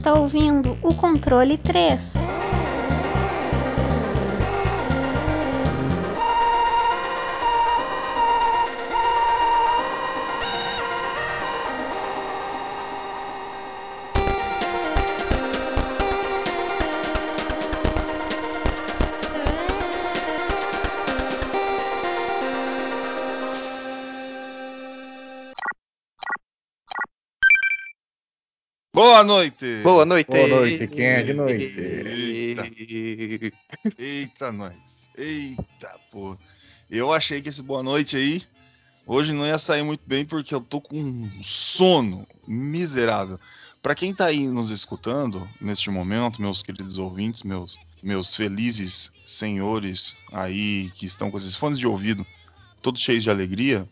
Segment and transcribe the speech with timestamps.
[0.00, 2.09] Está ouvindo o controle 3.
[29.20, 29.66] Boa noite!
[29.82, 30.28] Boa noite!
[30.28, 31.78] Boa noite, quem é de noite?
[31.78, 32.70] Eita,
[33.98, 34.74] eita, nós.
[35.14, 36.38] Eita, pô.
[36.90, 38.42] Eu achei que esse boa noite aí,
[39.06, 43.38] hoje não ia sair muito bem porque eu tô com um sono miserável.
[43.82, 50.16] Pra quem tá aí nos escutando neste momento, meus queridos ouvintes, meus, meus felizes senhores
[50.32, 52.26] aí que estão com esses fones de ouvido
[52.80, 53.86] todos cheios de alegria,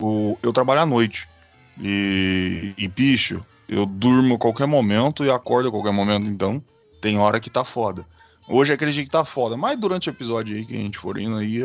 [0.00, 1.28] o, eu trabalho à noite.
[1.78, 6.60] E, e bicho, eu durmo a qualquer momento e acordo a qualquer momento, então
[7.00, 8.04] tem hora que tá foda.
[8.48, 11.36] Hoje acredito que tá foda, mas durante o episódio aí que a gente for indo
[11.36, 11.62] aí,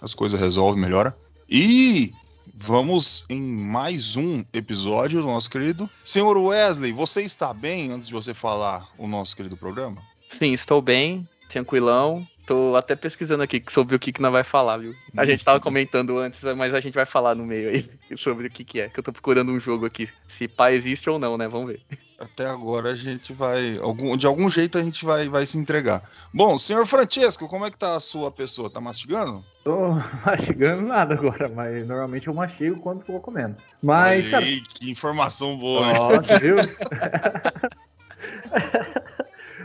[0.00, 1.14] as coisas resolvem, melhora.
[1.46, 2.10] E
[2.54, 5.90] vamos em mais um episódio do nosso querido.
[6.02, 10.00] Senhor Wesley, você está bem antes de você falar o nosso querido programa?
[10.38, 12.26] Sim, estou bem, tranquilão.
[12.52, 14.94] Tô até pesquisando aqui sobre o que, que nós vai falar, viu?
[15.16, 18.50] A gente tava comentando antes, mas a gente vai falar no meio aí sobre o
[18.50, 18.90] que, que é.
[18.90, 20.06] Que eu tô procurando um jogo aqui.
[20.28, 21.48] Se pá existe ou não, né?
[21.48, 21.80] Vamos ver.
[22.20, 23.78] Até agora a gente vai.
[23.78, 26.02] algum- de algum jeito a gente vai, vai se entregar.
[26.32, 28.68] Bom, senhor Francesco, como é que tá a sua pessoa?
[28.68, 29.42] Tá mastigando?
[29.64, 29.94] Tô
[30.26, 33.56] mastigando nada agora, mas normalmente eu mastigo quando tô comendo.
[33.82, 34.44] Mas, cara.
[34.44, 35.96] Ei, que informação boa, hein?
[35.98, 36.56] Ó, você viu?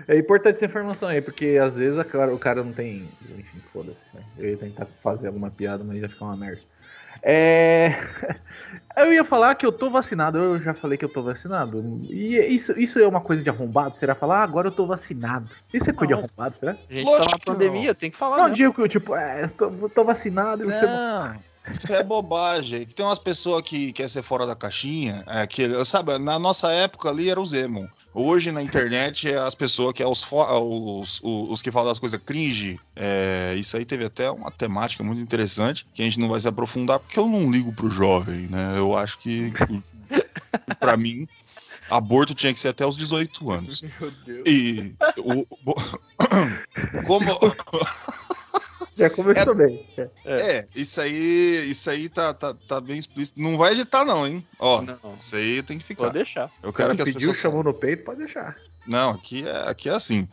[0.07, 3.09] É importante essa informação aí, porque às vezes a cara- o cara não tem.
[3.37, 3.99] Enfim, foda-se.
[4.15, 4.21] Né?
[4.37, 6.61] Eu ia tentar fazer alguma piada, mas ia ficar uma merda.
[7.21, 7.89] É.
[8.95, 11.79] Eu ia falar que eu tô vacinado, eu já falei que eu tô vacinado.
[12.09, 13.95] E isso, isso é uma coisa de arrombado?
[13.95, 15.47] Será falar, ah, agora eu tô vacinado?
[15.71, 16.27] Isso é coisa de Não.
[16.27, 16.71] arrombado, será?
[16.71, 18.37] A gente Lógico tá na pandemia, tem que falar.
[18.37, 18.55] Não, né?
[18.55, 20.83] digo que eu, tipo, é, tô, tô vacinado e você.
[20.83, 21.35] Não,
[21.71, 22.85] isso é bobagem.
[22.85, 25.23] Que tem umas pessoas que quer ser fora da caixinha.
[25.27, 27.89] É, que, sabe, na nossa época ali era o Zemo.
[28.13, 31.99] Hoje na internet é as pessoas que é os, os, os, os que falam das
[31.99, 32.79] coisas cringe.
[32.95, 36.47] É, isso aí teve até uma temática muito interessante que a gente não vai se
[36.47, 38.73] aprofundar porque eu não ligo pro jovem, né?
[38.75, 39.53] Eu acho que
[40.79, 41.27] pra mim
[41.89, 43.81] aborto tinha que ser até os 18 anos.
[43.81, 44.43] Meu Deus.
[44.45, 45.45] E o,
[47.05, 47.25] como
[48.99, 49.85] Já começou bem.
[49.95, 50.09] É.
[50.25, 53.39] É, isso aí, isso aí tá, tá, tá bem explícito.
[53.39, 54.45] Não vai editar não, hein?
[54.57, 55.13] Ó, Não.
[55.15, 56.05] isso aí tem que ficar.
[56.05, 56.51] Vou deixar.
[56.63, 58.55] Eu quero que as pediu, pessoas chamou no peito, pode deixar.
[58.87, 60.27] Não, aqui é, aqui é assim.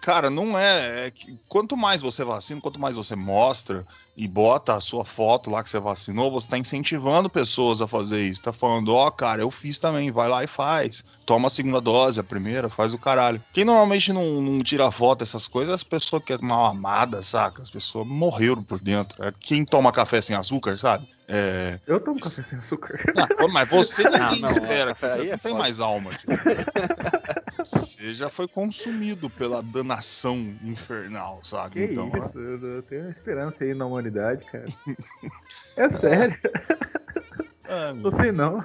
[0.00, 3.84] Cara, não é, é que quanto mais você vacina, quanto mais você mostra
[4.16, 8.26] e bota a sua foto lá que você vacinou, você tá incentivando pessoas a fazer
[8.26, 8.42] isso.
[8.42, 11.04] Tá falando, ó, cara, eu fiz também, vai lá e faz.
[11.26, 13.42] Toma a segunda dose, a primeira, faz o caralho.
[13.52, 17.22] Quem normalmente não, não tira foto dessas coisas, é as pessoas que é mal amada,
[17.22, 17.62] saca?
[17.62, 19.22] As pessoas morreram por dentro.
[19.22, 21.06] É quem toma café sem açúcar, sabe?
[21.28, 21.80] É.
[21.86, 23.00] Eu tomo café sem açúcar.
[23.16, 25.58] Ah, pô, mas você ninguém Não, não, espera, café você não é tem foda.
[25.58, 26.14] mais alma.
[26.14, 26.32] Tipo.
[27.64, 31.86] Você já foi consumido pela danação infernal, sabe?
[31.86, 34.66] Que então, isso, eu, eu tenho esperança aí na humanidade, cara.
[35.76, 36.38] É sério,
[37.68, 38.64] é, não sei não.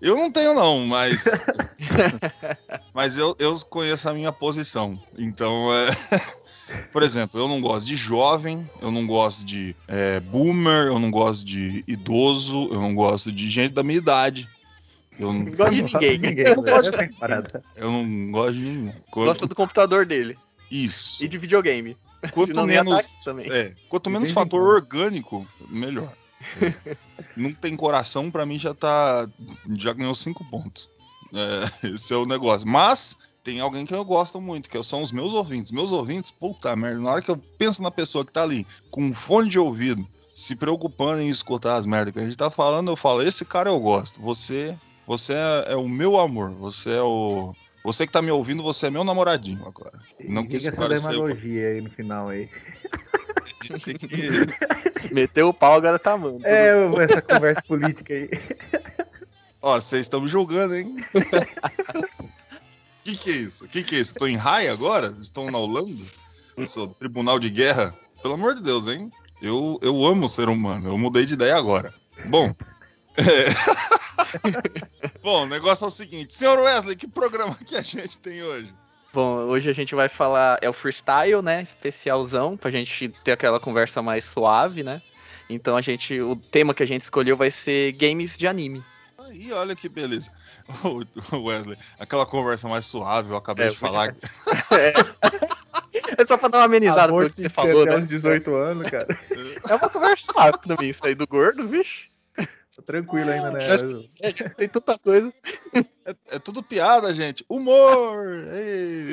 [0.00, 1.44] eu não tenho não, mas
[2.94, 4.98] mas eu, eu conheço a minha posição.
[5.18, 5.90] Então, é...
[6.92, 11.10] por exemplo, eu não gosto de jovem, eu não gosto de é, boomer, eu não
[11.10, 14.48] gosto de idoso, eu não gosto de gente da minha idade.
[15.18, 16.18] Eu não, Não gosto de ninguém.
[16.18, 17.62] ninguém Eu não gosto de essa parada.
[17.76, 18.94] eu não gosto de ninguém.
[19.10, 20.36] Quando- Gosta do computador dele.
[20.70, 21.22] Isso.
[21.24, 21.96] E de videogame.
[22.32, 23.18] Quanto menos,
[23.50, 26.12] é, quanto menos fator orgânico, melhor.
[27.36, 29.28] Não tem coração, pra mim já tá.
[29.76, 30.88] Já ganhou cinco pontos.
[31.32, 32.66] É, esse é o negócio.
[32.68, 35.72] Mas tem alguém que eu gosto muito, que são os meus ouvintes.
[35.72, 39.02] Meus ouvintes, puta merda, na hora que eu penso na pessoa que tá ali com
[39.02, 42.90] um fone de ouvido, se preocupando em escutar as merdas que a gente tá falando,
[42.90, 44.20] eu falo, esse cara eu gosto.
[44.20, 44.76] Você,
[45.06, 46.50] você é, é o meu amor.
[46.52, 47.54] Você é o.
[47.82, 49.98] Você que tá me ouvindo, você é meu namoradinho agora.
[50.20, 52.48] Não quis que essa demagogia aí no final aí.
[55.12, 56.46] Meteu o pau, agora tá amando.
[56.46, 56.72] É,
[57.02, 58.28] essa conversa política aí.
[59.62, 60.96] Ó, vocês estão me julgando, hein?
[63.04, 63.68] que que é isso?
[63.68, 64.14] Que que é isso?
[64.14, 65.14] Tô em raia agora?
[65.18, 66.04] Estão na Holanda?
[66.64, 67.94] Sou tribunal de guerra?
[68.22, 69.10] Pelo amor de Deus, hein?
[69.40, 70.88] Eu, eu amo o ser humano.
[70.88, 71.94] Eu mudei de ideia agora.
[72.26, 72.54] Bom.
[73.16, 73.46] é.
[75.22, 76.34] Bom, o negócio é o seguinte.
[76.34, 78.72] Senhor Wesley, que programa que a gente tem hoje?
[79.12, 80.58] Bom, hoje a gente vai falar.
[80.60, 81.62] É o freestyle, né?
[81.62, 85.00] Especialzão, pra gente ter aquela conversa mais suave, né?
[85.48, 86.20] Então a gente.
[86.20, 88.82] O tema que a gente escolheu vai ser games de anime.
[89.30, 90.30] Aí, olha que beleza.
[91.32, 94.14] O Wesley, aquela conversa mais suave, eu acabei é, de falar.
[94.72, 96.22] É.
[96.22, 97.92] é só pra dar uma amenizada no que você falou, né?
[97.92, 99.18] Até uns 18 anos, cara.
[99.68, 102.08] É uma conversa rápida isso aí do gordo, bicho.
[102.74, 103.66] Tô tranquilo ainda, né?
[104.22, 105.32] É, tem tanta coisa.
[105.74, 107.44] É, é, tudo piada, gente.
[107.48, 108.44] Humor!
[108.48, 108.62] É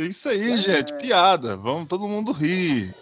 [0.08, 0.58] isso aí, é.
[0.58, 0.94] gente.
[0.94, 1.58] Piada.
[1.58, 2.96] Vamos todo mundo rir.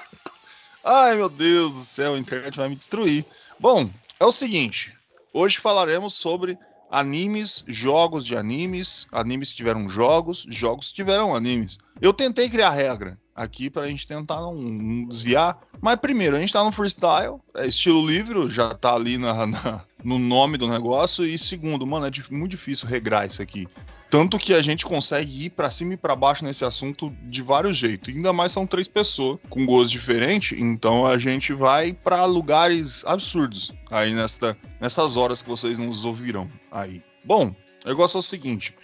[0.84, 3.24] Ai, meu Deus do céu, a internet vai me destruir.
[3.58, 3.90] Bom,
[4.20, 4.94] é o seguinte.
[5.38, 6.58] Hoje falaremos sobre
[6.90, 11.76] animes, jogos de animes, animes que tiveram jogos, jogos que tiveram animes.
[12.00, 16.54] Eu tentei criar regra aqui pra gente tentar não, não desviar, mas primeiro, a gente
[16.54, 21.22] tá no freestyle, é estilo livre, já tá ali na, na, no nome do negócio,
[21.26, 23.68] e segundo, mano, é muito difícil regrar isso aqui.
[24.08, 27.76] Tanto que a gente consegue ir para cima e para baixo nesse assunto de vários
[27.76, 28.14] jeitos.
[28.14, 33.74] Ainda mais são três pessoas com gostos diferentes, então a gente vai para lugares absurdos
[33.90, 37.02] aí nesta, nessas horas que vocês nos ouvirão aí.
[37.24, 37.54] Bom,
[37.84, 38.74] o negócio é o seguinte.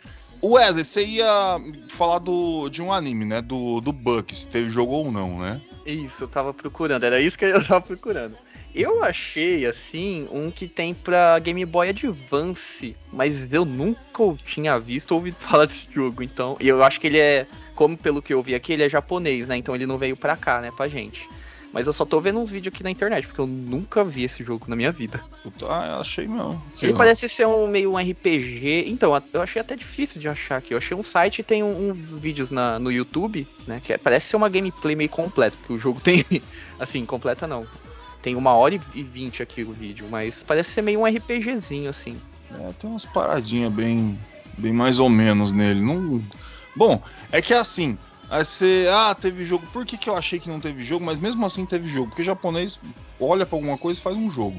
[0.44, 3.40] Wesley, você ia falar do, de um anime, né?
[3.40, 5.60] Do, do Buck, se teve jogo ou não, né?
[5.86, 8.36] Isso, eu tava procurando, era isso que eu tava procurando.
[8.74, 15.12] Eu achei, assim, um que tem pra Game Boy Advance, mas eu nunca tinha visto
[15.12, 16.56] ou ouvido falar desse jogo, então.
[16.58, 19.46] E eu acho que ele é, como pelo que eu vi aqui, ele é japonês,
[19.46, 19.56] né?
[19.56, 21.28] Então ele não veio pra cá, né, pra gente.
[21.72, 24.44] Mas eu só tô vendo uns vídeos aqui na internet, porque eu nunca vi esse
[24.44, 25.22] jogo na minha vida.
[25.66, 26.62] Ah, achei não.
[26.82, 28.84] Ele parece ser um meio um RPG.
[28.88, 30.74] Então, eu achei até difícil de achar aqui.
[30.74, 33.80] Eu achei um site e tem uns vídeos na, no YouTube, né?
[33.82, 36.24] Que é, parece ser uma gameplay meio completa, porque o jogo tem.
[36.78, 37.66] Assim, completa não.
[38.22, 42.20] Tem uma hora e vinte aqui o vídeo, mas parece ser meio um RPGzinho, assim.
[42.58, 44.18] É, tem umas paradinhas bem,
[44.56, 45.80] bem mais ou menos nele.
[45.80, 46.24] Não...
[46.76, 47.98] Bom, é que é assim.
[48.30, 49.66] Aí você, ah, teve jogo.
[49.72, 51.04] Por que, que eu achei que não teve jogo?
[51.04, 52.08] Mas mesmo assim teve jogo.
[52.08, 52.80] Porque japonês
[53.20, 54.56] olha para alguma coisa e faz um jogo.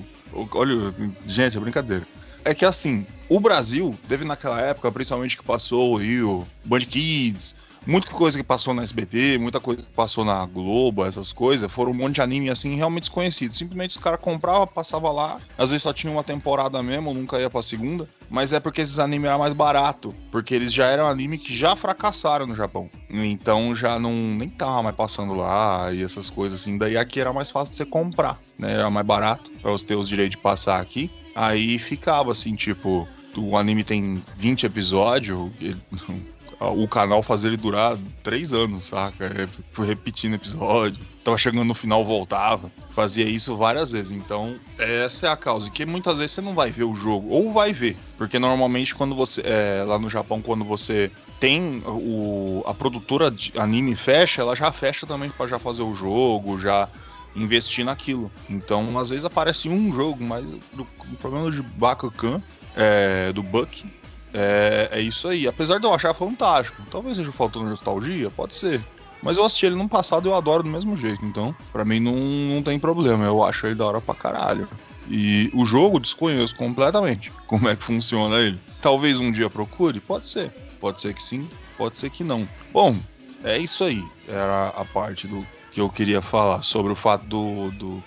[0.54, 0.94] Olha,
[1.25, 2.06] gente, é brincadeira.
[2.45, 7.56] É que assim, o Brasil teve naquela época, principalmente que passou o Rio, Band Kids,
[7.86, 11.92] muita coisa que passou na SBT, muita coisa que passou na Globo, essas coisas, foram
[11.92, 13.54] um monte de anime assim realmente desconhecido.
[13.54, 17.50] Simplesmente os caras compravam, passava lá, às vezes só tinha uma temporada mesmo, nunca ia
[17.50, 21.38] pra segunda, mas é porque esses animes eram mais barato, porque eles já eram anime
[21.38, 22.90] que já fracassaram no Japão.
[23.10, 26.78] Então já não nem tava mais passando lá e essas coisas assim.
[26.78, 28.74] Daí aqui era mais fácil de você comprar, né?
[28.74, 31.12] Era mais barato para você ter os direitos de passar aqui.
[31.36, 33.08] Aí ficava assim, tipo,
[33.38, 35.52] o anime tem 20 episódios,
[36.71, 39.25] o canal fazer ele durar três anos, saca?
[39.25, 41.04] É, foi repetindo episódio.
[41.24, 42.71] Tava chegando no final, voltava.
[42.92, 44.12] Fazia isso várias vezes.
[44.12, 45.69] Então, essa é a causa.
[45.69, 47.30] Que muitas vezes você não vai ver o jogo.
[47.30, 47.98] Ou vai ver.
[48.18, 49.42] Porque normalmente, quando você.
[49.45, 54.71] É, lá no Japão, quando você tem o, a produtora de anime fecha, ela já
[54.71, 56.89] fecha também para já fazer o jogo, já
[57.36, 58.31] investir naquilo.
[58.50, 60.86] Então, às vezes aparece um jogo, mas o
[61.19, 62.42] problema de Bakugan,
[62.75, 63.86] é, do Buck,
[64.34, 65.48] é, é isso aí.
[65.48, 68.84] Apesar de eu achar fantástico, talvez seja faltando nostalgia, pode ser.
[69.22, 72.00] Mas eu assisti ele no passado e eu adoro do mesmo jeito, então para mim
[72.00, 73.24] não, não tem problema.
[73.24, 74.68] Eu acho ele da hora pra caralho.
[75.10, 78.60] E o jogo desconheço completamente como é que funciona ele.
[78.82, 80.52] Talvez um dia procure, pode ser.
[80.80, 81.48] Pode ser que sim,
[81.78, 82.48] pode ser que não.
[82.74, 82.98] Bom,
[83.44, 84.04] é isso aí.
[84.28, 88.04] Era a parte do que eu queria falar sobre o fato do, do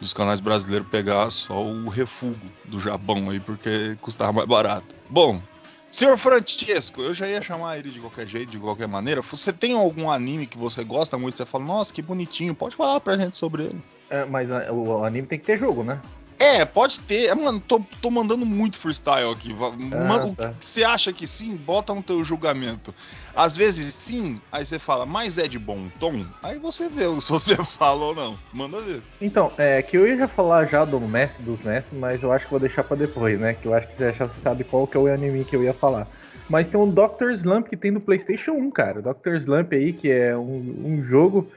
[0.00, 4.94] dos canais brasileiros pegar só o refúgio do Japão aí, porque custava mais barato.
[5.10, 5.40] Bom,
[5.90, 9.20] Senhor Francesco, eu já ia chamar ele de qualquer jeito, de qualquer maneira.
[9.22, 11.36] Você tem algum anime que você gosta muito?
[11.36, 12.54] Você fala, nossa, que bonitinho.
[12.54, 13.82] Pode falar pra gente sobre ele.
[14.08, 16.00] É, mas a, o anime tem que ter jogo, né?
[16.40, 17.26] É, pode ter.
[17.26, 19.54] É, mano, tô, tô mandando muito freestyle aqui.
[19.92, 20.54] Ah, tá.
[20.58, 21.54] você acha que sim?
[21.54, 22.94] Bota no teu julgamento.
[23.36, 26.24] Às vezes sim, aí você fala, mas é de bom tom?
[26.42, 28.38] Aí você vê se você fala ou não.
[28.54, 29.02] Manda ver.
[29.20, 32.46] Então, é que eu ia já falar já do mestre dos mestres, mas eu acho
[32.46, 33.52] que vou deixar pra depois, né?
[33.52, 35.74] Que eu acho que você já sabe qual que é o anime que eu ia
[35.74, 36.08] falar.
[36.48, 39.02] Mas tem um Doctor Slump que tem no PlayStation 1, cara.
[39.02, 41.52] Doctor Slump aí, que é um, um jogo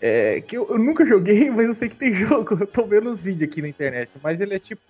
[0.00, 2.56] é, que eu, eu, nunca joguei, mas eu sei que tem jogo.
[2.60, 4.10] Eu tô vendo os vídeos aqui na internet.
[4.22, 4.80] Mas ele é tipo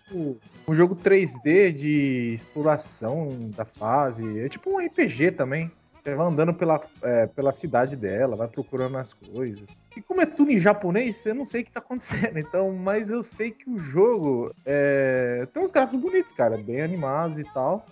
[0.67, 4.41] um jogo 3D de exploração da fase.
[4.41, 5.71] É tipo um RPG também.
[6.03, 9.65] Você vai andando pela, é, pela cidade dela, vai procurando as coisas.
[9.97, 12.39] E como é tudo em japonês, eu não sei o que tá acontecendo.
[12.39, 15.47] Então, mas eu sei que o jogo é...
[15.53, 17.85] tem uns gráficos bonitos, cara, bem animados e tal.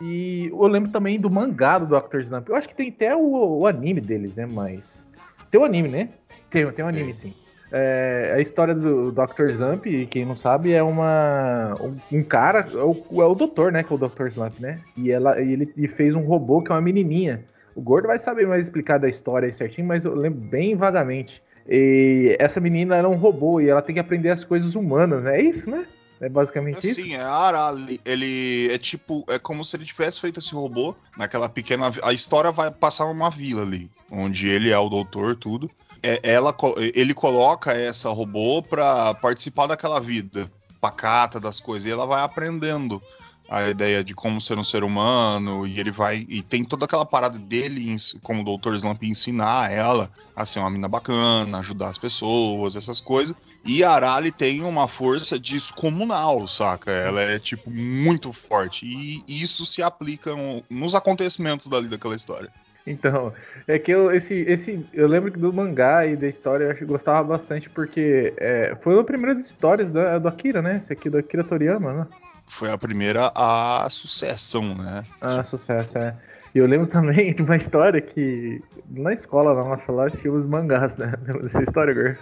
[0.00, 2.20] E eu lembro também do mangá do Dr.
[2.20, 2.48] Slump.
[2.48, 4.46] Eu acho que tem até o, o anime deles, né?
[4.46, 5.06] Mas.
[5.50, 6.10] Tem o anime, né?
[6.50, 7.34] Tem, tem um anime, sim.
[7.70, 9.50] É, a história do Dr.
[9.50, 11.74] Slump, quem não sabe, é uma.
[11.80, 13.82] Um, um cara, é o, é o doutor, né?
[13.82, 14.28] Que é o Dr.
[14.28, 14.80] Slump, né?
[14.96, 17.44] E ela, e ele fez um robô que é uma menininha.
[17.74, 21.42] O Gordo vai saber mais explicar da história aí certinho, mas eu lembro bem vagamente.
[21.68, 25.38] E essa menina era um robô e ela tem que aprender as coisas humanas, né?
[25.38, 25.86] É isso, né?
[26.20, 27.02] É basicamente isso?
[27.02, 28.00] Sim, é a Arali.
[28.04, 31.92] Ele é tipo, é como se ele tivesse feito esse robô naquela pequena.
[32.02, 35.70] A história vai passar numa vila ali, onde ele é o doutor, tudo.
[36.02, 36.54] É, ela,
[36.94, 40.50] ele coloca essa robô pra participar daquela vida
[40.80, 43.02] pacata das coisas e ela vai aprendendo
[43.48, 47.06] a ideia de como ser um ser humano e ele vai e tem toda aquela
[47.06, 48.74] parada dele como o Dr.
[48.74, 53.34] Slump ensinar ela a ser uma mina bacana, ajudar as pessoas, essas coisas.
[53.64, 56.92] E a Arali tem uma força descomunal, saca?
[56.92, 60.32] Ela é tipo muito forte e isso se aplica
[60.70, 62.52] nos acontecimentos dali daquela história.
[62.86, 63.32] Então,
[63.66, 67.68] é que eu, esse, esse, eu lembro do mangá e da história eu gostava bastante
[67.68, 70.78] porque é, foi a primeira histórias do, do Akira, né?
[70.78, 72.06] Esse aqui do Akira Toriyama, né?
[72.48, 75.04] foi a primeira a sucessão, né?
[75.20, 76.16] Ah, sucesso, é.
[76.54, 80.96] E eu lembro também de uma história que na escola nossa lá tinha os mangás,
[80.96, 81.12] né?
[81.26, 82.18] Lembra dessa história, Gor?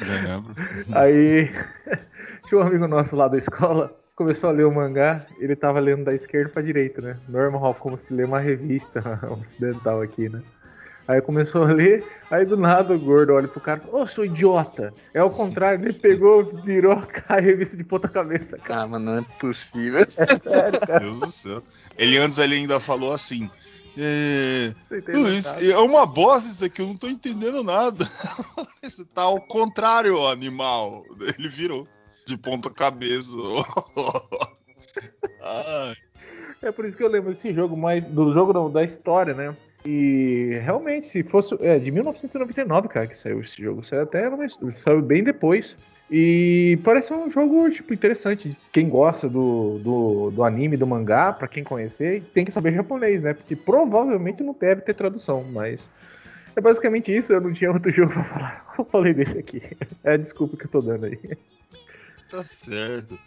[0.00, 0.54] Lembro.
[0.92, 1.50] Aí
[2.46, 6.04] tinha um amigo nosso lá da escola, começou a ler o mangá, ele tava lendo
[6.04, 7.16] da esquerda pra direita, né?
[7.28, 9.00] Normal, como se lê uma revista
[9.40, 10.42] ocidental aqui, né?
[11.06, 14.24] Aí começou a ler, aí do nada o gordo olha pro cara, ô, oh, seu
[14.24, 14.92] idiota!
[15.14, 18.82] É o contrário, ele pegou, virou a revista de ponta cabeça, cara.
[18.82, 20.00] Ah, mas não é possível.
[20.18, 20.98] É sério, cara.
[20.98, 21.62] Deus do céu.
[21.96, 23.48] Ele antes ele ainda falou assim.
[23.96, 24.72] É,
[25.70, 28.04] é uma bosta isso aqui, eu não tô entendendo nada.
[28.82, 31.04] Você tá ao contrário, animal.
[31.38, 31.86] Ele virou
[32.28, 33.36] de ponta cabeça.
[36.62, 38.04] é por isso que eu lembro desse jogo mais.
[38.04, 39.56] Do jogo não, da história, né?
[39.84, 41.56] E realmente, se fosse.
[41.60, 43.82] É de 1999, cara, que saiu esse jogo.
[43.82, 44.28] Saiu até
[44.84, 45.76] saiu bem depois.
[46.10, 48.50] E parece um jogo, tipo, interessante.
[48.72, 53.22] Quem gosta do, do, do anime, do mangá, para quem conhecer, tem que saber japonês,
[53.22, 53.34] né?
[53.34, 55.88] Porque provavelmente não deve ter tradução, mas.
[56.56, 58.74] É basicamente isso, eu não tinha outro jogo pra falar.
[58.78, 59.62] Eu falei desse aqui.
[60.02, 61.18] É a desculpa que eu tô dando aí.
[62.28, 63.18] Tá certo.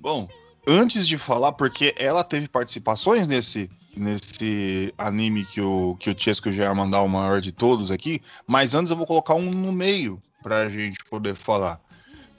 [0.00, 0.28] Bom,
[0.66, 6.52] antes de falar, porque ela teve participações nesse nesse anime que o, que o Chesco
[6.52, 9.72] já ia mandar o maior de todos aqui, mas antes eu vou colocar um no
[9.72, 11.80] meio pra gente poder falar.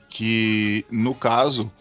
[0.07, 1.71] Que, no caso,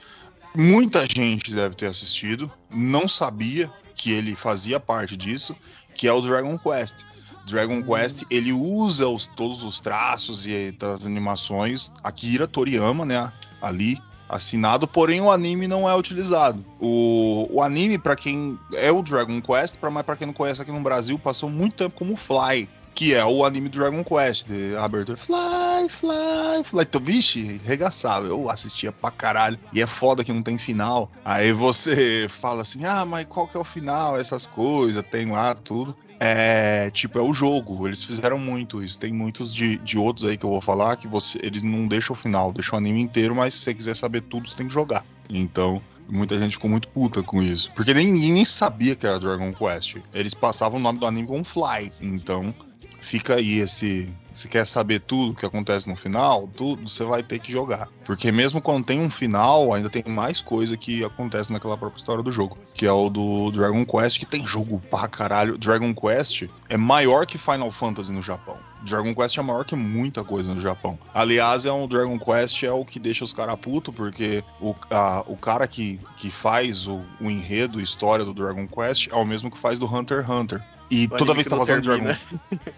[0.55, 5.57] muita gente deve ter assistido, não sabia que ele fazia parte disso,
[5.95, 7.05] que é o Dragon Quest.
[7.47, 13.99] Dragon Quest ele usa os, todos os traços e das animações Akira Toriyama, né, ali
[14.29, 16.65] assinado, porém o anime não é utilizado.
[16.81, 20.81] O, o anime, para quem é o Dragon Quest, para quem não conhece aqui no
[20.81, 25.17] Brasil, passou muito tempo como Fly, que é o anime do Dragon Quest, de abertura
[25.17, 26.83] Fly, Fly, Fly.
[26.83, 28.27] Então, vixe, regaçava.
[28.27, 29.59] Eu assistia pra caralho.
[29.73, 31.11] E é foda que não tem final.
[31.25, 34.19] Aí você fala assim: ah, mas qual que é o final?
[34.19, 37.87] Essas coisas, tem lá tudo é tipo, é o jogo.
[37.87, 38.99] Eles fizeram muito isso.
[38.99, 42.15] Tem muitos de, de outros aí que eu vou falar que você, eles não deixam
[42.15, 44.73] o final, deixam o anime inteiro, mas se você quiser saber tudo, você tem que
[44.73, 45.05] jogar.
[45.31, 47.71] Então, muita gente ficou muito puta com isso.
[47.75, 49.97] Porque nem sabia que era Dragon Quest.
[50.13, 51.93] Eles passavam o nome do anime com Fly.
[52.01, 52.55] Então,
[53.01, 54.13] fica aí esse.
[54.31, 57.89] Se quer saber tudo que acontece no final, tudo você vai ter que jogar.
[58.05, 62.23] Porque mesmo quando tem um final, ainda tem mais coisa que acontece naquela própria história
[62.23, 62.57] do jogo.
[62.75, 65.59] Que é o do Dragon Quest, que tem jogo pra caralho.
[65.59, 68.59] Dragon Quest é maior que Final Fantasy no Japão.
[68.83, 70.99] Dragon Quest é maior que muita coisa no Japão.
[71.13, 75.25] Aliás, é um Dragon Quest é o que deixa os caras putos, porque o, a,
[75.27, 79.51] o cara que, que faz o, o enredo, história do Dragon Quest é o mesmo
[79.51, 80.78] que faz do Hunter x Hunter.
[80.91, 82.17] E o toda vez que tá fazendo Dragon.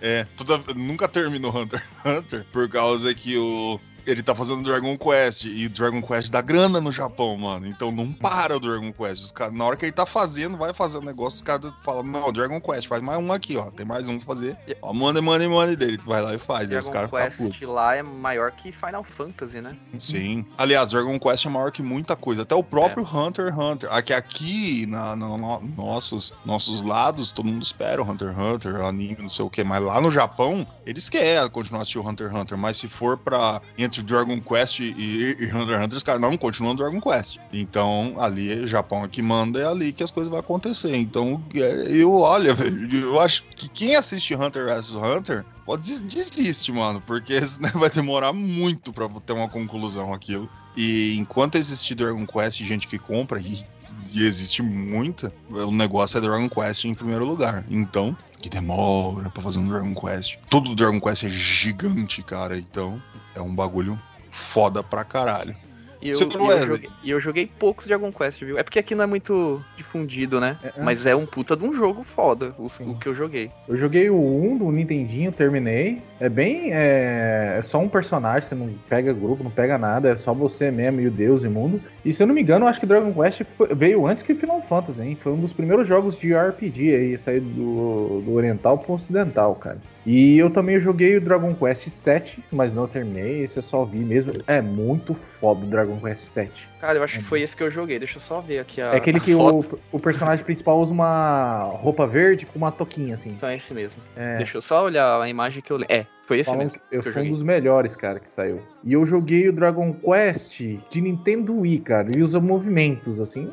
[0.00, 4.96] É, toda, nunca terminou Hunter x Hunter, por causa que o, ele tá fazendo Dragon
[4.96, 7.66] Quest e Dragon Quest dá grana no Japão, mano.
[7.66, 9.22] Então não para o Dragon Quest.
[9.22, 12.32] Os cara, na hora que ele tá fazendo, vai fazendo negócio, os caras falam: Não,
[12.32, 13.70] Dragon Quest, faz mais um aqui, ó.
[13.70, 14.56] Tem mais um pra fazer.
[14.82, 15.96] Ó, money, money, money dele.
[15.96, 16.68] Tu vai lá e faz.
[16.68, 17.68] Dragon aí os caras ficam putos.
[17.68, 19.76] lá é maior que Final Fantasy, né?
[19.98, 20.44] Sim.
[20.56, 22.42] Aliás, Dragon Quest é maior que muita coisa.
[22.42, 23.16] Até o próprio é.
[23.16, 23.92] Hunter x Hunter.
[23.92, 28.76] Aqui, aqui na, na, na, nossos, nossos lados, todo mundo espera o Hunter x Hunter,
[28.76, 29.64] anime, não sei o que.
[29.64, 32.58] Mas lá no Japão, eles querem continuar assistindo o Hunter x Hunter.
[32.58, 33.60] Mas se for pra.
[33.90, 37.38] Entre Dragon Quest e, e Hunter x Hunter, os caras não continuam Dragon Quest.
[37.52, 40.94] Então, ali, é Japão é que manda, é ali que as coisas vão acontecer.
[40.94, 42.54] Então, é, eu, olha,
[42.92, 47.40] eu acho que quem assiste Hunter vs Hunter pode desistir, mano, porque
[47.74, 50.48] vai demorar muito para ter uma conclusão aquilo.
[50.76, 53.66] E enquanto existir Dragon Quest, gente que compra, e,
[54.14, 57.64] e, existe muita, o negócio é Dragon Quest em primeiro lugar.
[57.68, 60.36] Então, que demora para fazer um Dragon Quest.
[60.48, 62.58] Todo Dragon Quest é gigante, cara.
[62.58, 63.02] Então,
[63.34, 64.00] é um bagulho
[64.30, 65.56] foda pra caralho.
[66.02, 66.66] E eu, e eu Wesley.
[66.66, 68.58] joguei, e eu joguei poucos Dragon Quest, viu?
[68.58, 70.56] É porque aqui não é muito difundido, né?
[70.62, 70.82] É, é.
[70.82, 73.50] Mas é um puta de um jogo foda, o, o que eu joguei.
[73.68, 76.00] Eu joguei o 1 do Nintendinho, terminei.
[76.18, 76.72] É bem.
[76.72, 80.70] É, é só um personagem, você não pega grupo, não pega nada, é só você
[80.70, 81.80] mesmo e o Deus e o mundo.
[82.04, 84.34] E se eu não me engano, eu acho que Dragon Quest foi- veio antes que
[84.34, 85.18] Final Fantasy, hein?
[85.22, 89.78] Foi um dos primeiros jogos de RPG aí, sair do, do oriental pro ocidental, cara.
[90.06, 93.98] E eu também joguei o Dragon Quest 7, mas não terminei, esse eu só vi
[93.98, 94.32] mesmo.
[94.46, 96.68] É muito foda o Dragon Quest 7.
[96.80, 97.26] Cara, eu acho que Uhum.
[97.26, 97.98] foi esse que eu joguei.
[97.98, 98.94] Deixa eu só ver aqui a.
[98.94, 99.58] É aquele a que o,
[99.92, 103.30] o personagem principal usa uma roupa verde com uma toquinha, assim.
[103.30, 104.00] Então é esse mesmo.
[104.16, 104.38] É.
[104.38, 105.78] Deixa eu só olhar a imagem que eu.
[105.88, 106.78] É, foi esse Falam mesmo.
[106.78, 108.62] que eu que eu fui um dos melhores, cara, que saiu.
[108.82, 112.08] E eu joguei o Dragon Quest de Nintendo Wii, cara.
[112.08, 113.50] Ele usa movimentos, assim.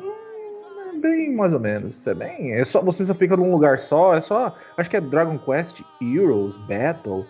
[0.98, 2.06] É Bem mais ou menos.
[2.06, 2.52] É bem.
[2.52, 2.82] É só.
[2.82, 4.14] Você só fica num lugar só.
[4.14, 4.54] É só.
[4.76, 7.26] Acho que é Dragon Quest Heroes Battle.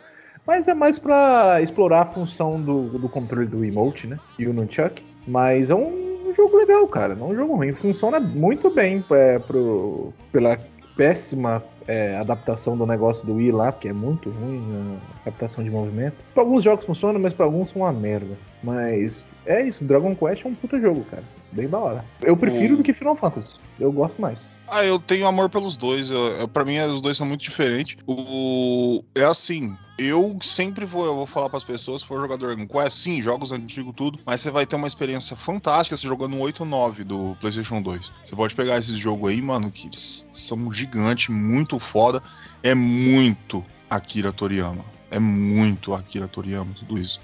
[0.46, 4.18] Mas é mais pra explorar a função do, do controle do emote, né?
[4.38, 5.04] E o Nunchuck.
[5.26, 7.14] Mas é um jogo legal, cara.
[7.14, 7.74] Não é um jogo ruim.
[7.74, 10.58] Funciona muito bem é, pro, pela
[10.96, 15.70] péssima é, adaptação do negócio do Wii lá, porque é muito ruim a captação de
[15.70, 16.16] movimento.
[16.34, 18.36] Pra alguns jogos funciona, mas pra alguns são uma merda.
[18.62, 21.22] Mas é isso, Dragon Quest é um puta jogo, cara.
[21.50, 22.04] Bem da hora.
[22.22, 23.54] Eu prefiro O- do que Final Fantasy.
[23.80, 24.40] Eu gosto mais.
[24.66, 26.10] Ah, eu tenho amor pelos dois.
[26.52, 27.96] Pra mim, os dois são muito diferentes.
[28.06, 32.66] O, é assim, eu sempre vou, eu vou falar pras pessoas, se for jogador Dragon
[32.66, 36.40] Quest, sim, jogos antigos, tudo, mas você vai ter uma experiência fantástica se jogando um
[36.40, 38.12] 8 ou 9 do PlayStation 2.
[38.22, 42.22] Você pode pegar esses jogos aí, mano, que são gigantes, muito foda.
[42.62, 44.84] É muito Akira Toriyama.
[45.10, 47.18] É muito Akira Toriyama, tudo isso.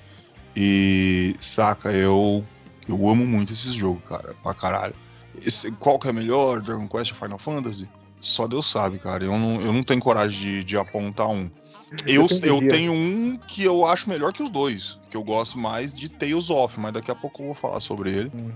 [0.56, 2.42] E, saca, eu,
[2.88, 4.94] eu amo muito esses jogos, cara, pra caralho.
[5.44, 7.88] Esse- qual que é melhor, Dragon Quest ou Final Fantasy?
[8.20, 9.24] Só Deus sabe, cara.
[9.24, 11.50] Eu não, eu não tenho coragem de, de apontar um.
[12.06, 14.98] Eu, Eu tenho eu tenho um que eu acho melhor que os dois.
[15.10, 18.10] Que eu gosto mais de Tales of, mas daqui a pouco eu vou falar sobre
[18.10, 18.32] ele.
[18.34, 18.50] Hum.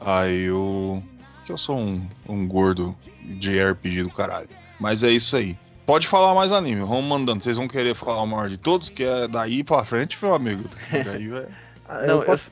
[0.00, 1.02] Aí eu.
[1.44, 4.48] Que eu sou um, um gordo de RPG do caralho.
[4.78, 5.58] Mas é isso aí.
[5.84, 7.42] Pode falar mais anime, vamos mandando.
[7.42, 10.64] Vocês vão querer falar o maior de todos, que é daí pra frente, meu amigo.
[11.04, 11.48] Daí é...
[11.88, 12.50] Não, eu, posso-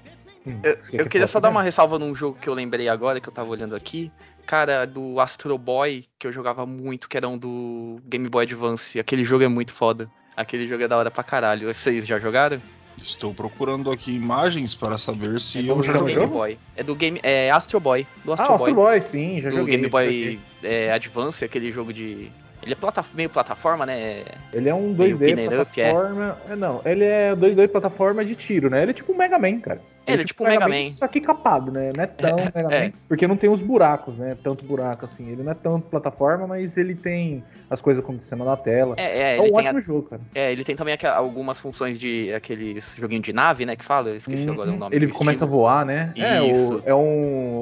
[0.48, 0.60] Hum,
[0.92, 3.48] eu- queria só dar uma ressalva num jogo que eu lembrei agora, que eu tava
[3.50, 4.10] olhando aqui.
[4.46, 8.98] Cara, do Astro Boy, que eu jogava muito, que era um do Game Boy Advance.
[8.98, 10.10] Aquele jogo é muito foda.
[10.36, 11.72] Aquele jogo é da hora pra caralho.
[11.72, 12.60] Vocês já jogaram?
[12.96, 16.06] Estou procurando aqui imagens para saber se É eu do já jogo?
[16.06, 16.36] Game joguei.
[16.38, 16.58] Boy.
[16.74, 17.20] É do Game.
[17.22, 18.06] É Astro Boy.
[18.24, 18.70] Do Astro Ah, Boy.
[18.70, 19.76] Astro Boy, sim, já do joguei.
[19.76, 20.40] Game Boy joguei.
[20.62, 22.30] é, Advance, aquele jogo de.
[22.62, 24.24] Ele é plata- meio plataforma, né?
[24.52, 25.90] Ele é um Meio 2D pinner up, é.
[25.92, 26.38] plataforma.
[26.50, 26.56] É.
[26.56, 28.82] Não, ele é 2D plataforma de tiro, né?
[28.82, 29.80] Ele é tipo um Mega Man, cara.
[30.06, 30.88] Ele é tipo um Mega Man.
[30.90, 31.92] Só que capado, né?
[31.94, 32.86] Não é tão Mega é.
[32.86, 32.92] Man.
[33.06, 34.36] Porque não tem os buracos, né?
[34.42, 35.30] Tanto buraco assim.
[35.30, 38.94] Ele não é tanto plataforma, mas ele tem as coisas acontecendo na tela.
[38.96, 40.22] É, é, É, ele, um ótimo a- jogo, cara.
[40.34, 43.76] é, ele tem também aqua- algumas funções de aqueles joguinho de nave, né?
[43.76, 44.78] Que fala, eu esqueci agora o Uhum.
[44.78, 44.96] nome.
[44.96, 45.50] Ele começa a estilo.
[45.60, 46.12] voar, né?
[46.16, 46.82] É, o- Isso.
[46.86, 47.60] é um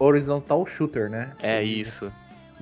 [0.00, 1.28] horizontal shooter, né?
[1.42, 2.10] É isso.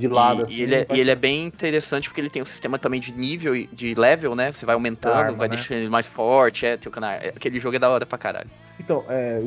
[0.00, 0.54] De lado, e, assim.
[0.54, 3.12] e ele, é, e ele é bem interessante porque ele tem um sistema também de
[3.12, 4.50] nível, e de level, né?
[4.50, 5.56] Você vai aumentando, arma, vai né?
[5.56, 7.10] deixando ele mais forte, é, tem o canal.
[7.12, 8.48] Aquele jogo é da hora pra caralho.
[8.78, 9.42] Então, é,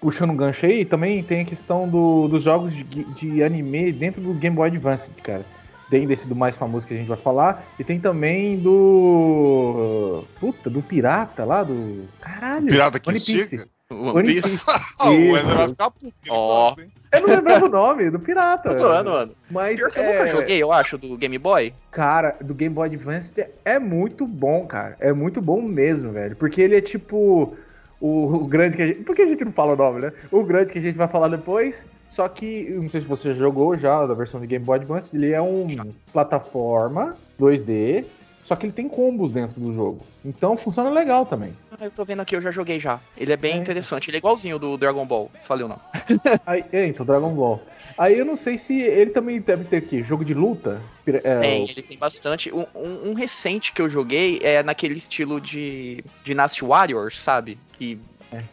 [0.00, 4.20] puxando um gancho aí, também tem a questão do- dos jogos de, de anime dentro
[4.22, 5.44] do Game Boy Advance, cara.
[5.90, 10.24] Tem desse do mais famoso que a gente vai falar, e tem também do.
[10.38, 12.08] Puta, do Pirata lá, do.
[12.20, 12.66] Caralho!
[12.68, 13.56] Pirata que One Piece.
[13.56, 13.68] estica?
[13.90, 14.60] O One Piece.
[15.00, 15.32] O.
[15.32, 16.14] Wesley vai ficar puto.
[16.28, 16.76] Ó.
[17.12, 18.74] Eu não lembrava o nome, do Pirata.
[18.74, 19.32] Tô zoando, mano.
[19.50, 21.74] Mas Pior que eu é, nunca joguei, eu acho, do Game Boy.
[21.90, 23.32] Cara, do Game Boy Advance
[23.64, 24.96] é muito bom, cara.
[25.00, 26.36] É muito bom mesmo, velho.
[26.36, 27.56] Porque ele é tipo
[28.00, 29.02] o, o grande que a gente.
[29.02, 30.12] Por que a gente não fala o nome, né?
[30.30, 31.84] O grande que a gente vai falar depois.
[32.10, 34.78] Só que, eu não sei se você já jogou já da versão de Game Boy
[34.78, 38.04] Advance, ele é um plataforma 2D,
[38.50, 40.00] só que ele tem combos dentro do jogo.
[40.24, 41.52] Então funciona legal também.
[41.70, 42.98] Ah, eu tô vendo aqui, eu já joguei já.
[43.16, 43.56] Ele é bem É.
[43.58, 45.30] interessante, ele é igualzinho do Dragon Ball.
[45.44, 45.80] Falei o nome.
[46.44, 47.62] Aí, é, então, Dragon Ball.
[47.96, 50.82] Aí eu não sei se ele também deve ter aqui, jogo de luta.
[51.06, 52.52] É, Tem, ele tem bastante.
[52.52, 57.56] Um, um- um recente que eu joguei é naquele estilo de Dynasty Warriors, sabe?
[57.74, 58.00] Que.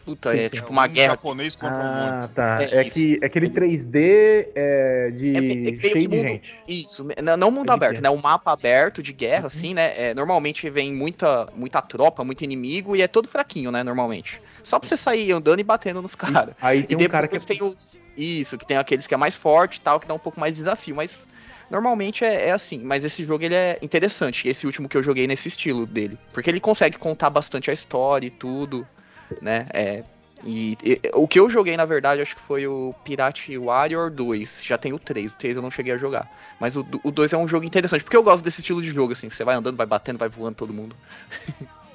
[0.04, 0.56] Puta, Sim, é sim.
[0.56, 1.10] tipo É uma um guerra.
[1.12, 2.34] japonês contra um Ah, monte.
[2.34, 2.58] tá.
[2.62, 5.40] É É, que, é aquele 3D é, de É
[5.72, 6.54] que cheio de mundo- gente.
[6.66, 8.02] Isso, não, não mundo É aberto, guerra.
[8.02, 8.10] né?
[8.10, 9.46] Um mapa aberto de guerra, Uhum.
[9.46, 9.92] assim, né?
[9.96, 13.82] É, normalmente vem muita, muita tropa, muito inimigo e é todo fraquinho, né?
[13.84, 14.40] Normalmente.
[14.64, 16.54] Só pra você sair andando e batendo nos caras.
[16.60, 17.96] Aí E tem um depois cara que tem os.
[18.16, 20.54] Isso, que tem aqueles que é mais forte e tal, que dá um pouco mais
[20.56, 21.16] de desafio, mas
[21.70, 22.78] normalmente é, é assim.
[22.82, 26.18] Mas esse jogo ele é interessante, esse último que eu joguei nesse estilo dele.
[26.32, 28.84] Porque ele consegue contar bastante a história e tudo,
[29.40, 29.66] né?
[29.74, 30.04] É.
[30.42, 34.62] E, e- o que eu joguei, na verdade, acho que foi o Pirate Warrior 2.
[34.64, 35.32] Já tem o 3.
[35.32, 36.30] O 3 eu não cheguei a jogar.
[36.58, 38.04] Mas o, o 2 é um jogo interessante.
[38.04, 39.28] Porque eu gosto desse estilo de jogo, assim.
[39.28, 40.96] que Você vai andando, vai batendo, vai voando todo mundo.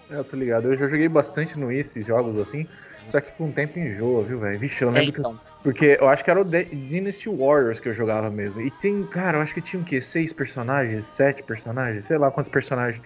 [0.10, 0.68] É, eu tô ligado.
[0.72, 2.68] Eu já joguei bastante no Wii esses jogos assim.
[3.08, 4.60] Só que com o tempo enjoa, viu, velho?
[4.60, 5.22] Vixe, eu É, lembro que.
[5.22, 5.42] então.
[5.62, 8.60] Porque eu acho que era o D- Dynasty Warriors que eu jogava mesmo.
[8.60, 10.02] E tem, cara, eu acho que tinha o quê?
[10.02, 11.06] Seis personagens?
[11.08, 12.06] Sete personagens?
[12.06, 13.02] Sei lá quantos personagens.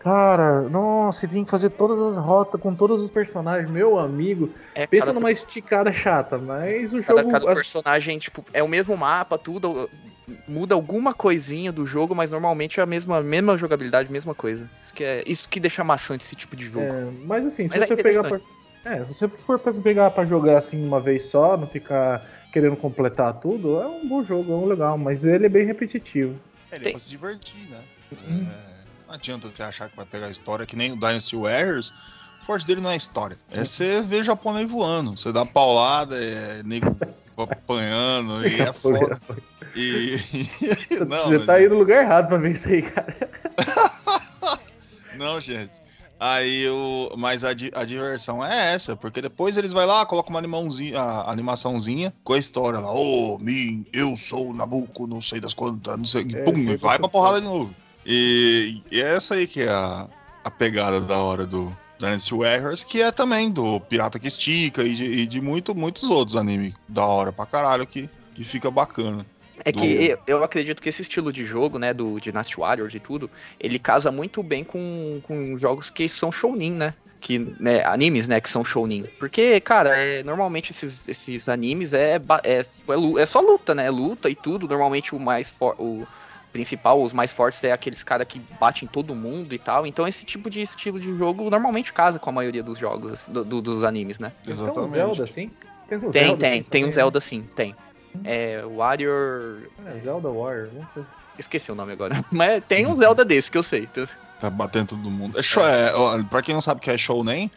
[0.00, 4.50] Cara, nossa, tem que fazer todas as rotas com todos os personagens, meu amigo.
[4.74, 7.30] É, Pensa cada, numa esticada chata, mas o cada, jogo.
[7.32, 9.90] cada personagem, tipo, é o mesmo mapa, tudo.
[10.48, 14.66] Muda alguma coisinha do jogo, mas normalmente é a mesma, a mesma jogabilidade, mesma coisa.
[14.82, 16.80] Isso que, é, isso que deixa maçante esse tipo de jogo.
[16.80, 18.40] É, mas assim, se Mas é você pegar pra,
[18.86, 22.76] é, se você for pra pegar pra jogar assim uma vez só, não ficar querendo
[22.76, 26.40] completar tudo, é um bom jogo, é um legal, mas ele é bem repetitivo.
[26.72, 27.80] É, ele é Tem- pra se divertir, né?
[28.12, 28.46] Uhum.
[28.48, 28.79] É,
[29.10, 31.92] não adianta você achar que vai pegar a história, que nem o Dynasty Warriors.
[32.42, 33.36] O forte dele não é história.
[33.50, 35.16] É você ver japonês voando.
[35.16, 36.96] Você dá paulada, é nego
[37.36, 39.20] apanhando, e é foda.
[39.74, 40.16] E.
[41.08, 43.16] não, você mas- tá aí no lugar errado pra ver isso aí, cara.
[45.16, 45.72] Não, gente.
[46.18, 47.14] Aí o.
[47.16, 51.00] Mas a, di- a diversão é essa, porque depois eles vão lá, colocam uma animãozinha,
[51.00, 52.92] a animaçãozinha com a história lá.
[52.92, 56.26] Ô, mim, eu sou o Nabucco, não sei das quantas, não sei.
[56.32, 57.74] É, pum, e vai pra das porrada de novo.
[58.12, 60.08] E, e é essa aí que é a,
[60.42, 64.92] a pegada da hora do Dynasty Warriors, que é também do Pirata que Estica e
[64.94, 69.24] de, e de muito, muitos outros animes da hora pra caralho que, que fica bacana.
[69.64, 72.98] É que eu, eu acredito que esse estilo de jogo, né, do Dynasty Warriors e
[72.98, 76.94] tudo, ele casa muito bem com, com jogos que são shounen, né?
[77.20, 79.04] Que, né, animes, né, que são shounen.
[79.20, 82.64] Porque, cara, é, normalmente esses, esses animes é, é, é,
[83.18, 83.86] é só luta, né?
[83.86, 84.66] É luta e tudo.
[84.66, 86.08] Normalmente o mais for, o
[86.52, 89.86] principal, os mais fortes é aqueles caras que batem em todo mundo e tal.
[89.86, 93.32] Então esse tipo de estilo de jogo normalmente casa com a maioria dos jogos, assim,
[93.32, 94.32] do- do- dos animes, né?
[94.42, 94.92] Tem um Exatamente.
[94.92, 95.50] Zelda, assim?
[95.88, 97.74] Tem, um Tem, Zelda, tem, assim, tem um Zelda sim, tem.
[98.24, 99.68] É, Warrior.
[99.86, 101.06] É, Zelda Warrior, assim.
[101.38, 102.24] Esqueci o nome agora.
[102.30, 103.84] Mas tem um Zelda desse que eu sei.
[103.84, 104.06] então-
[104.38, 105.38] Tá batendo todo mundo.
[105.38, 107.50] É, show, é, ó, pra quem não sabe o que é shounen,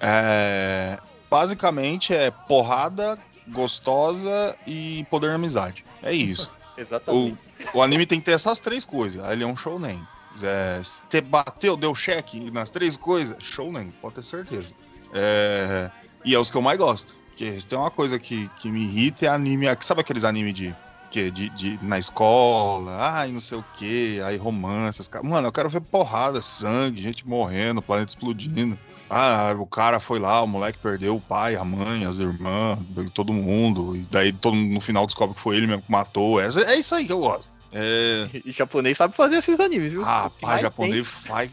[0.00, 0.98] é,
[1.30, 3.18] basicamente é porrada,
[3.48, 5.84] gostosa e poder na amizade.
[6.02, 6.50] É isso.
[6.76, 7.38] Exatamente.
[7.74, 9.22] O, o anime tem que ter essas três coisas.
[9.30, 10.06] Ele é um shounen.
[10.42, 14.74] É, se te bateu, deu cheque nas três coisas, shounen, pode ter certeza.
[15.12, 15.90] É,
[16.24, 17.20] e é os que eu mais gosto.
[17.28, 19.66] Porque se tem uma coisa que, que me irrita é anime.
[19.80, 20.74] Sabe aqueles anime de.
[21.10, 25.46] Que, de, de- na escola, ai, não sei o que, aí romance, essas ca- Mano,
[25.46, 28.78] eu quero ver porrada, sangue, gente morrendo, planeta explodindo.
[29.10, 32.78] Ah, o cara foi lá, o moleque perdeu o pai, a mãe, as irmãs,
[33.12, 33.94] todo mundo.
[33.94, 36.40] E daí todo mundo no final descobre que foi ele mesmo que matou.
[36.40, 37.50] É, é isso aí que eu gosto.
[37.72, 40.02] É, E japonês sabe fazer esses animes, viu?
[40.04, 41.50] ah, pá, mais japonês faz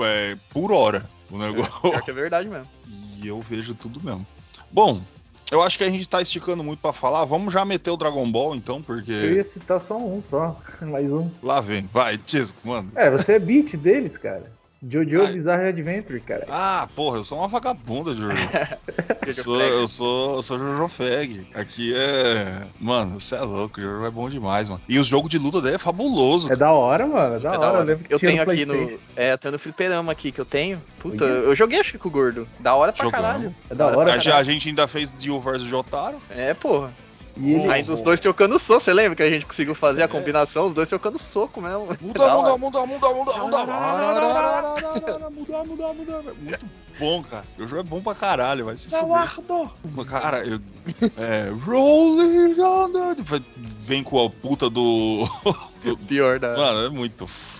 [0.00, 2.00] é, por hora o tem, negócio.
[2.04, 2.68] que é verdade mesmo.
[2.88, 4.26] E eu vejo tudo mesmo.
[4.70, 5.02] Bom,
[5.50, 7.24] eu acho que a gente tá esticando muito pra falar.
[7.24, 10.58] Vamos já meter o Dragon Ball então, Eu porque ia citar só um, só.
[10.80, 11.30] Mais um.
[11.42, 11.88] lá vem.
[11.92, 12.90] Vai, Tisco, mano.
[12.94, 14.52] É, você é beat deles, cara.
[14.82, 15.32] Jojo Ai.
[15.32, 16.46] Bizarre Adventure, cara.
[16.48, 18.30] Ah, porra, eu sou uma vagabunda, Jojo.
[19.26, 21.46] Eu sou, eu sou, eu sou Jojo Feg.
[21.54, 22.62] Aqui é.
[22.80, 24.80] Mano, você é louco, o Jojo é bom demais, mano.
[24.88, 26.50] E o jogo de luta dele é fabuloso.
[26.52, 27.36] É da hora, mano.
[27.36, 27.70] É da É hora.
[27.72, 28.98] da Eu lembro que Eu tinha tenho aqui no.
[29.14, 30.82] É, eu tenho no fliperama aqui que eu tenho.
[30.98, 31.32] Puta, Olha.
[31.32, 32.48] eu joguei acho que com o gordo.
[32.58, 33.24] Da hora pra Jogamos.
[33.26, 33.54] caralho.
[33.70, 34.18] É da hora, a, cara.
[34.20, 36.18] gente- a gente ainda fez Dio vs Jotaro.
[36.30, 36.90] É, porra.
[37.36, 37.70] Ele.
[37.70, 38.80] Ainda os dois trocando soco.
[38.84, 40.04] Você lembra que a gente conseguiu fazer É.
[40.04, 40.66] a combinação?
[40.66, 41.86] Os dois trocando soco mesmo.
[42.00, 43.66] Muda, Da muda, muda, muda, muda, muda.
[45.30, 46.34] Muda, muda, muda.
[46.40, 46.66] Muito
[46.98, 47.44] bom, cara.
[47.58, 50.06] O jogo é bom pra caralho, vai se fuder.
[50.06, 50.58] Cara, eu.
[51.16, 51.50] É.
[51.64, 52.54] Rolling.
[53.80, 55.26] Vem com a puta do.
[55.84, 56.56] do- Pior da.
[56.56, 57.59] Mano, é muito foda,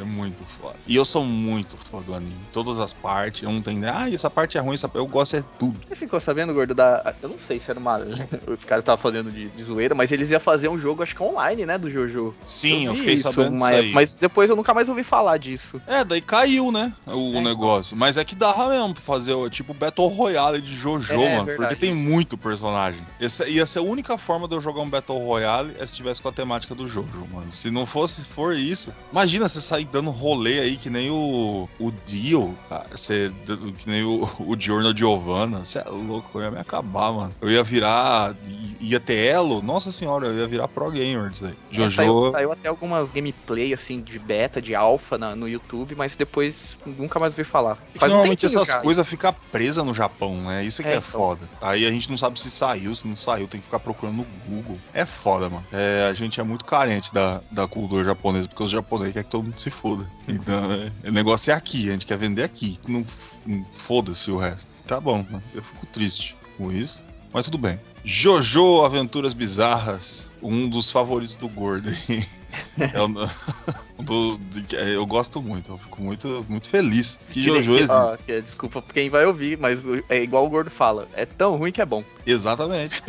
[0.00, 0.76] é muito foda.
[0.86, 2.36] E eu sou muito fã do anime.
[2.52, 3.42] Todas as partes.
[3.42, 3.82] Eu não tenho.
[3.88, 4.90] Ah, essa parte é ruim, essa...
[4.94, 5.78] eu gosto é tudo.
[5.88, 7.14] Você ficou sabendo, gordo, da.
[7.22, 7.98] Eu não sei se era uma.
[8.46, 11.22] Os caras estavam fazendo de, de zoeira, mas eles iam fazer um jogo, acho que
[11.22, 12.34] online, né, do Jojo.
[12.40, 15.36] Sim, eu, vi fiquei isso sabendo uma disso Mas depois eu nunca mais ouvi falar
[15.38, 15.80] disso.
[15.86, 16.92] É, daí caiu, né?
[17.06, 17.40] O É.
[17.40, 17.96] negócio.
[17.96, 21.44] Mas é que dava mesmo pra fazer tipo Battle Royale de JoJo, É, mano.
[21.44, 21.56] verdade.
[21.56, 23.02] Porque tem muito personagem.
[23.20, 26.20] Essa ia ser a única forma de eu jogar um Battle Royale é se tivesse
[26.22, 27.48] com a temática do JoJo, mano.
[27.50, 28.92] Se não fosse for isso.
[29.12, 31.68] Imagina você sair dando rolê aí que nem o.
[31.78, 32.86] O Dio, cara.
[32.92, 33.32] Você,
[33.76, 35.64] que nem o, o Giorno Giovanna.
[35.64, 37.34] Você é louco, eu ia me acabar, mano.
[37.40, 38.34] Eu ia virar.
[38.80, 39.60] Ia ter elo.
[39.62, 41.52] Nossa senhora, eu ia virar pro gamer disso aí.
[41.52, 41.96] É, JoJo.
[41.96, 44.72] saiu, saiu até algumas gameplay, assim, de beta, de
[45.18, 47.78] na- no YouTube, mas depois nunca mais ouvi falar.
[48.00, 50.64] É um normalmente essas coisas ficam presas no Japão, né?
[50.64, 51.10] Isso é que É, é, então.
[51.10, 51.48] foda.
[51.60, 54.24] Aí a gente não sabe se saiu, se não saiu, tem que ficar procurando no
[54.46, 54.78] Google.
[54.92, 55.66] É foda, mano.
[55.72, 59.30] É, a gente é muito carente da, da cultura japonesa, porque os japoneses querem que
[59.30, 60.10] todo mundo se foda.
[60.26, 60.70] Então,
[61.04, 62.78] é, o negócio é aqui, a gente quer vender aqui.
[62.88, 63.04] Não,
[63.46, 64.74] não foda-se o resto.
[64.86, 67.02] Tá bom, eu fico triste com isso.
[67.32, 67.78] Mas tudo bem.
[68.04, 71.88] Jojo Aventuras Bizarras, um dos favoritos do Gordo.
[72.78, 73.12] É um,
[74.00, 74.40] um dos,
[74.72, 77.94] é, eu gosto muito, eu fico muito, muito feliz que Jojo existe.
[77.94, 81.06] ó, que- desculpa quem vai ouvir, mas é igual o Gordo fala.
[81.12, 82.02] É tão ruim que é bom.
[82.26, 83.02] Exatamente.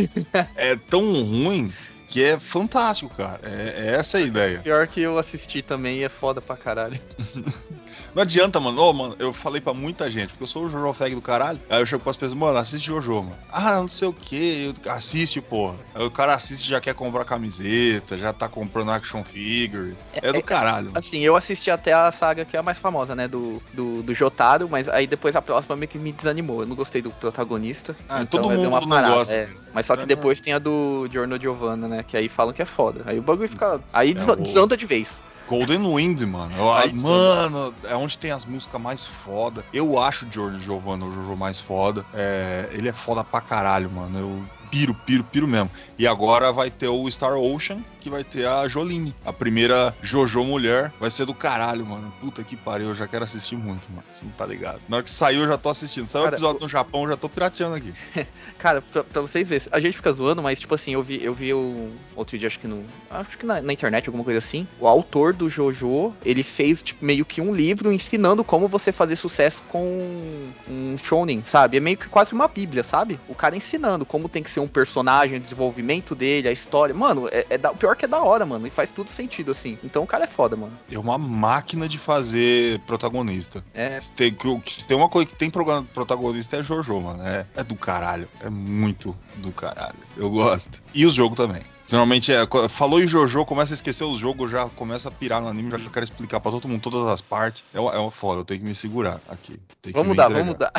[0.57, 1.71] é tão ruim
[2.09, 3.39] que é fantástico, cara.
[3.43, 4.59] É, é essa a ideia.
[4.61, 6.99] Pior que eu assisti também e é foda pra caralho.
[8.15, 8.81] Não adianta, mano.
[8.81, 11.59] Ô, mano, eu falei pra muita gente, porque eu sou o Jojo Fag do caralho.
[11.69, 13.37] Aí eu chego pras pessoas, mano, assiste Jojo, mano.
[13.51, 15.77] Ah, não sei o que, assiste, porra.
[15.93, 19.95] Aí o cara assiste e já quer comprar camiseta, já tá comprando action figure.
[20.13, 20.91] É do caralho.
[20.95, 23.27] Assim, eu assisti até a saga que é a mais famosa, né?
[23.27, 26.61] Do, do, do Jotaro, mas aí depois a próxima meio que me desanimou.
[26.61, 27.95] Eu não gostei do protagonista.
[28.09, 29.47] Ah, então todo mundo uma não parada, gosta é.
[29.73, 31.98] Mas só que É, depois tem a do Giorno Giovanna, né?
[32.03, 33.03] Que aí falam que é foda.
[33.05, 33.79] Aí o bagulho fica.
[33.93, 35.07] Aí É, desa- o- desanda de vez.
[35.47, 36.53] Golden Wind, mano.
[36.55, 39.65] Eu- Ai, mano, é onde tem as músicas mais foda.
[39.73, 42.05] Eu acho o Giorgio Giovanna o Jojo mais foda.
[42.13, 44.19] É, ele é foda pra caralho, mano.
[44.19, 45.69] Eu piro, piro, piro mesmo.
[45.97, 49.13] E agora vai ter o Star Ocean, que vai ter a Joline.
[49.25, 50.91] A primeira Jojo mulher.
[50.99, 52.13] Vai ser do caralho, mano.
[52.19, 54.03] Puta que pariu, eu já quero assistir muito, mano.
[54.09, 54.79] Você não tá ligado.
[54.87, 56.07] Na hora que saiu, eu já tô assistindo.
[56.07, 57.93] Saiu o episódio no Japão, eu já tô pirateando aqui.
[58.57, 61.33] Cara, pra, pra vocês verem, a gente fica zoando, mas tipo assim, eu vi, eu
[61.33, 62.83] vi o, outro dia, acho que no.
[63.09, 64.67] Acho que na, na internet, alguma coisa assim.
[64.79, 69.15] O autor do Jojo, ele fez tipo, meio que um livro ensinando como você fazer
[69.15, 71.77] sucesso com um shonen, sabe?
[71.77, 73.19] É meio que quase uma bíblia, sabe?
[73.27, 76.93] O cara ensinando como tem que ser um personagem, o desenvolvimento dele, a história.
[76.93, 78.65] Mano, é, é da- o pior que é da hora, mano.
[78.67, 79.77] E faz tudo sentido, assim.
[79.83, 80.73] Então o cara é foda, mano.
[80.91, 83.63] É uma máquina de fazer protagonista.
[83.73, 83.99] É.
[84.01, 87.23] Se tem, se tem uma coisa que tem protagonista é Jojo, mano.
[87.25, 88.27] É, é do caralho.
[88.41, 89.97] É muito do caralho.
[90.17, 90.81] Eu gosto.
[90.93, 91.61] E os jogos também.
[91.89, 92.39] Geralmente é.
[92.69, 95.89] Falou em Jojo, começa a esquecer os jogos, já começa a pirar no anime, já
[95.89, 97.63] quero explicar pra todo mundo todas as partes.
[97.73, 99.59] É uma, é uma foda, eu tenho que me segurar aqui.
[99.91, 100.71] Vamos mudar, vamos mudar.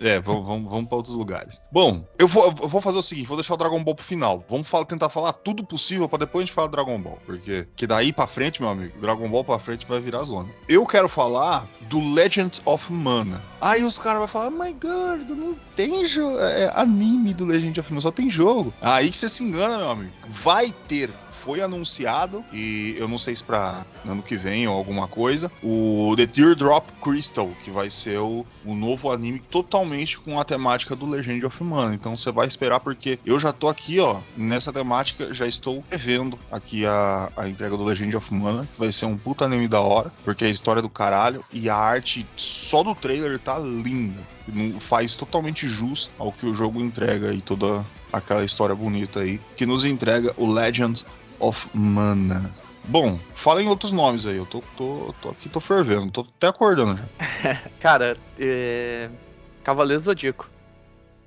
[0.00, 1.60] É, vamos, vamos, vamos pra outros lugares.
[1.72, 4.44] Bom, eu vou, eu vou fazer o seguinte, vou deixar o Dragon Ball pro final.
[4.48, 7.18] Vamos falar- tentar falar tudo possível pra depois a gente falar do Dragon Ball.
[7.24, 10.50] Porque que daí pra frente, meu amigo, Dragon Ball pra frente vai virar zona.
[10.68, 13.42] Eu quero falar do Legend of Mana.
[13.60, 17.78] Aí os caras vão falar, oh my god, não tem jo- é, anime do Legend
[17.80, 18.74] of Mana, só tem jogo.
[18.82, 20.12] Aí que você se engana, meu amigo.
[20.42, 21.10] Vai ter
[21.42, 26.14] foi anunciado e eu não sei se pra ano que vem ou alguma coisa, o
[26.16, 31.04] The Teardrop Crystal, que vai ser o, o novo anime totalmente com a temática do
[31.04, 31.94] Legend of Mana.
[31.94, 36.38] Então você vai esperar porque eu já tô aqui, ó, nessa temática, já estou prevendo
[36.50, 39.80] aqui a, a entrega do Legend of Mana, que vai ser um puta anime da
[39.80, 44.22] hora, porque é a história do caralho e a arte só do trailer tá linda.
[44.80, 49.64] Faz totalmente jus ao que o jogo entrega e toda aquela história bonita aí, que
[49.64, 51.04] nos entrega o Legend
[51.38, 52.54] of Mana.
[52.84, 54.36] Bom, fala em outros nomes aí.
[54.36, 57.08] Eu tô, tô, tô aqui, tô fervendo, tô até acordando já.
[57.80, 59.08] Cara, é.
[59.62, 60.50] Cavaleiro Zodíaco.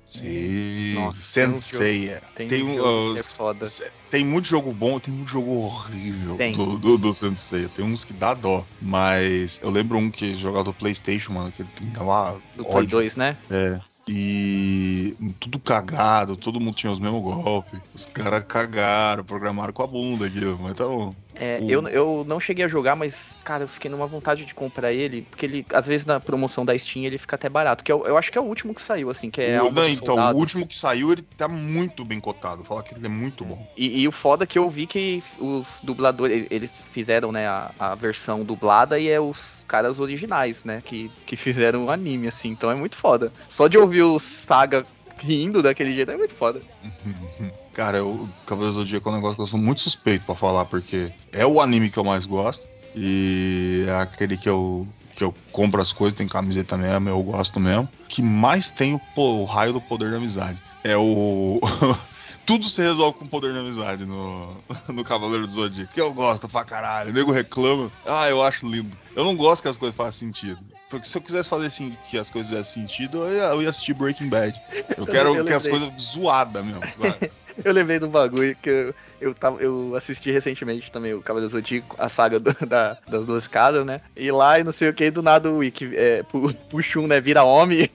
[0.06, 2.08] Sim, Nossa, Sensei.
[2.36, 3.90] Tem, Tem, um um, jogo uh, que é.
[4.08, 6.52] Tem muito jogo bom, tem muito jogo horrível Tem.
[6.52, 7.66] do, do, do Sensei.
[7.66, 8.64] Tem uns que dá dó.
[8.80, 12.90] Mas eu lembro um que jogava do Playstation, mano, que me dava Do Play ódio.
[12.90, 13.36] 2, né?
[13.50, 13.80] É.
[14.08, 17.80] E tudo cagado, todo mundo tinha os mesmos golpes.
[17.92, 21.12] Os caras cagaram, programaram com a bunda aquilo, mas tá bom.
[21.38, 24.92] É, eu, eu não cheguei a jogar, mas, cara, eu fiquei numa vontade de comprar
[24.92, 27.84] ele, porque ele, às vezes, na promoção da Steam, ele fica até barato.
[27.84, 29.88] Que eu, eu acho que é o último que saiu, assim, que é O- não,
[29.88, 32.64] então, o último que saiu, ele tá muito bem cotado.
[32.64, 33.64] Falar que ele é muito bom.
[33.76, 37.74] E, e o foda é que eu vi que os dubladores, eles fizeram, né, a,
[37.78, 42.48] a versão dublada e é os caras originais, né, que, que fizeram o anime, assim,
[42.48, 43.32] então é muito foda.
[43.48, 44.86] Só de ouvir o Saga
[45.18, 46.60] rindo daquele jeito é muito foda.
[47.72, 50.64] Cara, o Cavaleiro do Zodíaco é um negócio que eu sou muito suspeito pra falar,
[50.64, 52.68] porque é o anime que eu mais gosto.
[52.94, 57.60] E é aquele que eu, que eu compro as coisas, tem camiseta mesmo, eu gosto
[57.60, 57.86] mesmo.
[58.08, 60.58] Que mais tem o, o raio do poder da amizade.
[60.82, 61.60] É o.
[62.46, 64.56] Tudo se resolve com o poder da amizade no,
[64.88, 65.92] no Cavaleiro do Zodíaco.
[65.92, 67.10] Que eu gosto pra caralho.
[67.10, 67.90] O nego reclama.
[68.06, 68.96] Ah, eu acho lindo.
[69.16, 70.64] Eu não gosto que as coisas façam sentido.
[70.88, 73.68] Porque se eu quisesse fazer assim, que as coisas fizessem sentido, eu ia, eu ia
[73.68, 74.58] assistir Breaking Bad.
[74.96, 76.80] Eu quero eu que as coisas zoadas mesmo?
[77.64, 81.56] Eu lembrei do bagulho que eu, eu, tava, eu assisti recentemente também o Cavaleiro do
[81.58, 84.02] Zodíaco, a saga do- da- das duas casas, né?
[84.14, 87.06] E lá e não sei o que, do nada o Wiki é, pu- puxa um,
[87.06, 87.18] né?
[87.18, 87.88] Vira homem.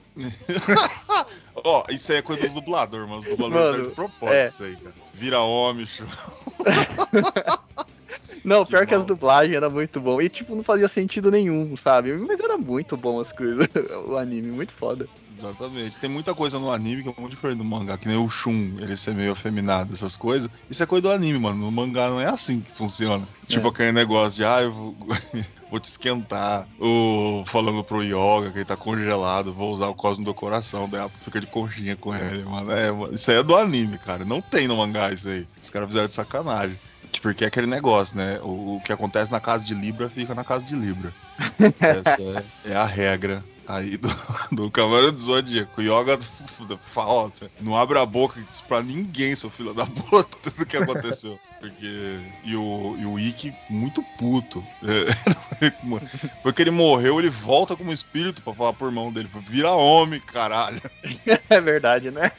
[1.64, 4.48] Ó, isso aí é coisa dos dubladores, mas os dubladores Mano, de propósito é.
[4.48, 4.94] isso aí, cara.
[5.14, 6.06] Vira homem, show.
[8.44, 9.06] Não, Que pior que as mal.
[9.06, 10.20] dublagens era muito bom.
[10.20, 12.12] E tipo, não fazia sentido nenhum, sabe?
[12.18, 13.68] Mas era muito bom as coisas.
[14.08, 15.08] o anime, muito foda.
[15.32, 15.98] Exatamente.
[16.00, 18.78] Tem muita coisa no anime que é muito diferente do mangá, que nem o Shun,
[18.80, 20.50] ele ser meio afeminado, essas coisas.
[20.68, 21.56] Isso é coisa do anime, mano.
[21.56, 23.26] No mangá não é assim que funciona.
[23.46, 23.70] Tipo É.
[23.70, 24.96] aquele negócio de, ah, eu vou,
[25.72, 26.68] vou te esquentar.
[26.78, 31.08] Ou falando pro Yoga que ele tá congelado, vou usar o cosmo do coração, daí
[31.24, 32.70] fica de conchinha com ele, mano.
[32.70, 34.24] É, isso aí é do anime, cara.
[34.24, 35.48] Não tem no mangá isso aí.
[35.60, 36.78] Os caras fizeram de sacanagem.
[37.10, 38.38] Que porque é aquele negócio, né?
[38.42, 41.12] O, o que acontece na casa de Libra fica na casa de Libra.
[41.80, 42.22] Essa
[42.64, 44.08] é, é a regra aí do,
[44.52, 45.80] do Cavaleiro do Zodíaco.
[45.80, 46.18] O Yoga
[46.94, 51.38] fala, não abre a boca pra ninguém, seu filho da puta, do que aconteceu.
[51.60, 52.20] Porque.
[52.44, 54.64] E o, e o Ikki, muito puto.
[54.82, 55.70] É,
[56.42, 59.28] porque ele morreu, ele volta como espírito pra falar por mão dele.
[59.48, 60.80] Vira homem, caralho.
[61.48, 62.32] É verdade, né?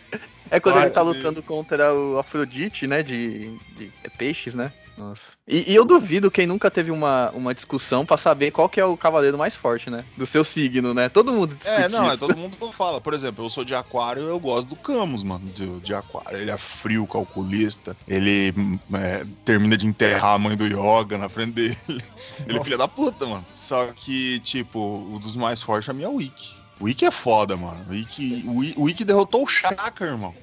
[0.50, 3.02] É quando Quase ele tá lutando contra o Afrodite, né?
[3.02, 4.72] De, de é peixes, né?
[4.98, 5.38] Nossa.
[5.48, 8.86] E, e, eu duvido quem nunca teve uma, uma discussão para saber qual que é
[8.86, 10.06] o cavaleiro mais forte, né?
[10.16, 11.10] Do seu signo, né?
[11.10, 13.02] Todo mundo discute É, não, é todo mundo fala.
[13.02, 16.38] Por exemplo, eu sou de aquário, eu gosto do Camus, mano, de, de aquário.
[16.38, 18.54] Ele é frio, calculista, ele
[18.94, 21.78] é, termina de enterrar a mãe do Yoga na frente dele.
[22.48, 23.46] Ele é filho da puta, mano.
[23.54, 26.63] Só que, tipo, o dos mais fortes pra mim é o Wiki.
[26.80, 27.86] O Ikki é foda, mano.
[27.90, 28.44] O Ikki,
[28.78, 30.34] o, Ikki derrotou o Shaka, irmão.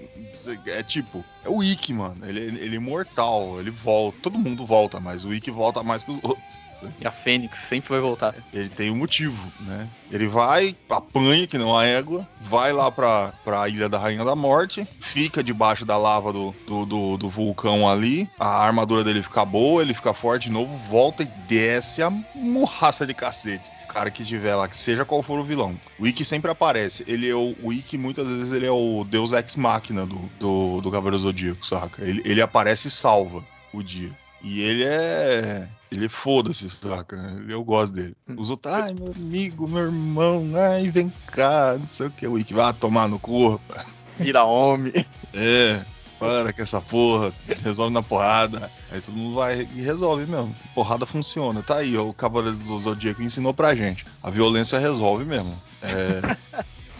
[0.66, 2.16] É tipo, é o Ikki, mano.
[2.24, 4.18] Ele, ele é imortal, ele volta.
[4.22, 6.64] Todo mundo volta, mas o Ikki volta mais que os outros.
[6.98, 8.34] E a Fênix sempre vai voltar.
[8.54, 9.86] Ele tem um motivo, né?
[10.10, 14.34] Ele vai, apanha que não a égua, vai lá pra, pra Ilha da Rainha da
[14.34, 19.44] Morte, fica debaixo da lava do, do, do, do vulcão ali, a armadura dele fica
[19.44, 24.22] boa, ele fica forte de novo, volta e desce a morraça de cacete cara que
[24.22, 25.78] estiver lá, que seja qual for o vilão.
[25.98, 27.04] O Ikki sempre aparece.
[27.06, 30.90] Ele é o, o Ikki, muitas vezes, ele é o deus ex-máquina do, do, do
[30.90, 32.02] Cavaleiro Zodíaco, saca?
[32.04, 34.16] Ele, ele aparece e salva o dia.
[34.42, 35.68] E ele é.
[35.90, 37.16] Ele foda-se, saca?
[37.48, 38.16] Eu gosto dele.
[38.28, 38.36] Hum.
[38.38, 42.26] Os outros, ai, meu amigo, meu irmão, ai, vem cá, não sei o que.
[42.26, 43.74] O Ikki vai tomar no corpo.
[44.18, 45.04] Vira homem.
[45.34, 45.82] É,
[46.20, 47.32] para que essa porra,
[47.64, 48.70] resolve na porrada.
[48.92, 50.54] Aí todo mundo vai e resolve mesmo.
[50.74, 51.62] Porrada funciona.
[51.62, 54.06] Tá aí, ó, o Cavaleiro do Zodíaco ensinou pra gente.
[54.22, 55.52] A violência resolve mesmo.
[55.82, 56.36] É.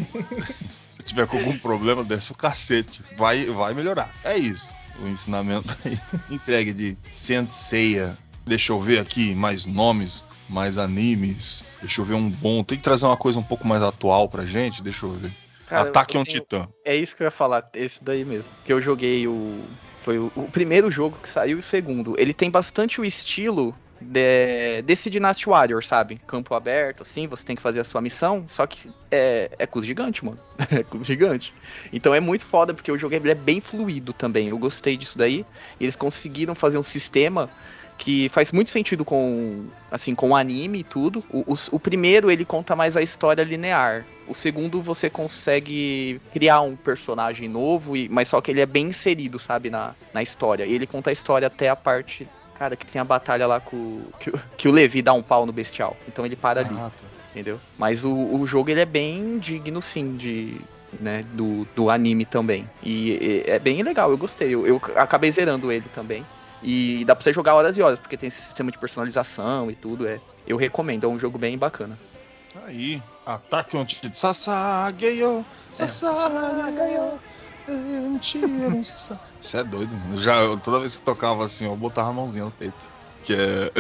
[0.91, 3.03] Se tiver com algum problema, desce o cacete.
[3.17, 4.13] Vai, vai melhorar.
[4.25, 5.99] É isso o ensinamento aí.
[6.31, 8.17] Entregue de Senseiya.
[8.47, 11.65] Deixa eu ver aqui mais nomes, mais animes.
[11.81, 12.63] Deixa eu ver um bom.
[12.63, 14.83] Tem que trazer uma coisa um pouco mais atual pra gente.
[14.83, 15.33] Deixa eu ver.
[15.71, 16.67] Cara, Ataque a um Titã.
[16.85, 18.51] É isso que eu ia falar, esse daí mesmo.
[18.65, 19.65] Que eu joguei o.
[20.03, 22.19] Foi o, o primeiro jogo que saiu e o segundo.
[22.19, 26.21] Ele tem bastante o estilo de, desse Dynasty Warrior, sabe?
[26.27, 30.25] Campo aberto, assim, você tem que fazer a sua missão, só que é, é gigante,
[30.25, 30.41] mano.
[30.73, 31.55] é com gigante.
[31.93, 34.49] Então é muito foda, porque o jogo é bem fluido também.
[34.49, 35.47] Eu gostei disso daí.
[35.81, 37.49] Eles conseguiram fazer um sistema
[38.01, 41.23] que faz muito sentido com assim com o anime e tudo.
[41.31, 44.07] O, o, o, primeiro ele conta mais a história linear.
[44.27, 48.87] O segundo você consegue criar um personagem novo, e, mas só que ele é bem
[48.87, 50.65] inserido, sabe, na, na história.
[50.65, 52.27] E ele conta a história até a parte
[52.59, 54.03] Cara, que tem a batalha lá com.
[54.19, 55.97] Que, que o Levi dá um pau no bestial.
[56.07, 56.77] Então ele para ah, ali.
[56.77, 56.93] Tá.
[57.31, 57.59] Entendeu?
[57.79, 60.61] Mas o, o jogo ele é bem digno, sim, de.
[61.01, 62.69] Né, do, do anime também.
[62.83, 64.55] E, e é bem legal, eu gostei.
[64.55, 66.23] Eu, eu acabei zerando ele também.
[66.63, 69.75] E dá pra você jogar horas e horas, porque tem esse sistema de personalização e
[69.75, 70.07] tudo.
[70.07, 71.99] É, eu recomendo, é um jogo bem bacana.
[72.65, 77.21] Aí, ataque onde Sasageyo, Sasageyo.
[78.21, 80.17] Isso é doido, mano.
[80.17, 82.91] Já, toda vez que tocava assim, eu botava a mãozinha no peito.
[83.23, 83.71] Que é.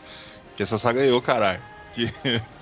[0.56, 1.62] que saga ganhou, caralho.
[1.92, 2.10] Que.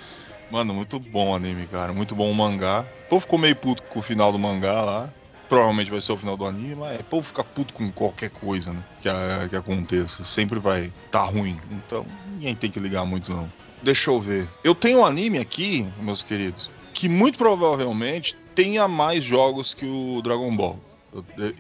[0.51, 1.93] Mano, muito bom o anime, cara.
[1.93, 2.85] Muito bom o mangá.
[3.09, 5.11] Povo ficou meio puto com o final do mangá lá.
[5.55, 8.73] Provavelmente vai ser o final do anime, mas o povo fica puto com qualquer coisa,
[8.73, 8.85] né?
[9.01, 9.09] Que,
[9.49, 10.25] que aconteça.
[10.25, 11.57] Sempre vai tá ruim.
[11.71, 13.51] Então, ninguém tem que ligar muito, não.
[13.83, 14.49] Deixa eu ver.
[14.65, 20.21] Eu tenho um anime aqui, meus queridos, que muito provavelmente tenha mais jogos que o
[20.23, 20.81] Dragon Ball.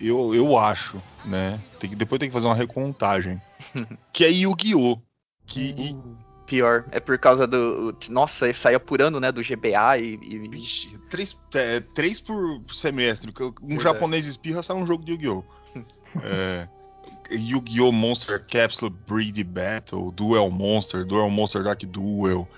[0.00, 1.60] Eu, eu acho, né?
[1.78, 3.40] Tem que, depois tem que fazer uma recontagem.
[4.12, 4.98] que é Yu-Gi-Oh!
[5.46, 5.94] Que.
[5.94, 6.16] Uh,
[6.54, 6.84] pior.
[6.92, 7.96] É por causa do.
[8.08, 9.32] Nossa, ele sai apurando, né?
[9.32, 10.18] Do GBA e.
[10.22, 10.48] e...
[10.48, 13.32] Vixe, três, é, três por semestre.
[13.62, 15.44] Um japonês espirra sai um jogo de Yu-Gi-Oh!
[16.22, 16.68] é.
[17.30, 17.90] Yu-Gi-Oh!
[17.90, 22.48] Monster Capsule Breed Battle, Duel Monster, Duel Monster Dark Duel,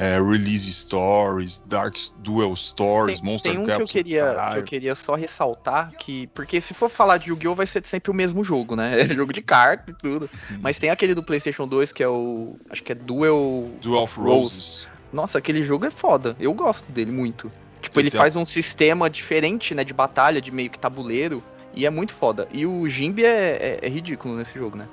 [0.00, 4.58] é, Release Stories, Dark Duel Stories, tem, Monster tem um Capsule, que eu queria que
[4.58, 8.14] eu queria só ressaltar que porque se for falar de Yu-Gi-Oh vai ser sempre o
[8.14, 9.02] mesmo jogo, né?
[9.02, 10.30] É jogo de carta e tudo.
[10.50, 10.58] Hum.
[10.62, 14.18] Mas tem aquele do PlayStation 2 que é o acho que é Duel Duel of
[14.18, 14.88] Roses.
[15.12, 16.34] Nossa, aquele jogo é foda.
[16.40, 17.52] Eu gosto dele muito.
[17.82, 21.42] Tipo, ele faz um sistema diferente, né, de batalha, de meio que tabuleiro,
[21.74, 22.46] e é muito foda.
[22.52, 24.86] E o Jimby é, é, é ridículo nesse jogo, né?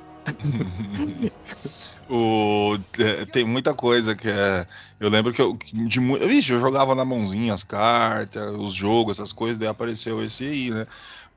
[2.09, 4.67] O, é, tem muita coisa que é.
[4.99, 5.57] Eu lembro que eu.
[5.73, 10.45] De, vixe, eu jogava na mãozinha as cartas, os jogos, essas coisas, daí apareceu esse
[10.45, 10.88] aí, né?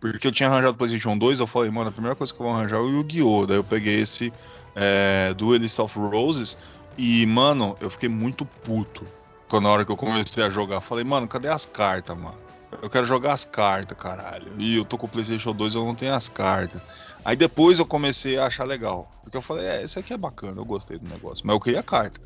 [0.00, 2.46] Porque eu tinha arranjado o PlayStation 2, eu falei, mano, a primeira coisa que eu
[2.46, 3.46] vou arranjar é o Yu-Gi-Oh!
[3.46, 4.32] Daí eu peguei esse
[4.74, 6.56] é, Duelist of Roses
[6.96, 9.06] e, mano, eu fiquei muito puto
[9.46, 10.80] quando na hora que eu comecei a jogar.
[10.80, 12.38] Falei, mano, cadê as cartas, mano?
[12.82, 14.52] Eu quero jogar as cartas, caralho.
[14.58, 16.80] E eu tô com o PlayStation 2, eu não tenho as cartas.
[17.24, 19.10] Aí depois eu comecei a achar legal.
[19.22, 21.44] Porque eu falei, é, esse aqui é bacana, eu gostei do negócio.
[21.46, 22.20] Mas eu queria a carta.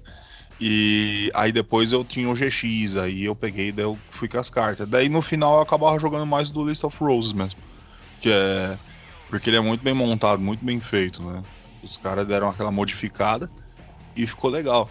[0.61, 4.51] E aí depois eu tinha o GX, aí eu peguei, daí eu fui com as
[4.51, 4.87] cartas.
[4.87, 7.61] Daí no final eu acabava jogando mais do List of Roses mesmo.
[8.21, 8.79] Que é.
[9.29, 11.43] Porque ele é muito bem montado, muito bem feito, né?
[11.83, 13.51] Os caras deram aquela modificada
[14.15, 14.89] e ficou legal.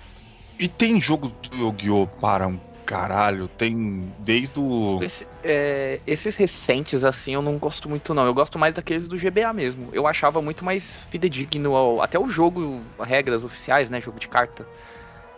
[0.60, 2.08] E tem jogo do Yu-Gi-Oh!
[2.08, 5.02] para um caralho, tem desde o.
[5.02, 8.26] Esse- é, esses recentes, assim, eu não gosto muito, não.
[8.26, 9.90] Eu gosto mais daqueles do GBA mesmo.
[9.94, 14.00] Eu achava muito mais fidedigno ao, até o jogo, regras oficiais, né?
[14.00, 14.66] Jogo de carta.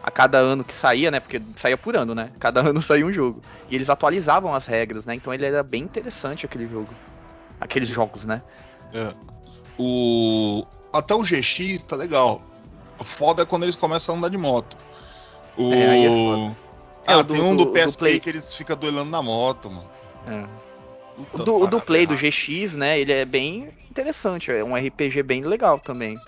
[0.04, 1.20] A cada ano que saía, né?
[1.20, 2.30] Porque saía por ano, né?
[2.40, 3.42] Cada ano saía um jogo.
[3.70, 5.16] E eles atualizavam as regras, né?
[5.16, 6.94] Então ele era bem interessante aquele jogo.
[7.60, 8.42] Aqueles jogos, né?
[8.94, 9.14] É.
[9.78, 10.66] O.
[10.94, 12.42] Até o GX tá legal.
[13.02, 14.78] Foda é quando eles começam a andar de moto.
[15.58, 15.74] O.
[15.74, 16.56] É, aí
[17.08, 17.12] é.
[17.14, 18.20] Ah, É, o do- tem um do- do, do PSP Play.
[18.20, 19.90] que eles ficam duelando na moto, mano.
[20.28, 20.46] É.
[21.32, 22.16] Puta O do, o do parada Play, do.
[22.16, 23.00] GX, né?
[23.00, 24.52] Ele é bem interessante.
[24.52, 26.20] É um RPG bem legal também.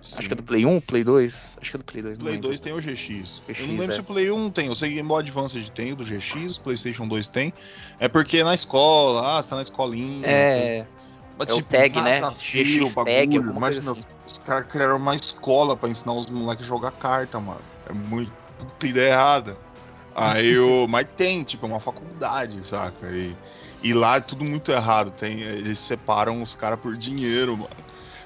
[0.00, 0.46] Acho que é do Sim.
[0.46, 1.52] Play 1, Play 2.
[1.60, 2.18] Acho que é do Play 2.
[2.18, 2.48] não Play lembro.
[2.48, 3.40] 2 tem o GX.
[3.46, 3.94] eu não GX, lembro é.
[3.94, 4.66] se o Play 1 tem.
[4.66, 7.52] Eu sei que Game Boy Advance tem o do GX, PlayStation 2 tem.
[8.00, 10.26] É porque na escola, ah, você tá na escolinha.
[10.26, 10.86] É,
[11.38, 12.18] Mas, é o tag, né?
[12.18, 13.14] nada a ver GX o bagulho.
[13.14, 14.08] tag, Imagina, assim.
[14.26, 17.60] os, caras criaram uma escola pra ensinar os moleques a jogar carta, mano.
[17.88, 19.56] É muito puta ideia errada.
[20.14, 20.86] Aí o.
[20.88, 23.06] Mas tem, tipo, é uma faculdade, saca?
[23.10, 23.36] E,
[23.82, 25.10] e lá é tudo muito errado.
[25.10, 27.70] Tem, eles separam os caras por dinheiro, mano.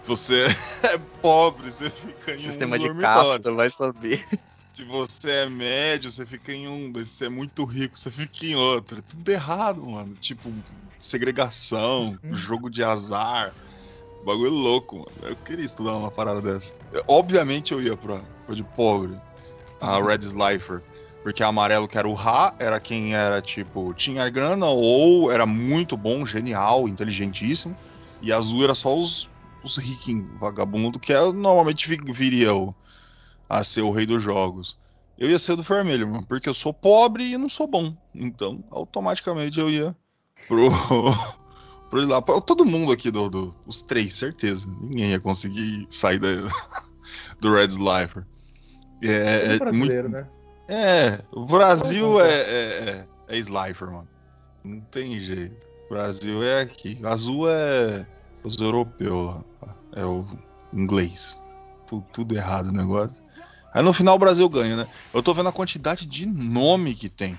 [0.03, 0.47] Se você
[0.85, 3.31] é pobre, você fica em sistema um de dormitório.
[3.33, 4.27] casta, vai saber.
[4.73, 6.93] Se você é médio, você fica em um.
[7.05, 8.99] Se você é muito rico, você fica em outro.
[8.99, 10.15] É tudo errado, mano.
[10.21, 10.53] Tipo,
[10.99, 13.55] segregação, jogo de azar.
[14.25, 15.11] Bagulho louco, mano.
[15.23, 16.75] Eu queria estudar uma parada dessa.
[16.93, 19.17] Eu- obviamente eu ia pra, pra de pobre.
[19.81, 20.83] A Red Slifer.
[21.27, 25.97] Porque amarelo, que era o Ra, era quem era, tipo, tinha grana ou era muito
[25.97, 27.77] bom, genial, inteligentíssimo.
[28.23, 29.29] E azul era só os,
[29.65, 32.73] os riquinhos, vagabundo, que é, normalmente vi- viria o,
[33.49, 34.79] a ser o rei dos jogos.
[35.19, 37.93] Eu ia ser do vermelho, mano, porque eu sou pobre e não sou bom.
[38.15, 39.97] Então, automaticamente eu ia
[40.47, 40.71] pro.
[41.91, 42.23] pro lá.
[42.23, 44.69] Todo mundo aqui, do, do- os três, certeza.
[44.81, 46.29] Ninguém ia conseguir sair da,
[47.43, 48.25] do Red Slifer.
[49.03, 50.25] É, É, é muito, né?
[50.69, 54.09] É, o Brasil é, é, é, é Slifer, mano.
[54.65, 55.67] Não tem jeito.
[55.87, 56.99] O Brasil é aqui.
[57.05, 58.07] Azul é
[58.43, 59.77] os europeus lá.
[59.95, 60.27] É o
[60.73, 61.41] inglês.
[61.87, 63.23] Tudo, tudo errado o negócio.
[63.73, 64.89] Aí no final o Brasil ganha, né?
[65.13, 67.39] Eu tô vendo a quantidade de nome que tem.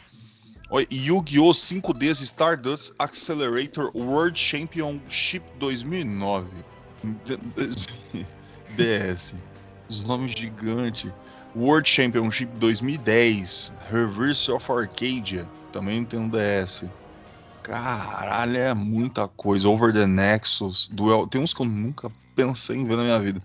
[0.72, 1.52] Yu-Gi-Oh!
[1.52, 6.50] 5Ds Stardust Accelerator World Championship 2009.
[8.76, 9.36] DS.
[9.90, 11.12] Os nomes gigantes.
[11.56, 13.74] World Championship 2010.
[13.92, 15.48] Reverse of Arcadia.
[15.72, 16.84] Também tem um DS.
[17.64, 19.68] Caralho, é muita coisa.
[19.68, 20.88] Over the Nexus.
[20.92, 21.28] Duel.
[21.28, 23.42] Tem uns que eu nunca pensei em ver na minha vida.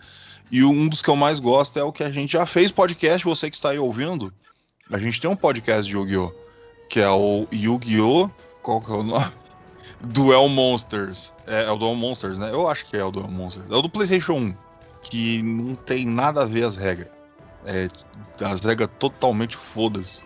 [0.50, 3.24] E um dos que eu mais gosto é o que a gente já fez podcast.
[3.24, 4.32] Você que está aí ouvindo.
[4.90, 6.32] A gente tem um podcast de Yu-Gi-Oh!
[6.88, 8.30] Que é o Yu-Gi-Oh!
[8.62, 9.32] Qual que é o nome?
[10.08, 11.32] Duel Monsters.
[11.46, 12.50] É, é o Duel Monsters, né?
[12.52, 13.64] Eu acho que é o Duel Monsters.
[13.70, 14.54] É o do PlayStation 1.
[15.02, 17.08] Que não tem nada a ver as regras.
[17.64, 17.88] É,
[18.44, 20.22] as regras totalmente fodas.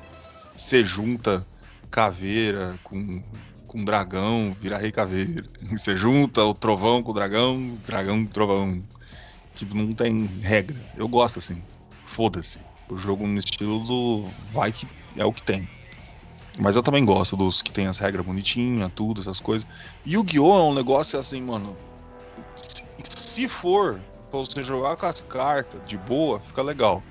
[0.55, 1.47] Você junta
[1.91, 3.22] caveira com,
[3.66, 5.45] com dragão, vira rei caveira.
[5.70, 8.82] Você junta o trovão com o dragão, dragão com trovão.
[9.55, 10.76] Tipo, não tem regra.
[10.97, 11.62] Eu gosto assim.
[12.05, 12.59] Foda-se.
[12.89, 14.28] O jogo no estilo do.
[14.53, 15.68] Vai que é o que tem.
[16.59, 19.68] Mas eu também gosto dos que tem as regras bonitinhas, tudo, essas coisas.
[20.05, 20.59] E o Yu-Gi-Oh!
[20.59, 21.76] é um negócio assim, mano.
[22.55, 27.03] Se, se for pra você jogar com as cartas de boa, fica legal.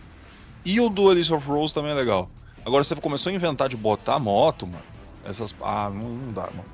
[0.66, 2.30] E o Duelist of Rose também é legal.
[2.66, 4.84] Agora você começou a inventar de botar moto, mano.
[5.24, 5.56] Essas.
[5.62, 6.66] Ah, não, não dá, mano.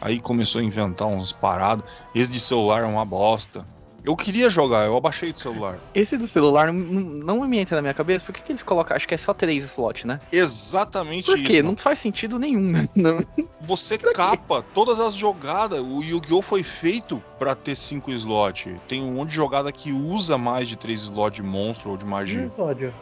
[0.00, 1.84] Aí começou a inventar uns paradas.
[2.14, 3.66] Esse de celular é uma bosta.
[4.04, 5.78] Eu queria jogar, eu abaixei do celular.
[5.94, 7.00] Esse do celular não,
[7.40, 8.24] não me entra na minha cabeça.
[8.24, 8.96] Por que, que eles colocam?
[8.96, 10.20] Acho que é só três slots, né?
[10.30, 11.48] Exatamente Por isso.
[11.48, 11.56] quê?
[11.56, 11.70] mano.
[11.70, 12.88] Não faz sentido nenhum, né?
[12.94, 13.18] Não.
[13.60, 14.16] Você Pra quê?
[14.16, 15.80] capa todas as jogadas.
[15.80, 16.40] O Yu-Gi-Oh!
[16.40, 18.72] foi feito pra ter 5 slots.
[18.86, 22.04] Tem um monte de jogada que usa mais de 3 slots de monstro ou de
[22.04, 22.44] E o magia.
[22.44, 22.94] Exódio?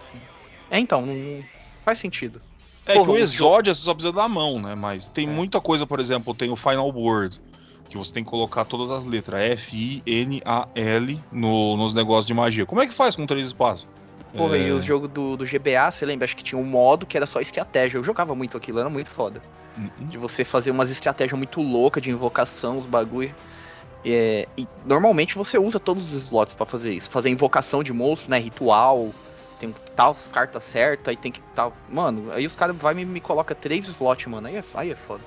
[0.71, 1.45] É, então, não,
[1.85, 2.41] faz sentido.
[2.87, 4.75] É Porra, que o o Exódia você só precisa da mão, né?
[4.75, 5.31] Mas tem É.
[5.31, 7.41] muita coisa, por exemplo, tem o Final Word.
[7.89, 11.95] Que você tem que colocar todas as letras F, I, N, A, L no, nos
[11.95, 12.67] negócios de magia.
[12.67, 13.87] Como é que faz com três espaços?
[14.37, 16.25] Porra, É, e os jogos do, do GBA, você lembra?
[16.25, 17.97] Acho que tinha um modo que era só estratégia.
[17.99, 19.41] Eu jogava muito aquilo, era muito foda.
[19.79, 23.35] hum, De você fazer umas estratégias muito loucas de invocação, os bagulho.
[24.05, 27.09] É, e normalmente você usa todos os slots pra fazer isso.
[27.09, 28.39] Fazer invocação de monstro, né?
[28.39, 29.13] Ritual.
[29.59, 31.75] Tem tal cartas certas, aí tem que tal.
[31.89, 34.47] Mano, aí os caras vai me, me coloca três slots, mano.
[34.47, 35.23] Aí é, aí é foda.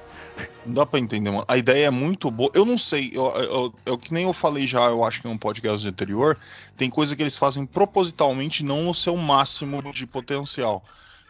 [0.65, 1.45] Não dá pra entender, mano.
[1.47, 2.49] A ideia é muito boa.
[2.53, 5.31] Eu não sei, eu, eu, eu, que nem eu falei já, eu acho que em
[5.31, 6.37] um podcast anterior,
[6.77, 10.83] tem coisa que eles fazem propositalmente não no seu máximo de potencial.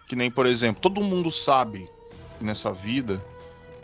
[0.08, 1.90] Que nem, por exemplo, todo mundo sabe
[2.42, 3.24] nessa vida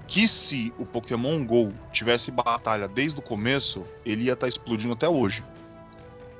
[0.08, 4.94] que se o Pokémon GO tivesse batalha desde o começo, ele ia estar tá explodindo
[4.94, 5.44] até hoje.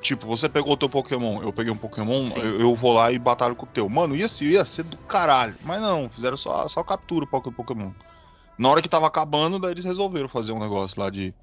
[0.06, 3.18] Tipo, você pegou o teu Pokémon, eu peguei um Pokémon, eu, eu, vou lá e
[3.18, 3.90] batalho com o teu.
[3.90, 5.56] Mano, ia ser, ia ser do caralho.
[5.64, 7.92] Mas não, fizeram só, só captura o Pokémon.
[8.56, 11.34] Na hora que tava acabando, daí eles resolveram fazer um negócio lá de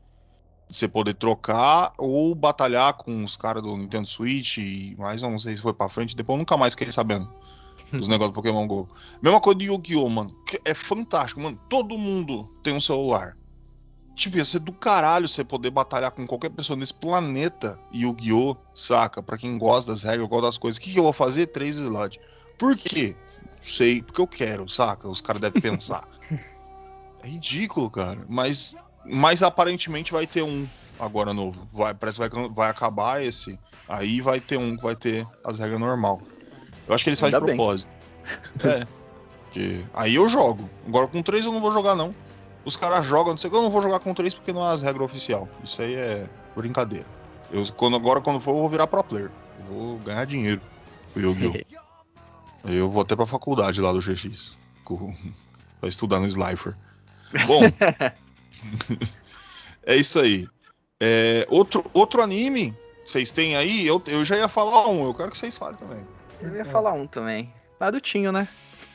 [0.69, 5.57] você poder trocar ou batalhar com os caras do Nintendo Switch, e, mas não sei
[5.57, 7.29] se foi pra frente, depois eu nunca mais fiquei sabendo
[7.91, 8.89] dos negócios do Pokémon GO.
[9.21, 10.31] Mesma coisa de Yu-Gi-Oh, mano.
[10.65, 11.59] É fantástico, mano.
[11.69, 13.37] Todo mundo tem um celular.
[14.23, 18.57] Tipo, ia ser do caralho você poder batalhar com qualquer pessoa nesse planeta Yu-Gi-Oh!
[18.73, 19.21] Saca?
[19.21, 20.79] Pra quem gosta das regras, gosta das coisas.
[20.79, 21.47] O que, que eu vou fazer?
[21.49, 22.21] Três slots.
[22.57, 23.17] Por quê?
[23.59, 25.09] Sei, porque eu quero, saca?
[25.09, 26.07] Os caras devem pensar.
[27.21, 28.25] é ridículo, cara.
[28.29, 30.69] Mas, mas aparentemente vai ter um
[31.01, 31.67] agora novo.
[31.73, 33.59] Vai, parece que vai, vai acabar esse.
[33.89, 36.23] Aí vai ter um que vai ter as regras normal.
[36.87, 37.93] Eu acho que eles fazem de propósito.
[38.63, 38.87] é.
[39.43, 40.71] Porque aí eu jogo.
[40.87, 42.15] Agora com três eu não vou jogar, não.
[42.65, 44.73] Os caras jogam, não sei que eu não vou jogar com três porque não é
[44.73, 45.49] as regras oficial.
[45.65, 47.07] Isso aí é brincadeira.
[47.51, 49.31] Eu, quando, agora, quando for, eu vou virar pro player.
[49.59, 50.61] Eu vou ganhar dinheiro
[51.13, 51.83] com o Yu-Gi-Oh!
[52.71, 54.57] eu vou até pra faculdade lá do GX.
[54.85, 55.15] Com,
[55.81, 56.75] pra estudar no Slifer.
[57.47, 57.63] Bom.
[59.85, 60.47] é isso aí.
[61.01, 63.85] É, outro, outro anime, vocês têm aí?
[63.85, 66.07] Eu, eu já ia falar um, eu quero que vocês falem também.
[66.41, 67.53] Eu ia falar um também.
[67.81, 68.47] Narutinho, né?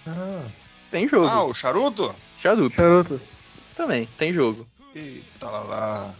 [0.06, 0.46] Ah.
[0.90, 1.28] Tem jogo.
[1.28, 2.16] Ah, o Charuto?
[2.42, 2.76] Charuto.
[2.76, 3.22] Charuto.
[3.78, 4.68] Também, tem jogo.
[4.96, 6.16] Eita lá.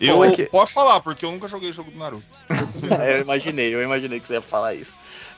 [0.00, 0.46] Eu é que...
[0.46, 2.24] posso falar, porque eu nunca joguei jogo do Naruto.
[3.06, 4.90] eu imaginei, eu imaginei que você ia falar isso.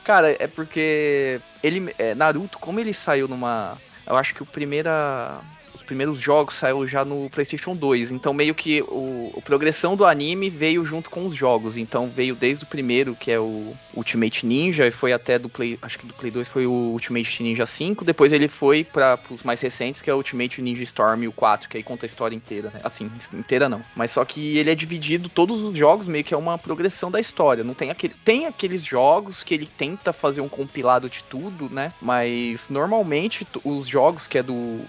[0.05, 1.93] Cara, é porque ele.
[1.99, 3.77] É, Naruto, como ele saiu numa.
[4.07, 5.41] Eu acho que o primeira
[5.85, 8.11] primeiros jogos saiu já no PlayStation 2.
[8.11, 11.77] Então, meio que o, a progressão do anime veio junto com os jogos.
[11.77, 15.77] Então, veio desde o primeiro, que é o Ultimate Ninja, e foi até do Play.
[15.81, 18.03] Acho que do Play 2 foi o Ultimate Ninja 5.
[18.03, 21.69] Depois ele foi para os mais recentes, que é o Ultimate Ninja Storm o 4,
[21.69, 22.81] que aí conta a história inteira, né?
[22.83, 23.81] Assim, inteira não.
[23.95, 27.19] Mas só que ele é dividido, todos os jogos meio que é uma progressão da
[27.19, 27.63] história.
[27.63, 28.13] Não tem aquele.
[28.23, 31.93] Tem aqueles jogos que ele tenta fazer um compilado de tudo, né?
[32.01, 34.81] Mas normalmente os jogos que é do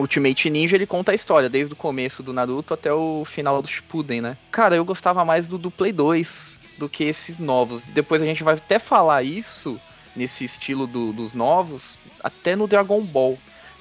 [0.00, 3.68] Ultimate Ninja ele conta a história, desde o começo do Naruto até o final do
[3.68, 4.36] Shippuden, né?
[4.50, 7.82] Cara, eu gostava mais do, do Play 2 do que esses novos.
[7.84, 9.80] Depois a gente vai até falar isso
[10.14, 13.38] nesse estilo do, dos novos, até no Dragon Ball.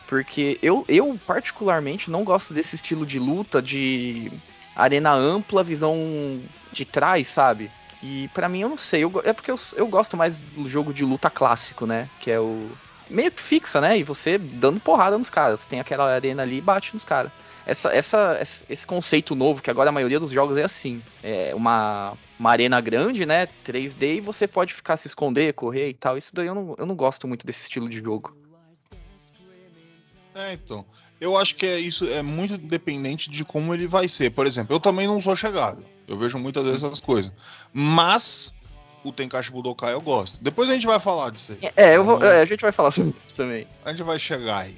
[0.08, 4.32] Porque eu, eu, particularmente, não gosto desse estilo de luta, de
[4.76, 6.42] arena ampla, visão
[6.72, 7.70] de trás, sabe?
[8.00, 9.04] Que para mim eu não sei.
[9.04, 12.08] Eu, é porque eu, eu gosto mais do jogo de luta clássico, né?
[12.20, 12.70] Que é o
[13.10, 13.98] meio que fixa, né?
[13.98, 15.66] E você dando porrada nos caras.
[15.66, 17.32] Tem aquela arena ali e bate nos caras.
[17.66, 18.40] Essa, essa,
[18.70, 21.02] esse conceito novo, que agora a maioria dos jogos é assim.
[21.22, 23.48] É uma, uma arena grande, né?
[23.66, 26.18] 3D, e você pode ficar se esconder, correr e tal.
[26.18, 28.36] Isso daí eu não, eu não gosto muito desse estilo de jogo.
[30.34, 30.86] É, então.
[31.20, 34.30] Eu acho que é isso é muito dependente de como ele vai ser.
[34.30, 35.84] Por exemplo, eu também não sou chegado.
[36.08, 37.34] Eu vejo muitas vezes essas coisas.
[37.74, 38.54] Mas
[39.08, 40.44] o Tenkaichi Budokai eu gosto.
[40.44, 41.72] Depois a gente vai falar disso aí.
[41.76, 43.68] É, eu vou, é, a gente vai falar sobre isso também.
[43.86, 44.78] A gente vai chegar aí.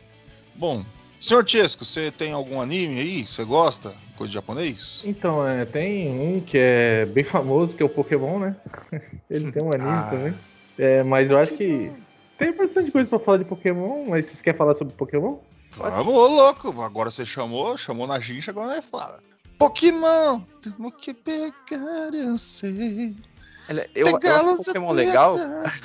[0.55, 0.83] Bom,
[1.19, 3.25] senhor Chesco, você tem algum anime aí?
[3.25, 3.93] Você gosta?
[4.15, 5.01] Coisa de japonês?
[5.05, 8.55] Então, é, tem um que é bem famoso, que é o Pokémon, né?
[9.29, 10.35] Ele tem um anime ah, também.
[10.77, 11.91] É, mas eu acho que
[12.37, 15.37] tem bastante coisa pra falar de Pokémon, mas vocês querem falar sobre Pokémon?
[15.71, 16.81] Vamos, louco.
[16.81, 19.21] Agora você chamou, chamou na gincha, agora é fala.
[19.57, 23.15] Pokémon, temos que pegar, eu sei.
[23.95, 25.35] Eu, eu acho Pokémon legal.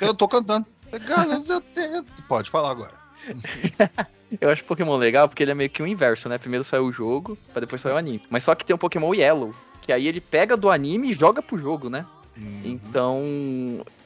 [0.01, 0.67] Eu tô cantando.
[0.91, 2.07] Pegá-los eu tento.
[2.29, 2.95] Pode falar agora.
[4.41, 6.39] eu acho Pokémon legal porque ele é meio que o inverso, né?
[6.39, 8.23] Primeiro saiu o jogo, pra depois sair o anime.
[8.31, 11.43] Mas só que tem o Pokémon Yellow, que aí ele pega do anime e joga
[11.43, 12.07] pro jogo, né?
[12.37, 12.61] Uhum.
[12.65, 13.25] Então,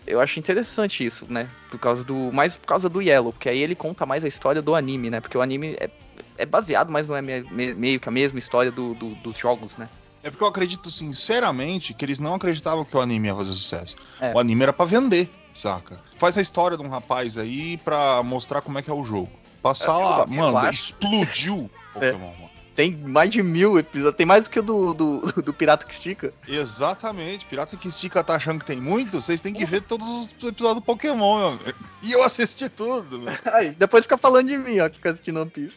[0.06, 1.48] eu acho interessante isso, né?
[1.70, 2.32] Por causa do.
[2.32, 5.20] Mais por causa do Yellow, porque aí ele conta mais a história do anime, né?
[5.20, 5.90] Porque o anime é,
[6.36, 9.88] é baseado, mas não é meio que a mesma história do, do, dos jogos, né?
[10.22, 13.96] É porque eu acredito sinceramente que eles não acreditavam que o anime ia fazer sucesso.
[14.20, 14.32] É.
[14.34, 16.00] O anime era para vender, saca?
[16.16, 19.30] Faz a história de um rapaz aí pra mostrar como é que é o jogo.
[19.62, 20.70] Passar é, lá, mano, acho...
[20.70, 22.12] explodiu é.
[22.12, 22.48] Pokémon, mano.
[22.78, 25.92] Tem mais de mil episódios, tem mais do que o do, do, do, Pirata que
[25.92, 26.32] Estica.
[26.46, 29.20] Exatamente, Pirata que Estica tá achando que tem muito?
[29.20, 31.64] Vocês têm que ver todos os episódios do Pokémon, meu amigo.
[32.04, 33.34] E eu assisti tudo, meu.
[33.52, 35.76] Aí, depois fica falando de mim, ó, que fica assistindo One Piece.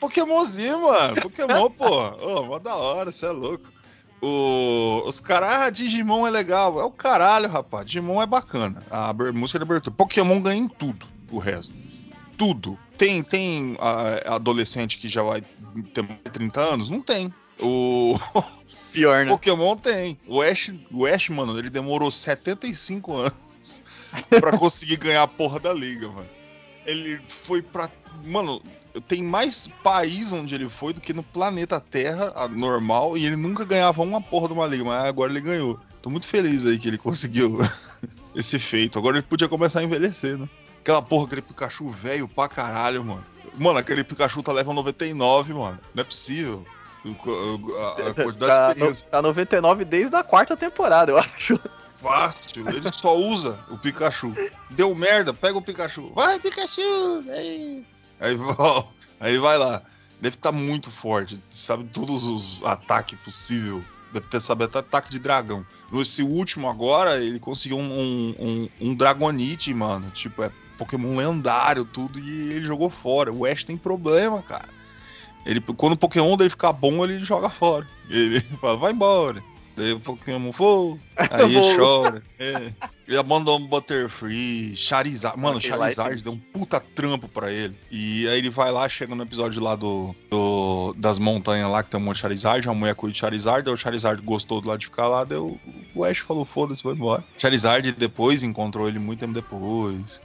[0.00, 1.20] Pokémonzinho, mano.
[1.20, 1.86] Pokémon, pô.
[1.86, 3.70] Ô, oh, mó da hora, você é louco.
[4.20, 6.80] O, os caras, ah, Digimon é legal.
[6.80, 7.86] É o caralho, rapaz.
[7.86, 8.82] Digimon é bacana.
[8.90, 9.94] A música de abertura.
[9.96, 11.74] Pokémon ganha em tudo o resto.
[12.36, 12.78] Tudo.
[12.96, 15.42] tem, tem a, adolescente que já vai
[15.92, 16.90] ter 30 anos?
[16.90, 17.32] Não tem.
[17.60, 18.16] O
[18.92, 19.30] Pior, né?
[19.30, 20.18] Pokémon tem.
[20.26, 23.82] O Ash, o Ash, mano, ele demorou 75 anos
[24.40, 26.37] pra conseguir ganhar a porra da liga, mano.
[26.88, 27.90] Ele foi pra.
[28.24, 28.62] Mano,
[29.06, 33.64] tem mais país onde ele foi do que no planeta Terra, normal, e ele nunca
[33.64, 35.78] ganhava uma porra de uma liga, mas agora ele ganhou.
[36.00, 37.58] Tô muito feliz aí que ele conseguiu
[38.34, 38.98] esse feito.
[38.98, 40.48] Agora ele podia começar a envelhecer, né?
[40.80, 43.24] Aquela porra, aquele Pikachu velho pra caralho, mano.
[43.58, 45.78] Mano, aquele Pikachu tá level 99, mano.
[45.94, 46.64] Não é possível.
[47.04, 49.08] A, a quantidade tá, de experiência.
[49.10, 51.60] Tá 99 desde a quarta temporada, eu acho.
[52.60, 54.32] Ele só usa o Pikachu.
[54.70, 56.12] Deu merda, pega o Pikachu.
[56.14, 57.24] Vai, Pikachu!
[57.28, 57.84] Aí,
[58.20, 58.36] aí,
[59.20, 59.82] aí ele vai lá.
[60.20, 63.84] Deve estar tá muito forte, sabe todos os ataques possíveis.
[64.12, 65.64] Deve ter sabido até ataque de dragão.
[65.92, 70.10] Nesse último agora, ele conseguiu um, um, um, um Dragonite, mano.
[70.10, 73.32] Tipo, é Pokémon lendário, tudo, e ele jogou fora.
[73.32, 74.68] O Ash tem problema, cara.
[75.44, 77.86] Ele, quando o Pokémon dele ficar bom, ele joga fora.
[78.08, 79.42] Ele fala, vai embora.
[79.78, 80.98] Daí o Pokémon, vou.
[81.16, 82.22] Aí chora.
[82.38, 82.72] É.
[83.06, 85.40] Ele abandonou o Butterfree, Charizard.
[85.40, 87.74] Mano, Charizard deu um puta trampo pra ele.
[87.90, 91.88] E aí ele vai lá, chega no episódio lá do, do das montanhas lá, que
[91.88, 94.68] tem um monte de Charizard, a mulher cuida de Charizard, aí o Charizard gostou do
[94.68, 95.58] lado de ficar lá, deu.
[95.94, 97.24] O Ash falou, foda-se, vai embora.
[97.38, 100.20] Charizard depois encontrou ele muito tempo depois.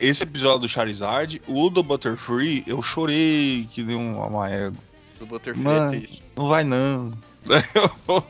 [0.00, 4.76] Esse episódio do Charizard, o do Butterfree, eu chorei que deu um amaego.
[5.18, 6.22] Do Butterfree Mano, é triste.
[6.36, 7.12] não vai não.
[8.08, 8.22] oh,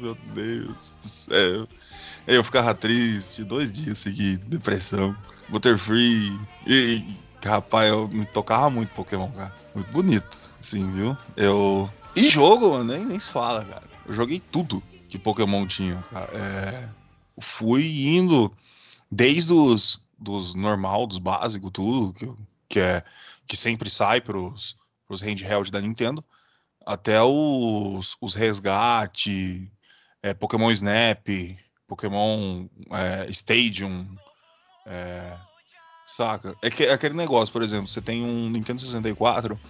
[0.00, 1.68] meu Deus do céu.
[2.26, 5.16] Eu ficava triste dois dias seguidos, depressão,
[5.48, 6.38] Butterfree.
[6.66, 7.04] E,
[7.44, 9.54] rapaz, eu me tocava muito Pokémon, cara.
[9.74, 11.16] Muito bonito, assim, viu?
[11.36, 11.90] Eu.
[12.14, 13.84] E jogo, mano, nem, nem se fala, cara.
[14.06, 16.30] Eu joguei tudo que Pokémon tinha, cara.
[16.32, 16.88] É...
[17.40, 18.52] Fui indo
[19.10, 22.28] desde os dos normal, dos básicos, tudo, que,
[22.68, 23.04] que, é,
[23.46, 26.24] que sempre sai pros, pros handheld da Nintendo
[26.88, 29.70] até os, os resgate,
[30.22, 31.28] é, Pokémon Snap,
[31.86, 34.06] Pokémon é, Stadium,
[34.86, 35.36] é,
[36.06, 36.56] saca?
[36.62, 39.60] É, que, é aquele negócio, por exemplo, você tem um Nintendo 64,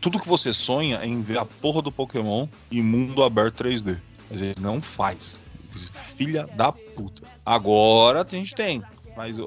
[0.00, 4.00] tudo que você sonha é em ver a porra do Pokémon em mundo aberto 3D.
[4.30, 5.40] Mas eles não faz.
[6.16, 7.26] Filha da puta.
[7.44, 8.80] Agora a gente tem,
[9.16, 9.38] mas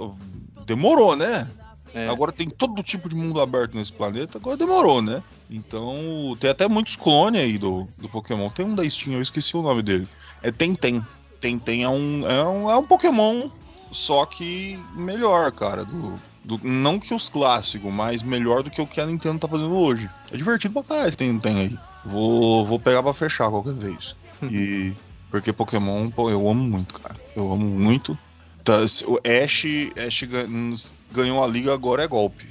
[0.65, 1.49] demorou, né?
[1.93, 2.09] É.
[2.09, 5.21] Agora tem todo tipo de mundo aberto nesse planeta, agora demorou, né?
[5.49, 8.49] Então, tem até muitos clones aí do, do Pokémon.
[8.49, 10.07] Tem um da Steam, eu esqueci o nome dele.
[10.41, 11.05] É Tenten.
[11.39, 13.49] Tenten é um, é um, é um Pokémon,
[13.91, 15.85] só que melhor, cara.
[15.85, 19.47] Do, do, não que os clássicos, mas melhor do que o que a Nintendo tá
[19.47, 20.09] fazendo hoje.
[20.31, 21.77] É divertido pra caralho Tenten aí.
[22.03, 24.15] Vou, vou pegar pra fechar qualquer vez.
[24.43, 24.95] e.
[25.29, 27.19] Porque Pokémon, pô, eu amo muito, cara.
[27.35, 28.17] Eu amo muito.
[28.63, 29.65] Tá, o Ash,
[29.97, 30.23] Ash
[31.11, 32.47] ganhou a liga, agora é golpe.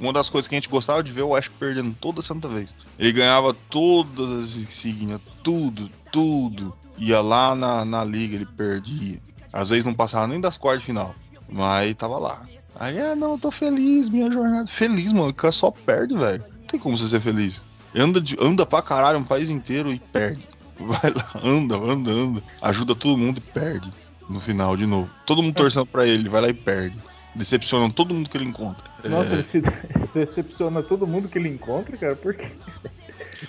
[0.00, 2.74] Uma das coisas que a gente gostava de ver o Ash perdendo toda santa vez.
[2.98, 6.76] Ele ganhava todas as insígnias, tudo, tudo.
[6.98, 9.20] Ia lá na, na liga, ele perdia.
[9.52, 11.14] Às vezes não passava nem das quartas de final.
[11.48, 12.44] Mas tava lá.
[12.74, 14.66] Aí, ah, não, tô feliz, minha jornada.
[14.66, 16.44] Feliz, mano, o cara só perde, velho.
[16.58, 17.62] Não tem como você ser feliz.
[17.94, 20.48] Anda, de, anda pra caralho um país inteiro e perde.
[20.80, 22.42] Vai lá, anda, anda, anda.
[22.60, 23.92] Ajuda todo mundo e perde
[24.28, 25.10] no final de novo.
[25.26, 26.98] Todo mundo torcendo para ele, vai lá e perde.
[27.34, 28.88] Decepcionando todo mundo que ele encontra.
[29.08, 29.34] Nossa, é...
[29.34, 29.60] ele se
[30.14, 32.48] decepciona todo mundo que ele encontra, cara, porque.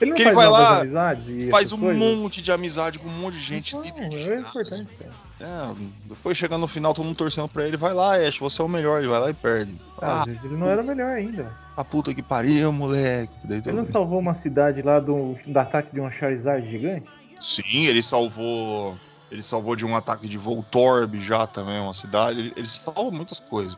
[0.01, 2.17] Ele não que faz ele vai lá, amizades faz um coisas?
[2.17, 3.75] monte de amizade com um monte de gente.
[3.75, 5.25] Não, é importante, cara.
[5.39, 8.65] É, depois chegando no final, todo mundo torcendo pra ele, vai lá, Ash, você é
[8.65, 9.75] o melhor, ele vai lá e perde.
[10.01, 11.51] Ah, às vezes ele não era o melhor ainda.
[11.75, 13.33] A puta que pariu, moleque.
[13.43, 17.05] Daí ele não salvou uma cidade lá do, do ataque de um Charizard gigante?
[17.39, 18.97] Sim, ele salvou
[19.31, 22.39] ele salvou de um ataque de Voltorb já também, uma cidade.
[22.39, 23.77] Ele, ele salva muitas coisas.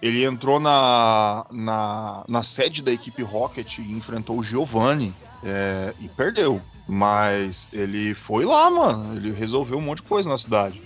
[0.00, 6.08] Ele entrou na, na, na sede da equipe Rocket e enfrentou o Giovanni é, e
[6.08, 6.60] perdeu.
[6.86, 9.16] Mas ele foi lá, mano.
[9.16, 10.80] Ele resolveu um monte de coisa na cidade.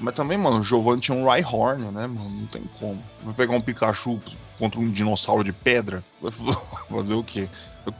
[0.00, 2.30] Mas também, mano, o Giovanni tinha um Rhyhorn, né, mano?
[2.30, 3.02] Não tem como.
[3.22, 4.20] Vai pegar um Pikachu
[4.58, 6.04] contra um dinossauro de pedra?
[6.20, 6.30] Vai
[6.88, 7.48] fazer o quê?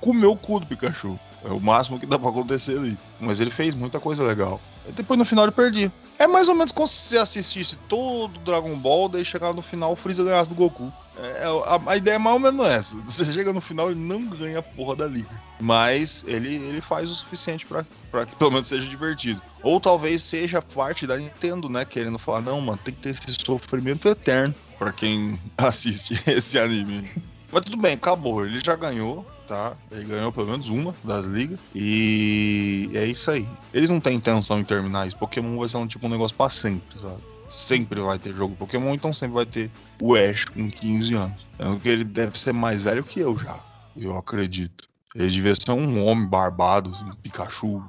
[0.00, 1.18] Comeu o cu do Pikachu.
[1.44, 2.96] É o máximo que dá pra acontecer ali.
[3.18, 4.60] Mas ele fez muita coisa legal.
[4.86, 5.92] E depois no final ele perdia.
[6.18, 9.92] É mais ou menos como se você assistisse todo Dragon Ball, daí chegar no final
[9.92, 10.92] o Freeza ganhasse do Goku.
[11.18, 12.96] É, a, a, ideia é mais ou menos essa.
[13.04, 15.28] Você chega no final ele não ganha a porra da liga.
[15.60, 19.40] Mas ele, ele faz o suficiente para que pelo menos seja divertido.
[19.62, 21.84] Ou talvez seja parte da Nintendo, né?
[21.84, 27.10] Querendo falar, não, mano, tem que ter esse sofrimento eterno para quem assiste esse anime.
[27.52, 28.44] Mas tudo bem, acabou.
[28.44, 29.76] Ele já ganhou tá?
[29.90, 31.58] Ele ganhou pelo menos uma das ligas.
[31.74, 33.46] E é isso aí.
[33.72, 35.16] Eles não têm intenção em terminar isso.
[35.16, 37.20] Pokémon vai ser um tipo um negócio pra sempre, sabe?
[37.48, 41.46] Sempre vai ter jogo Pokémon, então sempre vai ter o Ash com 15 anos.
[41.58, 43.60] Porque ele deve ser mais velho que eu já,
[43.94, 44.88] eu acredito.
[45.14, 47.84] Ele devia ser um homem barbado, um Pikachu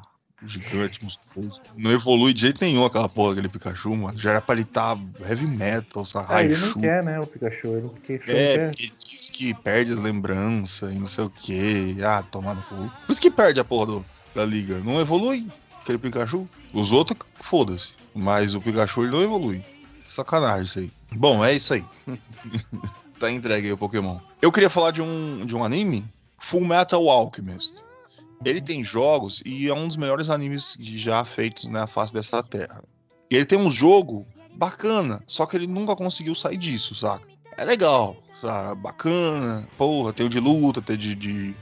[0.46, 1.62] gigante, monstruoso.
[1.78, 4.18] Não evolui de jeito nenhum aquela porra, aquele Pikachu, mano.
[4.18, 7.68] Já era pra ele estar tá heavy metal, Ah, ele não quer, né, o Pikachu.
[7.68, 11.98] Ele, Pikachu é, porque diz que perde lembrança e não sei o que.
[12.04, 12.92] Ah, tomar no cu.
[13.06, 14.80] Por isso que perde a porra do, da liga.
[14.80, 15.48] Não evolui
[15.82, 16.48] aquele Pikachu.
[16.74, 17.94] Os outros, foda-se.
[18.14, 19.64] Mas o Pikachu ele não evolui.
[20.08, 20.92] Sacanagem isso aí.
[21.14, 21.86] Bom, é isso aí.
[23.20, 24.20] tá entregue aí o Pokémon.
[24.42, 26.06] Eu queria falar de um, de um anime,
[26.38, 27.84] Full Metal Alchemist.
[28.44, 32.84] Ele tem jogos e é um dos melhores animes já feitos na face dessa terra.
[33.30, 37.28] E ele tem um jogo bacana, só que ele nunca conseguiu sair disso, saca?
[37.58, 38.82] É legal, sabe?
[38.82, 39.68] Bacana.
[39.78, 41.56] Porra, tem o de luta, tem, de, de,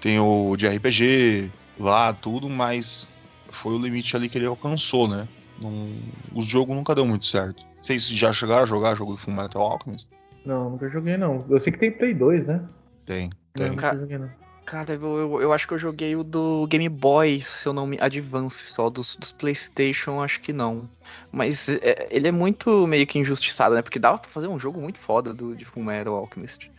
[0.00, 3.08] tem o de RPG lá, tudo, mas
[3.50, 5.26] foi o limite ali que ele alcançou, né?
[5.60, 5.90] Não,
[6.34, 7.66] os jogos nunca deu muito certo.
[7.82, 10.10] Vocês já chegaram a jogar jogo do Fullmetal Alchemist?
[10.44, 11.44] Não, nunca joguei não.
[11.48, 12.62] Eu sei que tem Play 2, né?
[13.04, 13.66] Tem, tem.
[13.66, 14.30] Não, nunca joguei não.
[14.70, 17.86] Cara, eu, eu, eu, acho que eu joguei o do Game Boy, se eu não
[17.86, 17.98] me.
[17.98, 20.86] Advance só, dos, dos PlayStation, acho que não.
[21.32, 23.80] Mas é, ele é muito meio que injustiçado, né?
[23.80, 26.70] Porque dava pra fazer um jogo muito foda do, de Fullmetal Alchemist.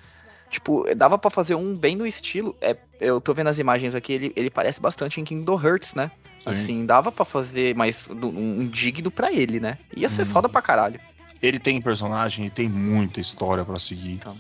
[0.51, 2.55] Tipo, dava para fazer um bem no estilo.
[2.61, 6.11] É, eu tô vendo as imagens aqui, ele, ele parece bastante em Kingdom Hearts, né?
[6.43, 6.49] Sim.
[6.51, 9.79] Assim, dava para fazer mais um, um digno para ele, né?
[9.97, 10.27] Ia ser hum.
[10.27, 10.99] foda pra caralho.
[11.41, 14.13] Ele tem personagem e tem muita história para seguir.
[14.13, 14.37] Então.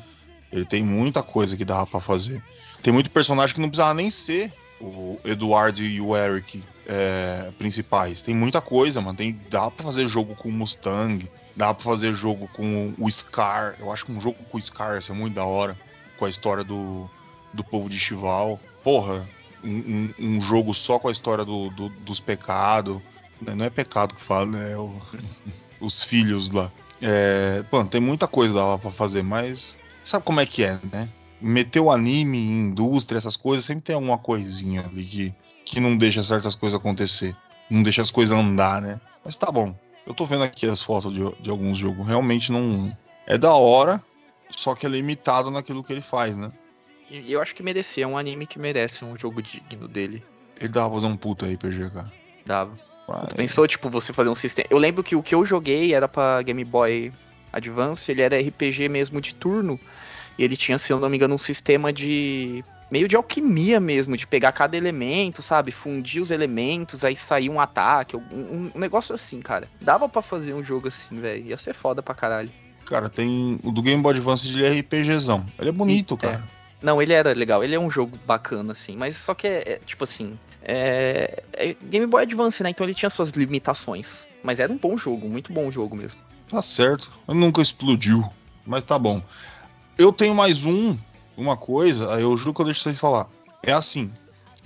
[0.51, 2.43] Ele tem muita coisa que dava para fazer.
[2.81, 8.21] Tem muito personagem que não precisava nem ser o Eduardo e o Eric é, principais.
[8.21, 9.17] Tem muita coisa, mano.
[9.17, 13.75] Tem, dá pra fazer jogo com o Mustang, dá pra fazer jogo com o Scar.
[13.79, 15.77] Eu acho que um jogo com o Scar ia ser muito da hora.
[16.17, 17.09] Com a história do,
[17.53, 18.59] do povo de Chival.
[18.83, 19.27] Porra,
[19.63, 23.01] um, um, jogo só com a história do, do, dos pecados.
[23.41, 24.71] Não é pecado que fala, né?
[24.71, 24.93] É o,
[25.79, 26.71] os filhos lá.
[27.01, 31.09] É, mano, tem muita coisa lá pra fazer, mas sabe como é que é, né?
[31.41, 35.35] Meter o anime em indústria, essas coisas, sempre tem alguma coisinha ali que,
[35.65, 37.35] que não deixa certas coisas acontecer.
[37.69, 38.99] Não deixa as coisas andar, né?
[39.23, 39.75] Mas tá bom.
[40.05, 42.05] Eu tô vendo aqui as fotos de, de alguns jogos.
[42.05, 42.95] Realmente não.
[43.27, 44.03] É da hora,
[44.49, 46.51] só que é limitado naquilo que ele faz, né?
[47.09, 50.23] E eu acho que merecia, é um anime que merece um jogo digno dele.
[50.59, 52.11] Ele dava pra fazer um puta RPG, cara.
[52.45, 52.77] Dava.
[53.35, 54.67] Pensou, tipo, você fazer um sistema.
[54.69, 57.11] Eu lembro que o que eu joguei era pra Game Boy
[57.51, 59.79] Advance, ele era RPG mesmo de turno.
[60.39, 62.63] E ele tinha, se eu não me engano, um sistema de.
[62.89, 65.69] meio de alquimia mesmo, de pegar cada elemento, sabe?
[65.69, 69.67] Fundir os elementos, aí sair um ataque, um, um negócio assim, cara.
[69.81, 71.45] Dava para fazer um jogo assim, velho.
[71.45, 72.49] Ia ser foda pra caralho.
[72.85, 73.59] Cara, tem.
[73.65, 75.45] O do Game Boy Advance de é RPGzão.
[75.59, 76.41] Ele é bonito, e, cara.
[76.55, 76.59] É.
[76.81, 79.81] Não, ele era legal, ele é um jogo bacana, assim, mas só que é, é
[79.85, 82.69] tipo assim, é, é, Game Boy Advance, né?
[82.69, 84.25] Então ele tinha suas limitações.
[84.41, 86.17] Mas era um bom jogo, muito bom jogo mesmo.
[86.49, 88.23] Tá certo, nunca explodiu,
[88.65, 89.21] mas tá bom.
[89.99, 90.97] Eu tenho mais um,
[91.35, 93.29] uma coisa, eu juro que eu deixo vocês falar.
[93.61, 94.13] É assim,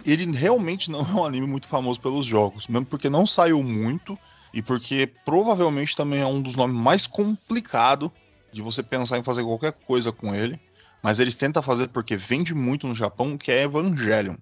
[0.06, 4.16] ele realmente não é um anime muito famoso pelos jogos, mesmo porque não saiu muito
[4.54, 8.12] e porque provavelmente também é um dos nomes mais complicados
[8.52, 10.62] de você pensar em fazer qualquer coisa com ele.
[11.02, 14.36] Mas eles tentam fazer porque vende muito no Japão, que é Evangelion.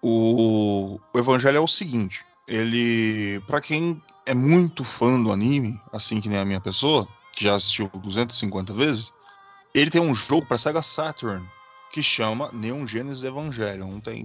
[0.00, 6.30] O, o é o seguinte, ele, para quem é muito fã do anime, assim que
[6.30, 9.12] nem a minha pessoa, que já assistiu 250 vezes,
[9.74, 11.46] ele tem um jogo para Sega Saturn
[11.92, 13.88] que chama Neon Genesis Evangelion.
[13.88, 14.24] Não tem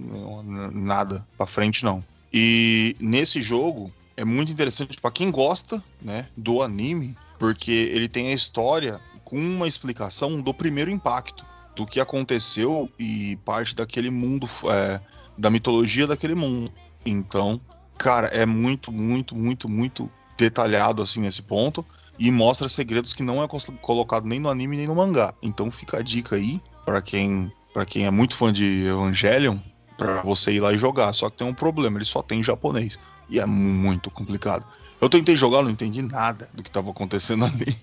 [0.72, 2.04] nada para frente não.
[2.32, 8.28] E nesse jogo é muito interessante para quem gosta, né, do anime, porque ele tem
[8.28, 11.44] a história com uma explicação do primeiro impacto,
[11.74, 15.00] do que aconteceu e parte daquele mundo, é,
[15.36, 16.72] da mitologia daquele mundo.
[17.04, 17.60] Então,
[17.98, 21.84] cara, é muito, muito, muito, muito detalhado assim nesse ponto
[22.18, 23.48] e mostra segredos que não é
[23.80, 25.34] colocado nem no anime nem no mangá.
[25.42, 29.58] Então fica a dica aí para quem para quem é muito fã de Evangelion,
[29.98, 31.12] para você ir lá e jogar.
[31.12, 32.98] Só que tem um problema, ele só tem japonês
[33.28, 34.66] e é muito complicado.
[34.98, 37.76] Eu tentei jogar, não entendi nada do que estava acontecendo ali.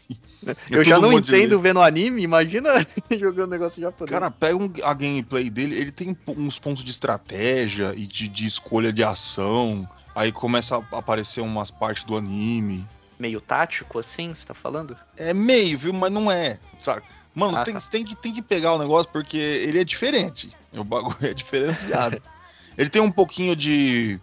[0.69, 2.69] Eu é já não entendo vendo anime, imagina
[3.17, 4.11] jogando negócio japonês.
[4.11, 8.45] Cara, pega um, a gameplay dele, ele tem uns pontos de estratégia e de, de
[8.45, 9.88] escolha de ação.
[10.15, 12.86] Aí começa a aparecer umas partes do anime
[13.20, 14.97] meio tático, assim, você tá falando?
[15.18, 15.93] É meio, viu?
[15.93, 17.03] Mas não é, sabe?
[17.36, 17.80] Mano, ah, tem, tá.
[17.89, 20.49] tem, que, tem que pegar o negócio porque ele é diferente.
[20.74, 22.20] O bagulho é diferenciado.
[22.76, 24.20] ele tem um pouquinho de.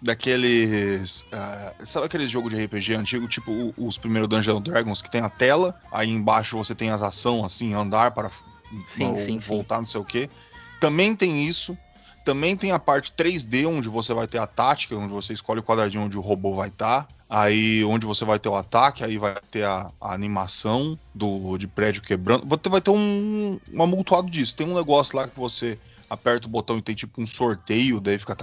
[0.00, 1.22] Daqueles.
[1.22, 5.28] Uh, sabe aqueles jogos de RPG antigo, tipo os primeiros Dungeons Dragons, que tem a
[5.28, 8.30] tela, aí embaixo você tem as ações, assim, andar para
[8.96, 9.80] sim, sim, voltar, sim.
[9.80, 10.30] não sei o que.
[10.80, 11.76] Também tem isso,
[12.24, 15.62] Também tem a parte 3D, onde você vai ter a tática, onde você escolhe o
[15.62, 17.04] quadradinho onde o robô vai estar.
[17.04, 17.08] Tá.
[17.28, 21.68] Aí onde você vai ter o ataque, aí vai ter a, a animação do de
[21.68, 22.44] prédio quebrando.
[22.44, 24.56] Você vai ter um, um amontoado disso.
[24.56, 25.78] Tem um negócio lá que você
[26.10, 28.36] aperta o botão e tem tipo um sorteio, daí fica.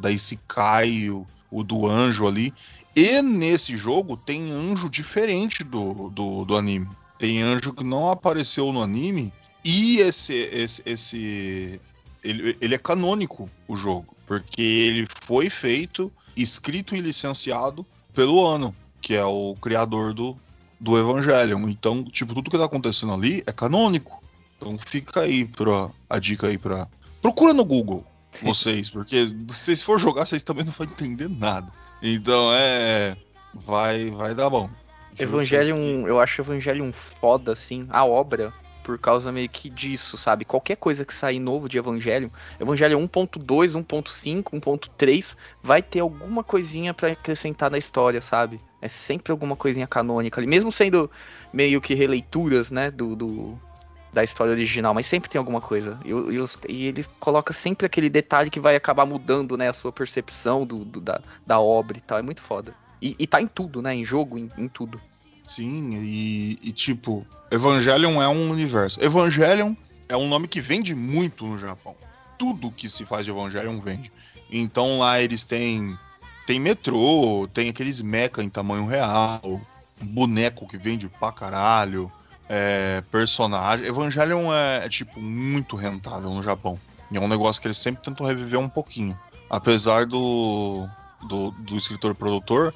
[0.00, 2.54] Daí se cai o, o do anjo ali.
[2.96, 6.88] E nesse jogo tem anjo diferente do, do, do anime.
[7.18, 9.32] Tem anjo que não apareceu no anime.
[9.62, 11.80] E esse, esse, esse
[12.22, 18.74] ele, ele é canônico o jogo, porque ele foi feito, escrito e licenciado pelo ano,
[19.00, 20.36] que é o criador do,
[20.78, 21.68] do Evangelion.
[21.68, 24.22] Então, tipo, tudo que tá acontecendo ali é canônico.
[24.56, 26.86] Então fica aí pra, a dica aí pra.
[27.20, 28.06] Procura no Google
[28.40, 31.70] vocês, porque se for jogar, vocês também não vão entender nada.
[32.02, 33.16] Então é.
[33.54, 34.70] Vai, vai dar bom.
[35.18, 38.52] Evangelion, eu acho Evangelion foda, assim, a obra
[38.82, 40.44] por causa meio que disso, sabe?
[40.44, 46.92] Qualquer coisa que sair novo de Evangelho, Evangelho 1.2, 1.5, 1.3, vai ter alguma coisinha
[46.92, 48.60] para acrescentar na história, sabe?
[48.80, 51.10] É sempre alguma coisinha canônica ali, mesmo sendo
[51.52, 53.58] meio que releituras, né, do, do
[54.12, 55.98] da história original, mas sempre tem alguma coisa.
[56.04, 59.90] E, e, e, ele coloca sempre aquele detalhe que vai acabar mudando, né, a sua
[59.90, 62.18] percepção do, do da, da obra e tal.
[62.18, 62.74] É muito foda.
[63.00, 63.94] E, e tá em tudo, né?
[63.94, 65.00] Em jogo, em, em tudo.
[65.44, 69.02] Sim, e, e, tipo, Evangelion é um universo.
[69.02, 69.74] Evangelion
[70.08, 71.96] é um nome que vende muito no Japão.
[72.38, 74.12] Tudo que se faz de Evangelion vende.
[74.50, 75.98] Então lá eles têm
[76.46, 79.60] tem metrô, tem aqueles mecha em tamanho real,
[80.00, 82.10] boneco que vende pra caralho,
[82.48, 83.86] é, personagem.
[83.86, 86.78] Evangelion é, é, tipo muito rentável no Japão.
[87.10, 89.18] E é um negócio que eles sempre tentam reviver um pouquinho.
[89.48, 90.88] Apesar do,
[91.28, 92.74] do, do escritor produtor,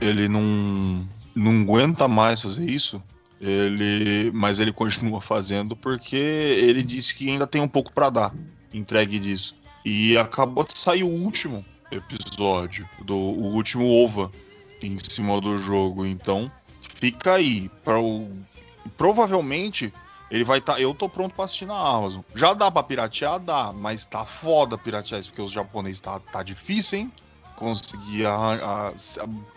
[0.00, 3.02] ele não não aguenta mais fazer isso.
[3.38, 8.34] Ele, mas ele continua fazendo porque ele disse que ainda tem um pouco para dar
[8.72, 9.54] entregue disso.
[9.84, 14.32] E acabou de sair o último episódio do o último OVA
[14.82, 18.28] em cima do jogo, então fica aí para o
[18.96, 19.92] provavelmente
[20.30, 20.74] ele vai estar.
[20.74, 22.22] Tá, eu tô pronto para assistir na Amazon.
[22.34, 26.42] Já dá para piratear, dá, mas tá foda piratear isso porque os japoneses tá, tá
[26.42, 27.12] difícil, hein?
[27.54, 28.94] Conseguir a, a, a,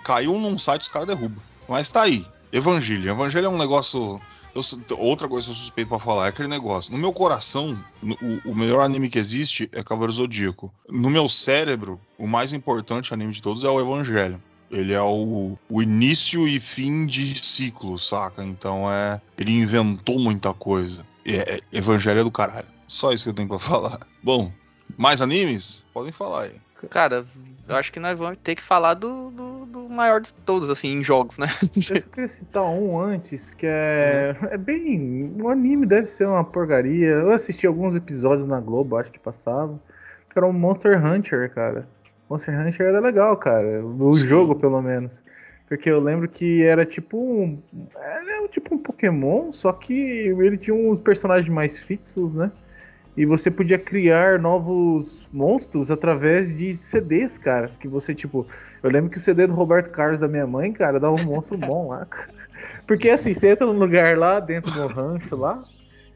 [0.03, 1.41] caiu num site os caras derrubam.
[1.69, 2.25] Mas tá aí.
[2.51, 3.11] Evangelho.
[3.11, 4.19] Evangelho é um negócio.
[4.55, 4.63] Eu,
[4.97, 6.91] outra coisa que eu suspeito para falar é aquele negócio.
[6.91, 10.73] No meu coração, no, o, o, melhor anime que existe é Cavaleiro Zodíaco.
[10.89, 14.41] No meu cérebro, o mais importante anime de todos é o Evangelho.
[14.71, 18.43] Ele é o, o, início e fim de ciclo, saca?
[18.43, 19.21] Então é.
[19.37, 21.05] Ele inventou muita coisa.
[21.23, 22.67] É, é, Evangelho é do caralho.
[22.87, 23.99] Só isso que eu tenho para falar.
[24.23, 24.51] Bom,
[24.97, 25.85] mais animes?
[25.93, 26.55] Podem falar aí.
[26.87, 27.25] Cara,
[27.67, 30.93] eu acho que nós vamos ter que falar do, do, do maior de todos, assim,
[30.93, 31.47] em jogos, né?
[31.89, 34.35] Eu queria citar um antes, que é.
[34.49, 35.35] É bem.
[35.39, 37.09] O anime deve ser uma porcaria.
[37.09, 39.79] Eu assisti alguns episódios na Globo, acho que passava.
[40.29, 41.87] Que era o Monster Hunter, cara.
[42.29, 43.83] Monster Hunter era legal, cara.
[43.83, 44.27] O Sim.
[44.27, 45.23] jogo, pelo menos.
[45.67, 47.61] Porque eu lembro que era tipo um.
[47.95, 52.51] Era tipo um Pokémon, só que ele tinha uns personagens mais fixos, né?
[53.19, 57.67] E você podia criar novos monstros através de CDs, cara.
[57.67, 58.47] Que você, tipo.
[58.81, 61.57] Eu lembro que o CD do Roberto Carlos da minha mãe, cara, dava um monstro
[61.59, 62.07] bom lá.
[62.87, 65.61] Porque assim, você entra num lugar lá, dentro do rancho lá.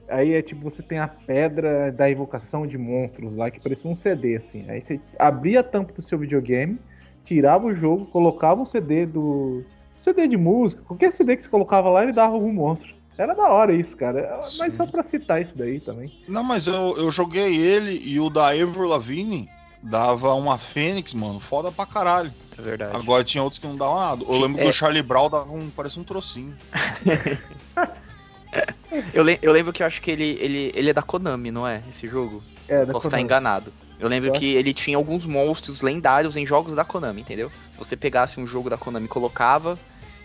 [0.08, 3.96] Aí é tipo, você tem a pedra da invocação de monstros lá, que parecia um
[3.96, 4.64] CD, assim.
[4.70, 6.80] Aí você abria a tampa do seu videogame,
[7.26, 9.62] tirava o jogo, colocava um CD do.
[9.94, 12.96] CD de música, qualquer CD que você colocava lá, ele dava algum monstro.
[13.18, 14.42] Era da hora isso, cara.
[14.42, 14.60] Sim.
[14.60, 16.12] Mas só pra citar isso daí também.
[16.28, 19.50] Não, mas eu, eu joguei ele e o da Ever Lavigne
[19.82, 22.32] dava uma Fênix, mano, foda pra caralho.
[22.58, 22.96] É verdade.
[22.96, 24.24] Agora tinha outros que não davam nada.
[24.24, 24.64] Eu lembro é...
[24.64, 25.70] que o Charlie Brown dava um.
[25.70, 26.56] parecia um trocinho.
[29.14, 31.68] eu, le eu lembro que eu acho que ele, ele, ele é da Konami, não
[31.68, 31.84] é?
[31.90, 32.42] Esse jogo?
[32.68, 33.74] É, da Posso estar enganado.
[34.00, 37.52] Eu lembro que ele tinha alguns monstros lendários em jogos da Konami, entendeu?
[37.72, 39.80] Se você pegasse um jogo da Konami e colocava,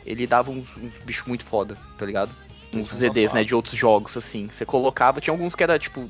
[0.05, 2.30] ele dava uns, uns bichos muito foda, tá ligado?
[2.75, 4.49] Uns CDs, né, de outros jogos, assim.
[4.51, 6.09] Você colocava, tinha alguns que era tipo.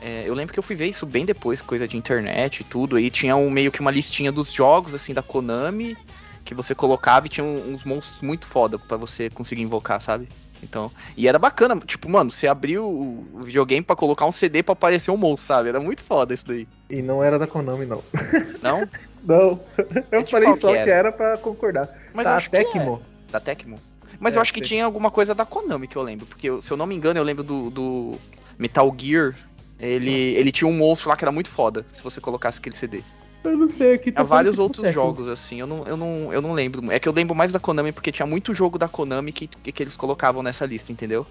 [0.00, 2.96] É, eu lembro que eu fui ver isso bem depois, coisa de internet e tudo.
[2.96, 5.96] Aí tinha um, meio que uma listinha dos jogos, assim, da Konami,
[6.44, 10.28] que você colocava e tinha uns monstros muito foda para você conseguir invocar, sabe?
[10.62, 14.72] Então, e era bacana, tipo, mano, você abriu o videogame para colocar um CD para
[14.72, 15.68] aparecer um monstro, sabe?
[15.68, 16.66] Era muito foda isso daí.
[16.90, 18.02] E não era da Konami, não.
[18.62, 18.88] Não?
[19.24, 19.60] não.
[20.10, 21.88] Eu é falei só que era, que era pra concordar.
[22.12, 23.02] Mas tá, Tecmo.
[23.28, 23.32] É.
[23.32, 23.78] Da Tecmo?
[24.18, 26.26] Mas é, eu acho que tinha alguma coisa da Konami que eu lembro.
[26.26, 28.18] Porque, se eu não me engano, eu lembro do, do
[28.58, 29.34] Metal Gear.
[29.78, 30.40] Ele, ah.
[30.40, 33.02] ele tinha um monstro lá que era muito foda, se você colocasse aquele CD.
[33.44, 36.42] Eu não sei, aqui tá Há vários outros jogos, assim, eu não, eu, não, eu
[36.42, 36.90] não lembro.
[36.90, 39.82] É que eu lembro mais da Konami porque tinha muito jogo da Konami que, que
[39.82, 41.24] eles colocavam nessa lista, entendeu?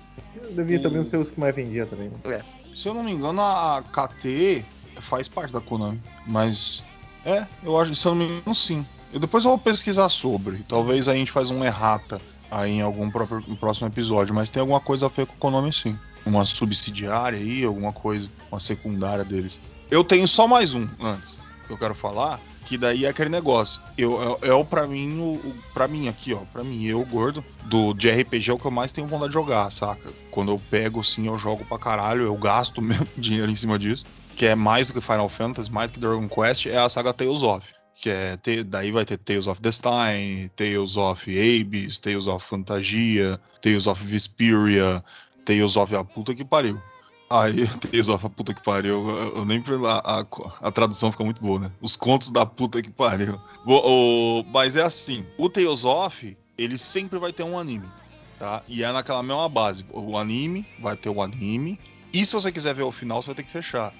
[0.51, 2.09] Devia também ser os que mais vendia também.
[2.09, 2.35] Né?
[2.35, 2.41] É.
[2.73, 4.63] Se eu não me engano, a KT
[5.01, 6.01] faz parte da Konami.
[6.25, 6.85] Mas
[7.25, 8.85] é, eu acho, se eu não me engano, sim.
[9.11, 10.57] Eu depois eu vou pesquisar sobre.
[10.63, 14.79] Talvez a gente faz um errata aí em algum próprio, próximo episódio, mas tem alguma
[14.79, 15.97] coisa a ver com o Konami sim.
[16.25, 19.61] Uma subsidiária aí, alguma coisa, uma secundária deles.
[19.89, 23.79] Eu tenho só mais um antes que eu quero falar, que daí é aquele negócio.
[23.97, 27.03] Eu, é, é o para mim, o, o para mim aqui, ó, para mim, eu
[27.05, 30.09] gordo, do de RPG é o que eu mais tenho vontade de jogar, saca?
[30.31, 34.05] Quando eu pego assim, eu jogo pra caralho, eu gasto mesmo dinheiro em cima disso,
[34.35, 37.13] que é mais do que Final Fantasy, mais do que Dragon Quest, é a saga
[37.13, 37.76] Tales of.
[37.99, 43.87] Que é, daí vai ter Tales of Destiny, Tales of Abyss, Tales of Fantasia, Tales
[43.87, 45.03] of Vesperia,
[45.43, 46.79] Tales of a puta que pariu.
[47.29, 50.25] Aí, Tales of a puta que pariu, eu, eu nem a, a,
[50.67, 51.71] a, tradução fica muito boa, né?
[51.81, 53.39] Os contos da puta que pariu.
[53.65, 53.73] O,
[54.39, 57.87] o, mas é assim, o Tales of, ele sempre vai ter um anime,
[58.39, 58.61] tá?
[58.67, 59.85] E é naquela mesma base.
[59.91, 61.79] O anime vai ter o anime.
[62.13, 63.93] E se você quiser ver o final, você vai ter que fechar.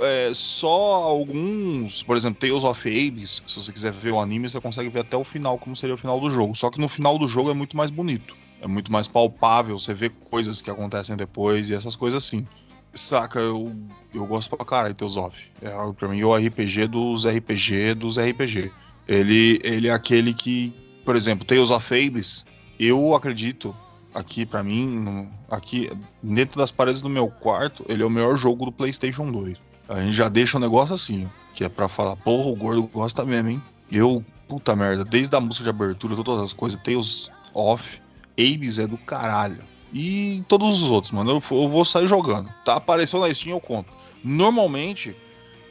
[0.00, 4.60] É, só alguns, por exemplo, Tales of Abyss, se você quiser ver o anime, você
[4.60, 6.54] consegue ver até o final, como seria o final do jogo.
[6.54, 8.36] Só que no final do jogo é muito mais bonito.
[8.60, 12.46] É muito mais palpável, você vê coisas que acontecem depois e essas coisas assim.
[12.94, 13.74] Saca, eu,
[14.14, 15.50] eu gosto pra caralho de Tales of.
[15.60, 18.70] É pra mim, é o RPG dos RPG dos RPG.
[19.08, 20.72] Ele, ele é aquele que,
[21.04, 22.44] por exemplo, Tales of Abyss,
[22.78, 23.74] eu acredito,
[24.14, 25.90] aqui para mim, no, aqui
[26.22, 29.58] dentro das paredes do meu quarto, ele é o melhor jogo do PlayStation 2.
[29.88, 33.24] A gente já deixa um negócio assim, que é para falar, porra, o gordo gosta
[33.24, 33.62] mesmo, hein?
[33.90, 38.00] Eu, puta merda, desde a música de abertura, todas as coisas, Tales of
[38.38, 39.62] Abyss é do caralho.
[39.92, 41.30] E todos os outros, mano.
[41.30, 42.48] Eu, eu vou sair jogando.
[42.64, 43.92] Tá apareceu na Steam, eu compro.
[44.24, 45.14] Normalmente,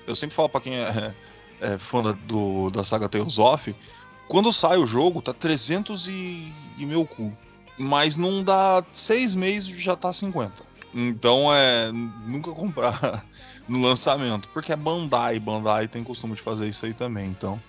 [0.05, 1.15] eu sempre falo para quem é,
[1.59, 3.75] é, fã da, do, da saga Tales of,
[4.27, 7.35] quando sai o jogo, tá 300 e, e meu cu.
[7.77, 10.51] Mas não dá seis meses já tá 50.
[10.93, 11.91] Então é.
[11.91, 13.25] Nunca comprar
[13.67, 14.49] no lançamento.
[14.49, 15.39] Porque é Bandai.
[15.39, 17.29] Bandai tem costume de fazer isso aí também.
[17.29, 17.61] Então.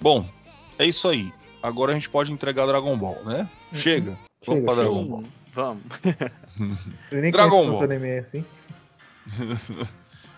[0.00, 0.28] Bom,
[0.78, 1.32] é isso aí.
[1.62, 3.48] Agora a gente pode entregar Dragon Ball, né?
[3.72, 3.78] Uhum.
[3.78, 4.18] Chega.
[4.46, 5.24] Vamos Chega, pra Dragon Ball.
[5.52, 5.82] Vamos.
[7.12, 7.82] nem Dragon Ball.
[7.84, 8.44] Anime assim.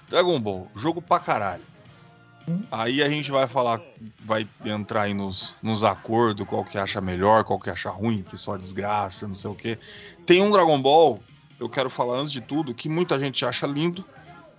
[0.09, 1.65] Dragon Ball, jogo pra caralho.
[2.71, 3.81] Aí a gente vai falar,
[4.25, 8.37] vai entrar aí nos, nos acordos, qual que acha melhor, qual que acha ruim, que
[8.37, 9.79] só desgraça, não sei o que.
[10.25, 11.21] Tem um Dragon Ball,
[11.59, 14.05] eu quero falar antes de tudo, que muita gente acha lindo.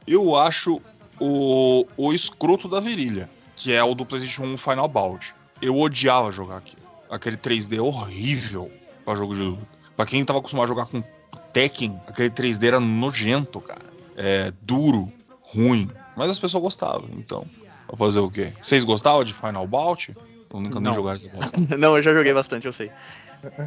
[0.05, 0.81] Eu acho
[1.19, 5.33] o, o escroto da virilha, que é o do PlayStation 1 Final Bout.
[5.61, 6.77] Eu odiava jogar aqui.
[7.09, 8.69] Aquele 3D horrível
[9.05, 9.67] para jogo de luta.
[9.95, 11.01] Pra quem tava acostumado a jogar com
[11.53, 13.85] Tekken, aquele 3D era nojento, cara.
[14.15, 15.11] É duro,
[15.41, 15.87] ruim.
[16.15, 17.45] Mas as pessoas gostavam, então.
[17.87, 18.53] Vou fazer o quê?
[18.61, 20.15] Vocês gostavam de Final Bout?
[20.51, 21.29] Ou nunca nem jogaram esse
[21.77, 22.91] Não, eu já joguei bastante, eu sei.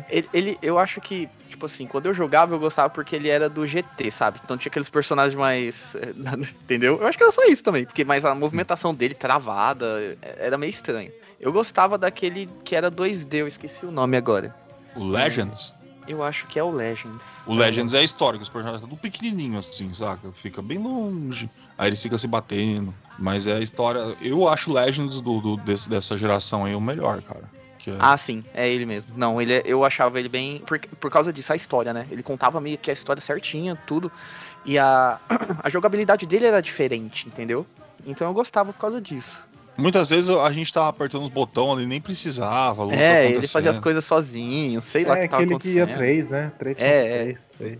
[0.09, 3.49] Ele, ele, eu acho que, tipo assim, quando eu jogava, eu gostava porque ele era
[3.49, 4.41] do GT, sabe?
[4.43, 5.95] Então tinha aqueles personagens mais.
[6.63, 6.99] Entendeu?
[7.01, 10.71] Eu acho que era só isso também, porque mais a movimentação dele travada era meio
[10.71, 11.13] estranho.
[11.39, 14.55] Eu gostava daquele que era 2D, eu esqueci o nome agora.
[14.97, 15.75] O Legends?
[16.07, 17.43] Eu acho que é o Legends.
[17.47, 20.33] O Legends é histórico, os personagens tudo pequenininho assim, saca?
[20.33, 21.49] Fica bem longe.
[21.79, 22.93] Aí eles ficam se batendo.
[23.19, 24.01] Mas é a história.
[24.21, 27.45] Eu acho o Legends do, do desse, dessa geração aí o melhor, cara.
[27.87, 27.97] É...
[27.99, 29.13] Ah, sim, é ele mesmo.
[29.17, 30.59] Não, ele é, eu achava ele bem.
[30.61, 32.07] Por, por causa disso, a história, né?
[32.11, 34.11] Ele contava meio que a história certinha, tudo.
[34.65, 35.19] E a,
[35.63, 37.67] a jogabilidade dele era diferente, entendeu?
[38.07, 39.43] Então eu gostava por causa disso.
[39.81, 42.93] Muitas vezes a gente tava apertando os botões, ele nem precisava.
[42.95, 45.79] É, ele fazia as coisas sozinho, sei lá o é, que tava acontecendo.
[45.79, 46.53] É, aquele que ia 3, né?
[46.59, 47.79] 3 é, 3, é.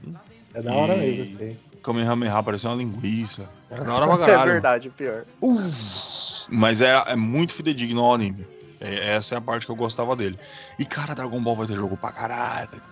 [0.55, 1.01] É da hora e...
[1.01, 1.57] mesmo, sei.
[1.83, 3.49] Kamehameha parecia uma linguiça.
[3.71, 4.51] Era da hora pra caralho.
[4.51, 5.25] é verdade, pior.
[5.41, 8.47] Uf, mas é, é muito fidedigno ao anime.
[8.81, 10.39] É, essa é a parte que eu gostava dele.
[10.79, 12.83] E, cara, Dragon Ball vai ter jogo pra caralho.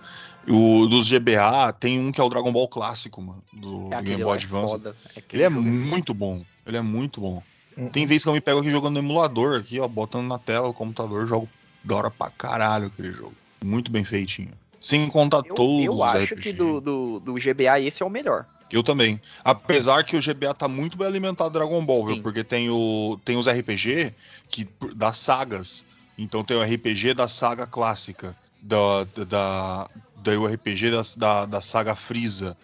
[0.47, 3.43] O, dos GBA tem um que é o Dragon Ball clássico, mano.
[3.51, 4.81] Do, é, Game Boy Advance.
[5.15, 6.43] É ele é muito bom.
[6.65, 7.43] Ele é muito bom.
[7.87, 10.67] Tem vezes que eu me pego aqui jogando no emulador, aqui, ó, botando na tela
[10.67, 11.47] o computador, jogo
[11.83, 13.33] da hora pra caralho aquele jogo.
[13.63, 14.51] Muito bem feitinho.
[14.79, 16.41] Sem contar eu, todos eu acho RPG.
[16.41, 18.45] que do, do, do, GBA esse é o melhor.
[18.71, 19.19] Eu também.
[19.43, 22.21] Apesar que o GBA tá muito bem alimentado Dragon Ball, viu?
[22.21, 24.13] Porque tem, o, tem os RPG
[24.47, 25.85] que, das sagas.
[26.17, 31.61] Então tem o RPG da saga clássica, da, da, da o RPG da, da, da
[31.61, 32.55] saga Freeza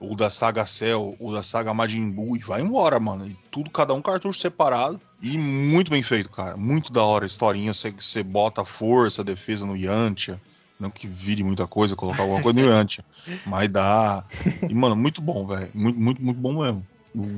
[0.00, 3.26] ou da saga Cell, ou da saga Majin Buu, e vai embora, mano.
[3.26, 5.00] E tudo, cada um cartucho separado.
[5.22, 6.56] E muito bem feito, cara.
[6.56, 7.72] Muito da hora a historinha.
[7.72, 10.40] Você bota força, defesa no Yantia.
[10.78, 13.04] Não que vire muita coisa, colocar alguma coisa no Yantia.
[13.46, 14.24] Mas dá.
[14.68, 15.70] E, mano, muito bom, velho.
[15.72, 16.86] Muito, muito, muito bom mesmo.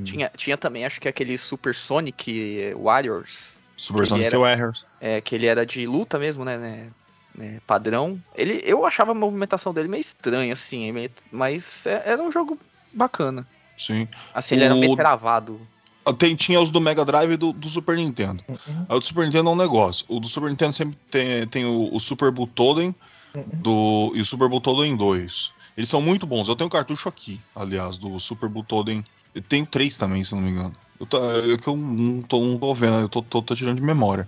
[0.04, 3.54] Tinha, tinha também, acho que aquele Super Sonic Warriors.
[3.76, 4.86] Super Sonic era, Warriors.
[5.00, 6.57] É, que ele era de luta mesmo, né?
[6.57, 6.90] né?
[7.37, 8.20] Né, padrão.
[8.34, 10.93] Ele, eu achava a movimentação dele meio estranha, assim,
[11.30, 12.59] mas é, era um jogo
[12.93, 13.47] bacana.
[13.76, 14.09] Sim.
[14.34, 14.66] Assim, ele o...
[14.66, 15.61] era meio travado.
[16.18, 18.43] Tem, tinha os do Mega Drive e do, do Super Nintendo.
[18.49, 18.87] Uhum.
[18.89, 20.07] Aí o do Super Nintendo é um negócio.
[20.09, 22.95] O do Super Nintendo sempre tem, tem o, o Super Butoden
[23.37, 23.45] Uhum.
[23.53, 25.53] do, e o Super Butoden 2.
[25.76, 26.49] Eles são muito bons.
[26.49, 29.05] Eu tenho cartucho aqui, aliás, do Super Butoden.
[29.34, 30.74] Eu tenho três também, se não me engano.
[30.99, 33.76] Eu, tô, eu, que eu não, tô, não tô vendo, eu tô, tô, tô tirando
[33.76, 34.26] de memória.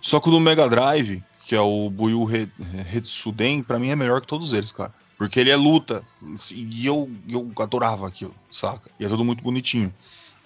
[0.00, 2.48] Só que o do Mega Drive, que é o Buyu Re-
[2.86, 4.92] Retsuden, pra mim é melhor que todos eles, cara.
[5.18, 6.02] Porque ele é luta.
[6.54, 8.90] E eu, eu adorava aquilo, saca?
[8.98, 9.92] E é tudo muito bonitinho.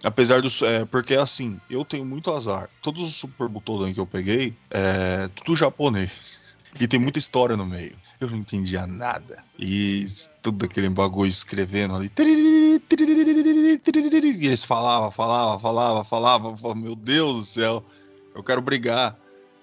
[0.03, 0.49] Apesar do.
[0.67, 2.69] É, porque assim, eu tenho muito azar.
[2.83, 6.43] Todos os Super Butoden que eu peguei, é tudo japonês.
[6.81, 7.97] E tem muita história no meio.
[8.21, 9.45] Eu não entendia nada.
[9.57, 10.09] E
[10.43, 12.11] tudo aquele bagulho escrevendo ali.
[14.41, 16.51] E eles falavam, falavam, falavam, falavam.
[16.51, 17.85] Eu falava, Meu Deus do céu,
[18.35, 19.17] eu quero brigar.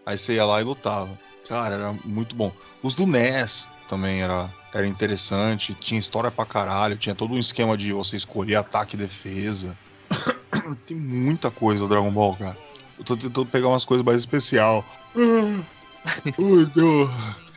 [0.06, 1.18] Aí você ia lá e lutava.
[1.48, 2.52] Cara, era muito bom.
[2.82, 5.74] Os do NES também era, era interessante.
[5.76, 6.98] Tinha história pra caralho.
[6.98, 9.78] Tinha todo um esquema de você escolher ataque e defesa.
[10.86, 12.58] Tem muita coisa do Dragon Ball, cara.
[12.98, 14.86] Eu tô tentando pegar umas coisas mais especial.
[15.16, 16.68] Ui.
[16.76, 17.10] Eu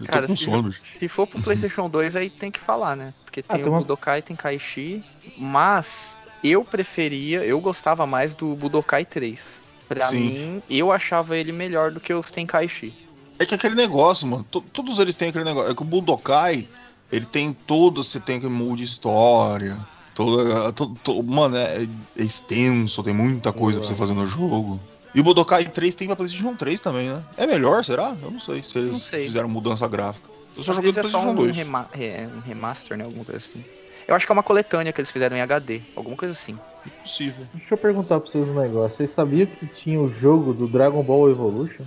[0.06, 3.14] Cara, se, sono, se for pro PlayStation 2, aí tem que falar, né?
[3.24, 5.02] Porque Ah, tem tem o uma- Budokai, tem Kaishi,
[5.36, 9.40] mas eu preferia, eu gostava mais do Budokai 3.
[9.88, 10.20] Pra Sim.
[10.20, 12.94] mim, eu achava ele melhor do que os Tenkaichi.
[13.38, 15.70] É que aquele negócio, mano, to- todos eles têm aquele negócio.
[15.70, 16.68] É que o Budokai,
[17.12, 19.78] ele tem todo, você tem aquele mood de história.
[20.14, 21.82] Toda, to- to- mano, é,
[22.16, 24.80] é extenso, tem muita coisa pra você fazer no jogo.
[25.14, 27.22] E o Budokai 3 tem pra PlayStation 3 também, né?
[27.36, 28.16] É melhor, será?
[28.22, 29.24] Eu não sei se eles sei.
[29.24, 30.30] fizeram mudança gráfica.
[30.56, 31.56] Eu só Às joguei no é PlayStation um, 2.
[31.56, 33.04] rema- é, um remaster, né?
[33.04, 33.64] Alguma coisa assim.
[34.06, 36.58] Eu acho que é uma coletânea que eles fizeram em HD, alguma coisa assim.
[37.02, 37.46] Possível.
[37.54, 38.96] Deixa eu perguntar pra vocês um negócio.
[38.98, 41.84] Vocês sabiam que tinha o jogo do Dragon Ball Evolution?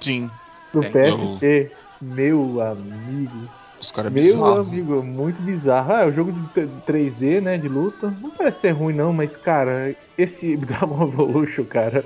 [0.00, 0.30] Sim,
[0.72, 0.90] Do Tem.
[0.92, 1.72] PSP?
[2.00, 3.48] Meu amigo.
[3.80, 4.60] os caras é Meu bizarro.
[4.60, 5.92] amigo, muito bizarro.
[5.92, 7.56] Ah, é o jogo de t- 3D, né?
[7.58, 8.12] De luta.
[8.20, 12.04] Não parece ser ruim, não, mas, cara, esse Dragon Evolution, cara.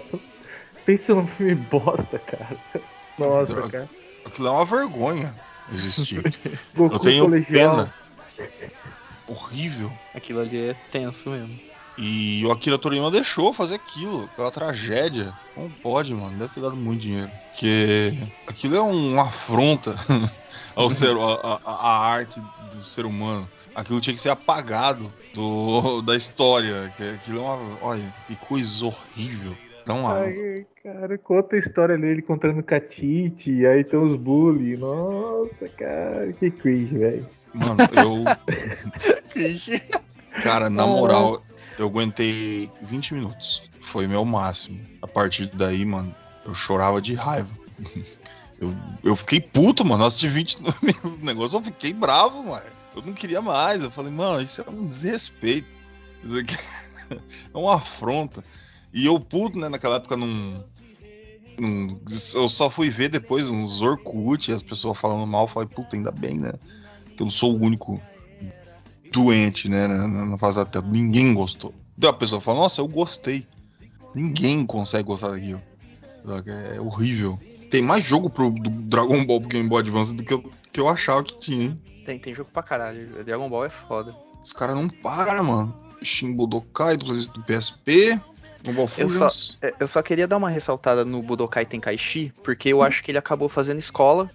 [0.87, 2.57] Pensa num filme bosta, cara.
[3.19, 3.69] Nossa, Droga.
[3.71, 3.89] cara.
[4.25, 5.35] Aquilo é uma vergonha
[5.73, 6.23] existir.
[6.75, 7.77] Goku Eu tenho colegial.
[7.77, 7.95] pena.
[9.27, 9.93] Horrível.
[10.15, 11.59] Aquilo ali é tenso mesmo.
[11.97, 15.33] E o Akira Toriyama deixou fazer aquilo, aquela tragédia.
[15.57, 16.39] Não pode, mano.
[16.39, 17.31] Deve ter dado muito dinheiro.
[17.51, 18.15] Porque
[18.47, 19.95] aquilo é um- uma afronta
[20.75, 23.49] ao ser, a, a- a arte do ser humano.
[23.75, 26.91] Aquilo tinha que ser apagado do, da história.
[26.97, 27.79] Que aquilo é uma.
[27.83, 29.55] Olha, que coisa horrível.
[29.87, 30.21] Não há.
[30.21, 34.77] Ai, cara, conta a história dele encontrando Catite, aí tem os bully.
[34.79, 37.29] Nossa, cara, que cringe, velho.
[37.55, 38.25] Mano, eu.
[40.43, 41.43] Cara, na moral,
[41.79, 43.63] eu aguentei 20 minutos.
[43.81, 44.81] Foi meu máximo.
[45.03, 47.55] A partir daí, mano, eu chorava de raiva.
[48.61, 48.73] Eu,
[49.03, 50.05] eu fiquei puto, mano.
[50.05, 52.65] Assisti 20 minutos do negócio, eu fiquei bravo, mano.
[52.95, 53.83] Eu não queria mais.
[53.83, 55.67] Eu falei, mano, isso é um desrespeito.
[56.23, 56.57] Isso aqui
[57.11, 58.45] é uma afronta.
[58.95, 60.65] E eu puto, né, naquela época não.
[61.59, 62.01] não-
[62.37, 65.43] eu só fui ver depois uns Orkut, as pessoas falando mal.
[65.47, 66.53] Eu falei, puta, ainda bem, né?
[67.23, 68.03] Eu não sou o único
[69.13, 70.85] doente, né, na, na face da Terra.
[70.89, 71.73] Ninguém gostou.
[71.97, 73.47] Daí a pessoa fala, nossa, eu gostei.
[74.13, 75.63] Ninguém consegue gostar daquilo.
[76.75, 77.39] É horrível.
[77.71, 80.81] Tem mais jogo pro do Dragon Ball pro Game Boy Advance do que eu, que
[80.81, 81.83] eu achava que tinha, hein?
[82.05, 83.23] Tem, tem jogo pra caralho.
[83.25, 84.13] Dragon Ball é foda.
[84.43, 85.77] Os caras não param, mano.
[86.03, 88.21] Shin Budokai do, do PSP,
[88.65, 89.59] Dragon Ball Eu Fusions.
[89.63, 93.19] É, Eu só queria dar uma ressaltada no Budokai Tenkaichi, porque eu acho que ele
[93.19, 94.29] acabou fazendo escola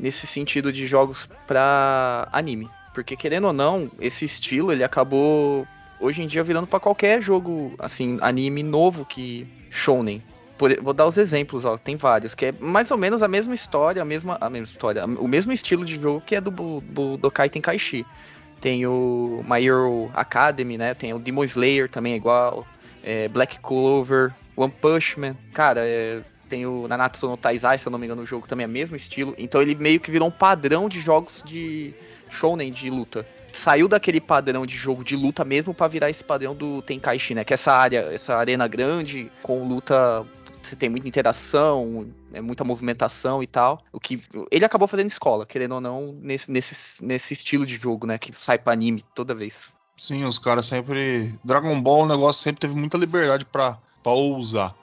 [0.00, 2.68] nesse sentido de jogos pra anime.
[2.94, 5.66] Porque querendo ou não, esse estilo ele acabou
[6.00, 10.22] hoje em dia virando pra qualquer jogo assim, anime novo que shonen.
[10.58, 13.54] Por- vou dar os exemplos, ó, tem vários, que é mais ou menos a mesma
[13.54, 16.80] história, a mesma, a mesma história, o mesmo estilo de jogo que é do Bu-
[16.82, 18.04] Budokai Tenkaichi.
[18.60, 20.92] Tem o My Hero Academy, né?
[20.92, 22.66] Tem o Demon Slayer também é igual
[23.02, 26.20] é, Black Clover, One Punch Man, cara, é,
[26.50, 28.70] tem o Nanatsu no Taizai, se eu não me engano, o jogo também é o
[28.70, 29.34] mesmo estilo.
[29.38, 31.94] Então ele meio que virou um padrão de jogos de
[32.28, 33.24] shounen de luta.
[33.52, 37.44] Saiu daquele padrão de jogo de luta mesmo pra virar esse padrão do Tenkaichi, né?
[37.44, 40.26] Que é essa área, essa arena grande com luta
[40.62, 43.82] você tem muita interação, é muita movimentação e tal.
[43.92, 48.06] O que ele acabou fazendo escola, querendo ou não, nesse, nesse, nesse estilo de jogo,
[48.06, 48.18] né?
[48.18, 49.70] Que sai pra anime toda vez.
[49.96, 51.32] Sim, os caras sempre.
[51.44, 54.74] Dragon Ball, o negócio sempre teve muita liberdade pra, pra ousar.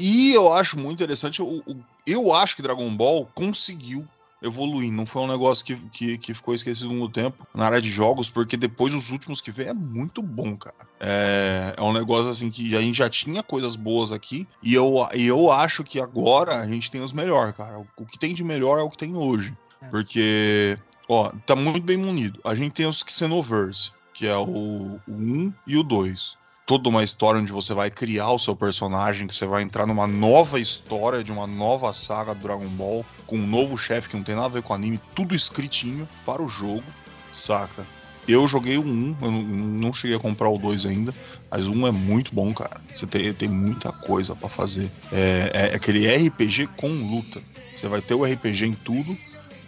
[0.00, 1.42] E eu acho muito interessante.
[1.42, 1.62] O-
[2.06, 4.06] eu acho que Dragon Ball conseguiu
[4.42, 4.90] evoluir.
[4.90, 8.30] Não foi um negócio que, que, que ficou esquecido no tempo na área de jogos,
[8.30, 10.74] porque depois os últimos que veio é muito bom, cara.
[10.98, 14.48] É, é um negócio assim que a gente já tinha coisas boas aqui.
[14.62, 17.78] E eu, e eu acho que agora a gente tem os melhores, cara.
[17.80, 19.54] O, o que tem de melhor é o que tem hoje.
[19.82, 19.86] É.
[19.88, 20.78] Porque,
[21.08, 22.40] ó, tá muito bem munido.
[22.42, 26.36] A gente tem os Xenoverse que é o, o 1 e o 2.
[26.66, 30.06] Toda uma história onde você vai criar o seu personagem, que você vai entrar numa
[30.06, 34.22] nova história de uma nova saga do Dragon Ball, com um novo chefe que não
[34.22, 36.84] tem nada a ver com anime, tudo escritinho para o jogo,
[37.32, 37.86] saca?
[38.28, 41.12] Eu joguei o 1, eu não cheguei a comprar o 2 ainda,
[41.50, 42.80] mas o 1 é muito bom, cara.
[42.94, 44.90] Você tem, tem muita coisa para fazer.
[45.10, 47.42] É, é, aquele RPG com luta.
[47.76, 49.16] Você vai ter o RPG em tudo,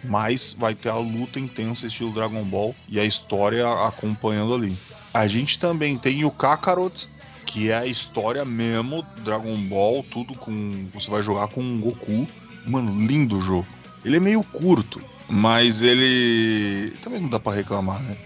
[0.05, 4.77] mas vai ter a luta intensa estilo Dragon Ball e a história acompanhando ali.
[5.13, 7.09] A gente também tem o Kakarot,
[7.45, 12.27] que é a história mesmo Dragon Ball, tudo com você vai jogar com o Goku.
[12.67, 13.67] Mano, lindo o jogo.
[14.05, 18.17] Ele é meio curto, mas ele também não dá para reclamar, né?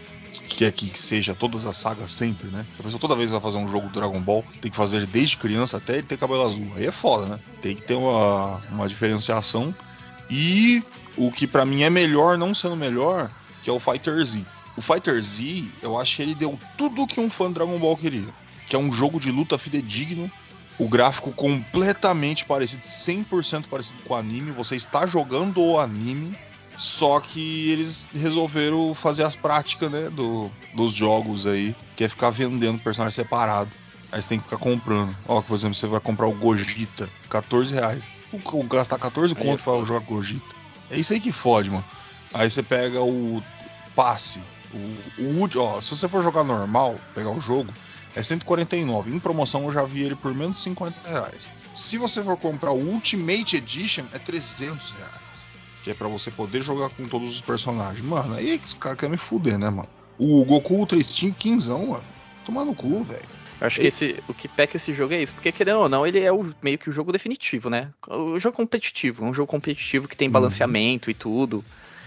[0.48, 2.64] Que é que seja todas as sagas sempre, né?
[2.78, 5.36] A pessoa toda vez que vai fazer um jogo Dragon Ball tem que fazer desde
[5.36, 6.70] criança até ele ter cabelo azul.
[6.76, 7.40] Aí é foda, né?
[7.60, 9.74] Tem que ter uma, uma diferenciação.
[10.30, 10.84] E
[11.16, 13.30] o que para mim é melhor, não sendo melhor,
[13.62, 14.44] que é o Fighter Z.
[14.76, 17.78] O Fighter Z, eu acho que ele deu tudo o que um fã de Dragon
[17.78, 18.28] Ball queria.
[18.68, 20.30] Que é um jogo de luta fidedigno,
[20.78, 24.52] o gráfico completamente parecido, 100% parecido com o anime.
[24.52, 26.36] Você está jogando o anime,
[26.76, 32.30] só que eles resolveram fazer as práticas né, do, dos jogos aí, que é ficar
[32.30, 33.70] vendendo personagem separado.
[34.12, 35.16] Aí você tem que ficar comprando.
[35.26, 38.10] Ó, por exemplo, você vai comprar o Gogeta, 14 reais.
[38.68, 40.54] Gastar 14 conto pra jogar Gogeta.
[40.90, 41.84] É isso aí que fode, mano.
[42.32, 43.42] Aí você pega o
[43.94, 44.40] passe.
[44.72, 47.72] O, o, ó, se você for jogar normal, pegar o jogo,
[48.14, 49.14] é 149.
[49.14, 51.48] Em promoção eu já vi ele por menos de 50 reais.
[51.74, 55.46] Se você for comprar o Ultimate Edition, é 300 reais.
[55.82, 58.04] Que é para você poder jogar com todos os personagens.
[58.04, 59.88] Mano, aí é que os caras querem me fuder, né, mano?
[60.18, 62.02] O Goku Ultra Instinct 15, mano.
[62.44, 63.36] Tomar no cu, velho.
[63.60, 66.06] Eu acho que esse, o que peca esse jogo é isso, porque querendo ou não,
[66.06, 67.90] ele é o, meio que o jogo definitivo, né?
[68.06, 70.32] O jogo competitivo, um jogo competitivo que tem uhum.
[70.32, 71.10] balanceamento uhum.
[71.10, 71.64] e tudo.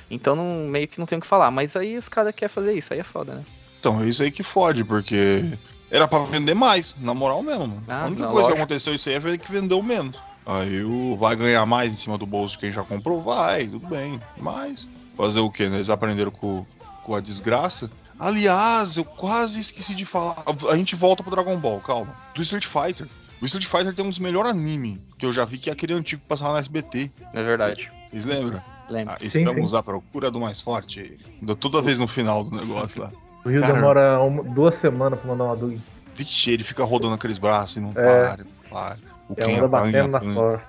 [0.09, 1.51] Então não, meio que não tem o que falar.
[1.51, 3.43] Mas aí os caras querem fazer isso, aí é foda, né?
[3.79, 5.57] Então, é isso aí que fode, porque
[5.89, 7.81] era para vender mais, na moral mesmo.
[7.87, 10.19] Ah, a única coisa que aconteceu isso aí é que vendeu menos.
[10.45, 13.21] Aí o vai ganhar mais em cima do bolso de quem já comprou?
[13.21, 14.19] Vai, tudo bem.
[14.37, 15.69] Mas fazer o que?
[15.69, 15.77] Né?
[15.77, 16.65] Eles aprenderam com,
[17.03, 17.89] com a desgraça.
[18.17, 20.43] Aliás, eu quase esqueci de falar.
[20.69, 22.15] A gente volta pro Dragon Ball, calma.
[22.35, 23.07] Do Street Fighter.
[23.41, 25.93] O Street Fighter tem um dos melhores animes que eu já vi, que é aquele
[25.93, 27.09] antigo que passava na SBT.
[27.33, 27.89] É verdade.
[28.07, 28.61] Vocês lembram?
[28.89, 29.13] Lembro.
[29.13, 29.77] Ah, estamos sim, sim.
[29.77, 31.17] à procura do mais forte.
[31.59, 33.11] Toda vez no final do negócio lá.
[33.45, 35.81] O Rio Cara, demora uma, duas semanas pra mandar uma dúvida.
[36.15, 37.93] Vixe, ele fica rodando aqueles braços e não é.
[37.93, 38.97] para, não para.
[39.29, 40.61] O é Ken apanha, apanha.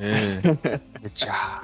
[0.00, 0.78] É.
[1.04, 1.62] é tchau.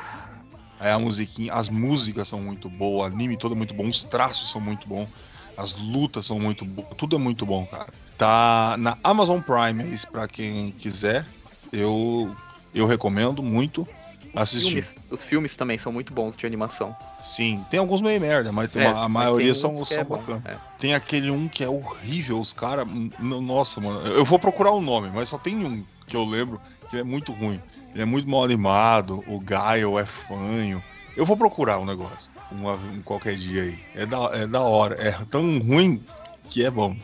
[0.78, 4.04] Aí a musiquinha, as músicas são muito boas, o anime todo é muito bom, os
[4.04, 5.08] traços são muito bons,
[5.56, 7.86] as lutas são muito boas, tudo é muito bom, cara.
[8.18, 11.24] Tá na Amazon Prime, é isso pra quem quiser.
[11.72, 12.36] Eu
[12.74, 13.88] eu recomendo muito
[14.34, 14.82] assistir.
[14.82, 16.94] Filmes, os filmes também são muito bons de animação.
[17.20, 20.44] Sim, tem alguns meio merda, mas é, uma, a maioria são, são é bacanas.
[20.44, 20.58] É.
[20.78, 22.86] Tem aquele um que é horrível, os caras.
[23.18, 24.06] Nossa, mano.
[24.08, 27.02] Eu vou procurar o um nome, mas só tem um que eu lembro que é
[27.02, 27.60] muito ruim.
[27.92, 30.82] Ele é muito mal animado, o Gaio é fanho.
[31.16, 33.78] Eu vou procurar um negócio, uma, um qualquer dia aí.
[33.94, 36.02] É da, é da hora, é tão ruim
[36.48, 36.96] que é bom.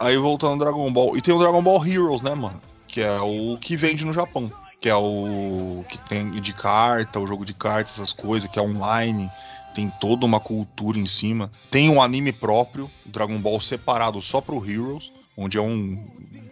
[0.00, 1.16] Aí voltando ao Dragon Ball.
[1.16, 2.60] E tem o Dragon Ball Heroes, né, mano?
[2.88, 4.50] Que é o que vende no Japão.
[4.82, 8.62] Que é o que tem de carta, o jogo de cartas, essas coisas, que é
[8.62, 9.30] online
[9.72, 11.50] tem toda uma cultura em cima.
[11.70, 16.04] Tem um anime próprio, Dragon Ball separado só pro Heroes, onde é um.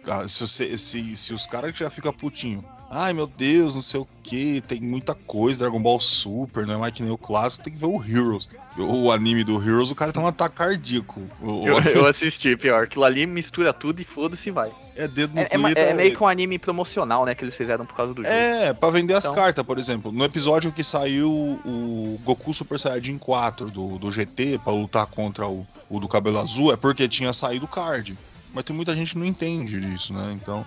[0.07, 0.47] Ah, se,
[0.77, 4.81] se, se os caras já ficam putinho Ai meu Deus, não sei o que, tem
[4.81, 7.85] muita coisa, Dragon Ball Super, não é mais que nem o clássico, tem que ver
[7.85, 8.49] o Heroes.
[8.77, 11.21] O anime do Heroes, o cara tem um ataque cardíaco.
[11.41, 11.65] O...
[11.65, 12.83] Eu, eu, assisti, pior.
[12.83, 14.71] Aquilo ali mistura tudo e foda-se e vai.
[14.93, 17.85] É dedo no é, é, é, meio que um anime promocional, né, que eles fizeram
[17.85, 18.35] por causa do jogo.
[18.35, 19.31] É, pra vender então...
[19.31, 20.11] as cartas, por exemplo.
[20.11, 25.47] No episódio que saiu o Goku Super Saiyajin 4 do, do GT pra lutar contra
[25.47, 28.17] o, o do cabelo azul, é porque tinha saído o card.
[28.53, 30.33] Mas tem muita gente que não entende disso, né?
[30.33, 30.65] Então.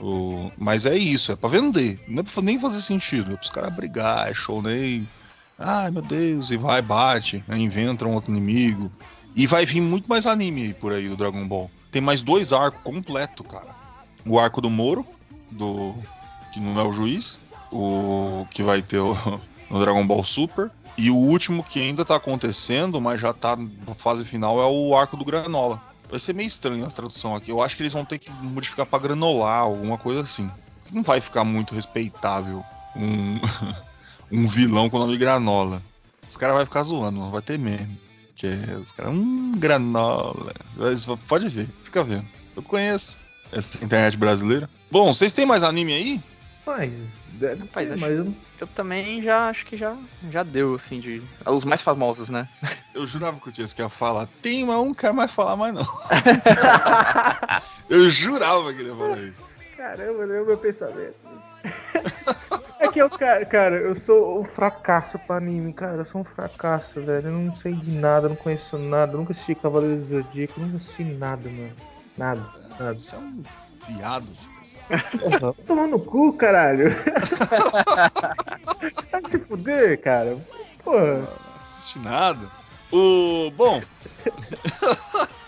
[0.00, 0.50] O...
[0.58, 2.02] Mas é isso, é para vender.
[2.06, 3.32] Não é pra nem fazer sentido.
[3.32, 5.08] É pros caras brigar, é show nem.
[5.58, 7.56] Ai meu Deus, e vai, bate, né?
[7.56, 8.90] inventa um outro inimigo.
[9.34, 11.70] E vai vir muito mais anime por aí do Dragon Ball.
[11.90, 13.74] Tem mais dois arcos completos, cara.
[14.26, 15.06] O arco do Moro,
[15.50, 15.94] do.
[16.52, 17.40] que não é o juiz.
[17.70, 19.16] O que vai ter o...
[19.70, 20.70] no Dragon Ball Super.
[20.98, 24.94] E o último que ainda tá acontecendo, mas já tá na fase final, é o
[24.94, 25.80] arco do Granola.
[26.12, 27.50] Vai ser meio estranho a tradução aqui.
[27.50, 30.50] Eu acho que eles vão ter que modificar para granolar, alguma coisa assim.
[30.92, 32.62] Não vai ficar muito respeitável
[32.94, 33.40] um,
[34.30, 35.82] um vilão com o nome de Granola.
[36.28, 37.96] Os caras vão ficar zoando, não vai ter mesmo.
[38.34, 40.52] Que é, os caras, hum, Granola.
[41.26, 42.28] Pode ver, fica vendo.
[42.54, 43.18] Eu conheço
[43.50, 44.68] essa internet brasileira.
[44.90, 46.20] Bom, vocês têm mais anime aí?
[46.66, 46.92] Mas,
[47.58, 48.34] Rapaz, acho, eu...
[48.60, 49.96] eu também já acho que já,
[50.30, 51.22] já deu, assim, de.
[51.46, 52.46] Os mais famosos, né?
[52.94, 54.28] Eu jurava que o Tiesco ia falar.
[54.42, 55.82] Tem, mas eu não quero mais falar mais, não.
[57.88, 59.42] eu jurava que ele ia falar isso.
[59.76, 61.14] Caramba, não é o meu pensamento.
[62.78, 65.98] É que eu, cara, cara, eu sou um fracasso pra anime, cara.
[65.98, 67.28] Eu sou um fracasso, velho.
[67.28, 69.16] Eu não sei de nada, não conheço nada.
[69.16, 71.72] Nunca assisti Cavaleiro do Zodíaco, nunca assisti nada, mano.
[72.18, 72.46] Nada,
[72.78, 72.98] nada.
[72.98, 73.42] Você é um
[73.88, 74.78] viado, Tiesco.
[75.40, 76.90] Porra, tomar no cu, caralho.
[79.10, 80.36] Vai se fuder, cara.
[80.84, 81.20] Porra.
[81.20, 81.28] Não
[81.58, 82.61] assisti nada.
[82.92, 83.50] O.
[83.56, 83.82] Bom.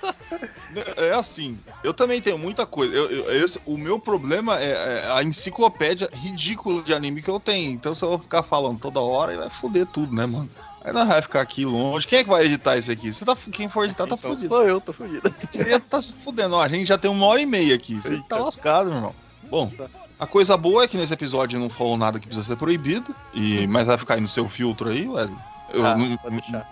[0.96, 2.92] É assim, eu também tenho muita coisa.
[2.92, 7.38] Eu, eu, esse, o meu problema é, é, a enciclopédia ridícula de anime que eu
[7.38, 7.70] tenho.
[7.70, 10.50] Então, se eu vou ficar falando toda hora, vai foder tudo, né, mano?
[10.82, 12.06] Aí nós vai ficar aqui longe.
[12.06, 13.12] Quem é que vai editar isso aqui?
[13.12, 14.48] Você tá, quem for editar tá então fudido.
[14.48, 15.34] Sou eu, tô fudido.
[15.50, 16.56] Você tá se fudendo.
[16.56, 17.94] Ó, a gente já tem uma hora e meia aqui.
[17.94, 18.38] Você tá Eita.
[18.38, 19.14] lascado, meu irmão.
[19.50, 19.72] Bom,
[20.18, 23.14] a coisa boa é que nesse episódio não falou nada que precisa ser proibido.
[23.32, 25.38] E, mas vai ficar aí no seu filtro aí, Wesley.
[25.72, 25.96] Eu Ah,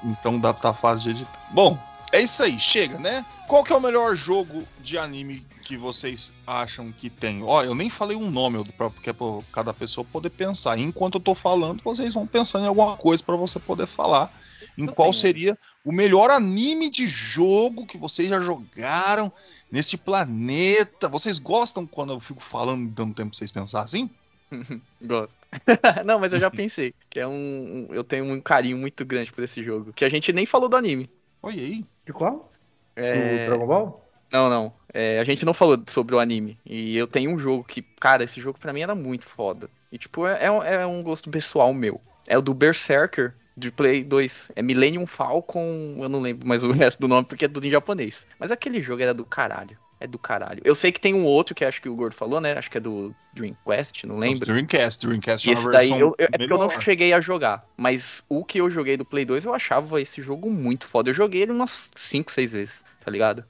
[0.05, 1.47] então dá, tá fácil de editar.
[1.51, 1.79] Bom,
[2.13, 3.25] é isso aí, chega, né?
[3.49, 7.43] Qual que é o melhor jogo de anime que vocês acham que tem?
[7.43, 10.79] Ó, eu nem falei um nome, porque é pra cada pessoa poder pensar.
[10.79, 14.33] Enquanto eu tô falando, vocês vão pensando em alguma coisa pra você poder falar.
[14.77, 15.21] Em Eu qual tenho.
[15.21, 19.31] seria o melhor anime de jogo que vocês já jogaram
[19.71, 21.09] neste planeta?
[21.09, 24.11] Vocês gostam quando eu fico falando e dando tempo pra vocês pensar assim?
[25.03, 25.37] Gosto.
[26.05, 26.95] não, mas eu já pensei.
[27.11, 29.93] Que é um, um- Eu tenho um carinho muito grande por esse jogo.
[29.93, 31.09] Que a gente nem falou do anime.
[31.43, 31.85] Olha aí.
[32.07, 32.51] De qual?
[32.97, 33.45] É...
[33.47, 34.05] Do Dragon Ball?
[34.31, 34.73] Não, não.
[34.93, 36.59] É, a gente não falou sobre o anime.
[36.65, 39.69] E eu tenho um jogo que, cara, esse jogo pra mim era muito foda.
[39.91, 42.01] E, tipo, é, é um- é um gosto pessoal meu.
[42.27, 44.51] É o do Berserker de Play 2.
[44.57, 45.97] É Millennium Falcon.
[45.99, 48.25] Eu não lembro mais o resto do nome porque é tudo em japonês.
[48.39, 49.77] Mas aquele jogo era do caralho.
[50.03, 50.61] É do caralho.
[50.65, 52.55] Eu sei que tem um outro que acho que o Gordo falou, né?
[52.59, 54.41] Acho que é do Dream Quest, não lembro.
[54.45, 57.21] Dreamcast, Dreamcast é uma esse daí versão eu, eu- é porque eu não cheguei a
[57.21, 57.65] jogar.
[57.77, 61.09] Mas o que eu joguei do Play 2 eu achava esse jogo muito foda.
[61.11, 63.45] Eu joguei ele umas 5, 6 vezes, tá ligado?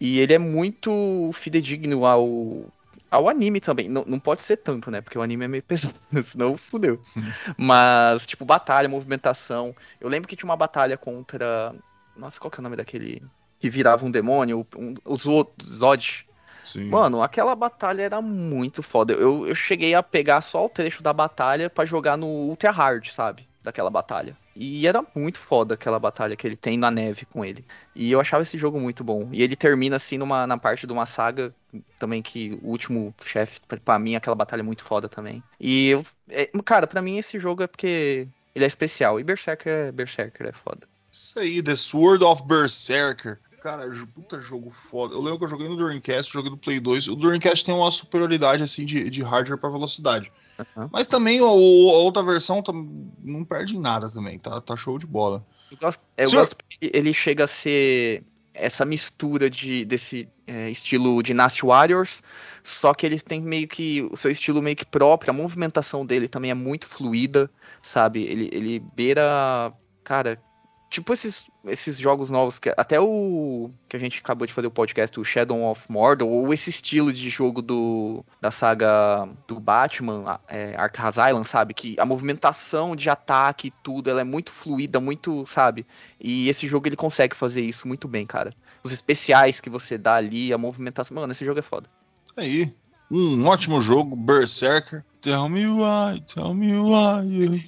[0.00, 2.72] E ele é muito fidedigno ao,
[3.10, 3.88] ao anime também.
[3.88, 5.00] Não, não pode ser tanto, né?
[5.00, 5.94] Porque o anime é meio pesado,
[6.24, 7.00] senão fudeu.
[7.58, 9.74] Mas, tipo, batalha, movimentação.
[10.00, 11.74] Eu lembro que tinha uma batalha contra.
[12.16, 13.22] Nossa, qual que é o nome daquele.
[13.62, 14.66] Que virava um demônio?
[14.76, 16.26] Um, o Zod.
[16.64, 16.88] Sim.
[16.88, 19.12] Mano, aquela batalha era muito foda.
[19.12, 23.06] Eu, eu cheguei a pegar só o trecho da batalha pra jogar no Ultra Hard,
[23.06, 23.46] sabe?
[23.62, 24.36] Daquela batalha.
[24.56, 27.64] E era muito foda aquela batalha que ele tem na neve com ele.
[27.94, 29.28] E eu achava esse jogo muito bom.
[29.30, 31.54] E ele termina assim numa, na parte de uma saga
[32.00, 35.40] também que o último chefe, pra- pra mim, aquela batalha é muito foda também.
[35.60, 38.26] E eu, é, cara, pra mim esse jogo é porque
[38.56, 39.20] ele é especial.
[39.20, 40.80] E Berserker é Berserker, é foda.
[41.12, 43.38] Isso aí, The Sword of Berserker.
[43.62, 45.14] Cara, puta jogo foda.
[45.14, 47.06] Eu lembro que eu joguei no Dreamcast, joguei no Play 2.
[47.06, 50.32] O Dreamcast tem uma superioridade assim de, de hardware pra velocidade.
[50.58, 50.88] Aham.
[50.92, 55.06] Mas também o- a outra versão tam- não perde nada também, tá, tá show de
[55.06, 55.46] bola.
[55.70, 60.68] Eu gosto, eu Senhor- gosto porque ele chega a ser essa mistura de, desse é,
[60.68, 62.20] estilo Dynasty Warriors,
[62.64, 66.26] só que eles têm meio que o seu estilo meio que próprio, a movimentação dele
[66.26, 67.48] também é muito fluida,
[67.80, 68.24] sabe?
[68.24, 69.70] Ele, ele beira,
[70.04, 70.42] cara,
[70.92, 74.70] tipo esses, esses jogos novos, que até o que a gente acabou de fazer o
[74.70, 80.38] podcast, o Shadow of Mordor, ou esse estilo de jogo do da saga do Batman,
[80.46, 81.72] é, Arkham Asylum, sabe?
[81.72, 85.86] Que a movimentação de ataque e tudo, ela é muito fluida, muito, sabe?
[86.20, 88.52] E esse jogo ele consegue fazer isso muito bem, cara.
[88.84, 91.14] Os especiais que você dá ali, a movimentação.
[91.14, 91.88] Mano, esse jogo é foda.
[92.36, 92.74] Aí,
[93.10, 95.02] um ótimo jogo, Berserker.
[95.22, 97.60] Tell me why, tell me why you.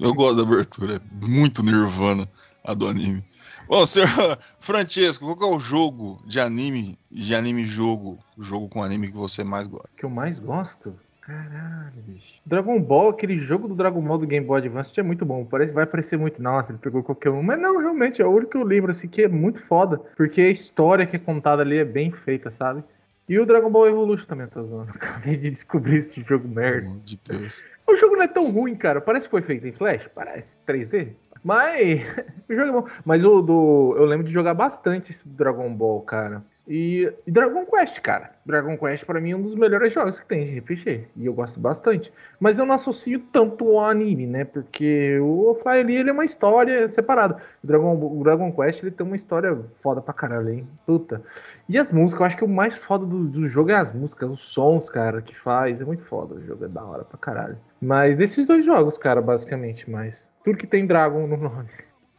[0.00, 2.28] Eu gosto da abertura, é muito Nirvana
[2.64, 3.24] a do anime.
[3.68, 4.08] Bom, senhor
[4.60, 9.42] Francesco, qual é o jogo de anime, de anime jogo, jogo com anime que você
[9.42, 9.88] mais gosta?
[9.96, 10.94] que eu mais gosto?
[11.22, 12.40] Caralho, bicho.
[12.46, 15.44] Dragon Ball, aquele jogo do Dragon Ball do Game Boy Advance é muito bom.
[15.44, 17.42] Parece, vai parecer muito, nossa, ele pegou qualquer um.
[17.42, 19.98] Mas não, realmente, é o único que eu lembro, assim, que é muito foda.
[20.16, 22.84] Porque a história que é contada ali é bem feita, sabe?
[23.30, 24.90] E o Dragon Ball Evolution também, tô zoando.
[24.92, 26.88] Acabei de descobrir esse jogo Pelo merda.
[26.88, 27.64] amor de Deus.
[27.86, 29.00] O jogo não é tão ruim, cara.
[29.00, 30.10] Parece que foi feito em Flash.
[30.12, 30.56] Parece.
[30.66, 31.14] 3D.
[31.42, 32.02] Mas.
[32.48, 32.86] é bom.
[33.04, 33.94] Mas o do.
[33.96, 36.42] Eu lembro de jogar bastante esse Dragon Ball, cara.
[36.72, 38.30] E, e Dragon Quest, cara.
[38.46, 41.08] Dragon Quest pra mim é um dos melhores jogos que tem de RPG.
[41.16, 42.12] E eu gosto bastante.
[42.38, 44.44] Mas eu não associo tanto ao anime, né?
[44.44, 47.42] Porque o ali ele é uma história separada.
[47.64, 50.68] O Dragon, o Dragon Quest ele tem uma história foda pra caralho, hein?
[50.86, 51.20] Puta.
[51.68, 54.30] E as músicas, eu acho que o mais foda do, do jogo é as músicas,
[54.30, 55.80] os sons, cara, que faz.
[55.80, 56.36] É muito foda.
[56.36, 57.58] O jogo é da hora pra caralho.
[57.82, 59.90] Mas desses dois jogos, cara, basicamente.
[59.90, 61.68] Mas tudo que tem Dragon no nome.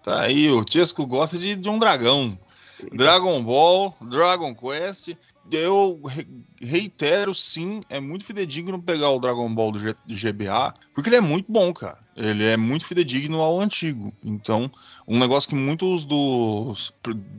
[0.04, 2.38] Tá aí, o Chesco gosta de, de um dragão.
[2.94, 5.10] Dragon Ball, Dragon Quest.
[5.52, 6.28] Eu re-
[6.60, 11.22] reitero, sim, é muito fidedigno pegar o Dragon Ball do G- GBA, porque ele é
[11.22, 12.00] muito bom, cara.
[12.16, 14.12] Ele é muito fidedigno ao antigo.
[14.24, 14.70] Então,
[15.08, 16.94] um negócio que muitos dos.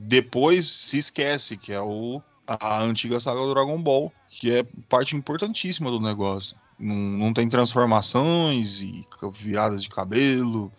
[0.06, 5.16] Depois se esquece, que é o, a antiga saga do Dragon Ball, que é parte
[5.16, 6.56] importantíssima do negócio.
[6.82, 10.72] Não, não tem transformações e viradas de cabelo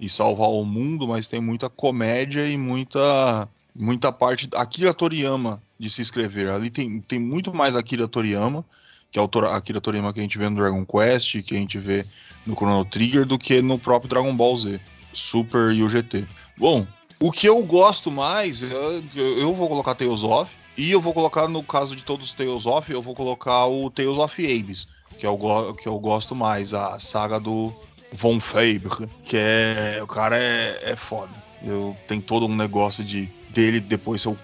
[0.00, 5.90] e salvar o mundo, mas tem muita comédia e muita muita parte Akira Toriyama de
[5.90, 6.48] se escrever.
[6.48, 8.64] Ali tem, tem muito mais Akira Toriyama,
[9.10, 11.76] que é o Akira Toriyama que a gente vê no Dragon Quest, que a gente
[11.76, 12.06] vê
[12.46, 14.80] no Chrono Trigger, do que no próprio Dragon Ball Z,
[15.12, 16.26] Super e o GT.
[16.56, 16.86] Bom,
[17.18, 21.48] o que eu gosto mais, eu, eu vou colocar Tales of, e eu vou colocar,
[21.48, 24.86] no caso de todos os Tales of, eu vou colocar o Tales of Abyss,
[25.18, 27.72] que eu, go- que eu gosto mais, a saga do
[28.12, 29.98] Von Faber, que é.
[30.02, 31.32] O cara é, é foda.
[31.64, 34.36] Eu, tem todo um negócio de dele depois ser o,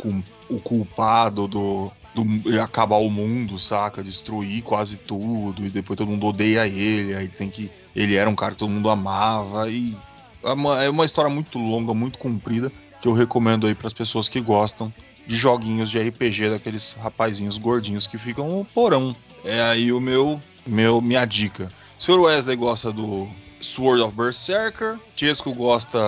[0.51, 4.03] o culpado do, do acabar o mundo, saca?
[4.03, 7.71] Destruir quase tudo, e depois todo mundo odeia ele, aí tem que.
[7.95, 9.97] Ele era um cara que todo mundo amava, e
[10.43, 13.93] é uma, é uma história muito longa, muito comprida, que eu recomendo aí para as
[13.93, 14.93] pessoas que gostam
[15.27, 19.15] de joguinhos de RPG daqueles rapazinhos gordinhos que ficam no porão.
[19.45, 21.71] É aí o meu, meu minha dica.
[21.99, 22.21] O Sr.
[22.21, 23.29] Wesley gosta do
[23.61, 25.99] Sword of Berserker, Chesco gosta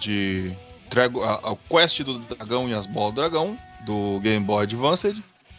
[0.00, 0.54] de
[0.90, 5.14] Drago- a, a Quest do Dragão e as Bolas do Dragão, do Game Boy Advance,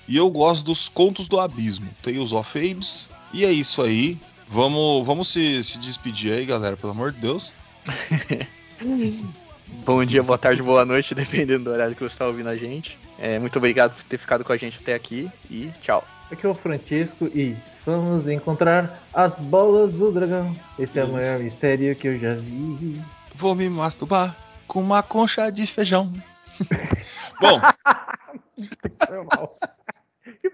[0.07, 3.09] e eu gosto dos Contos do Abismo, Tales of Abyss.
[3.33, 4.19] E é isso aí.
[4.47, 7.53] Vamos, vamos se, se despedir aí, galera, pelo amor de Deus.
[9.67, 12.97] Bom dia, boa tarde, boa noite, dependendo do horário que você está ouvindo a gente.
[13.17, 16.05] É, muito obrigado por ter ficado com a gente até aqui e tchau.
[16.31, 17.55] Aqui é o Francisco e
[17.85, 20.53] vamos encontrar as bolas do dragão.
[20.77, 21.13] Esse é o Isso.
[21.13, 23.01] maior mistério que eu já vi.
[23.35, 24.35] Vou me masturbar
[24.67, 26.11] com uma concha de feijão.
[27.39, 27.61] Bom,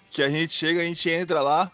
[0.10, 1.72] Que a gente chega, a gente entra lá.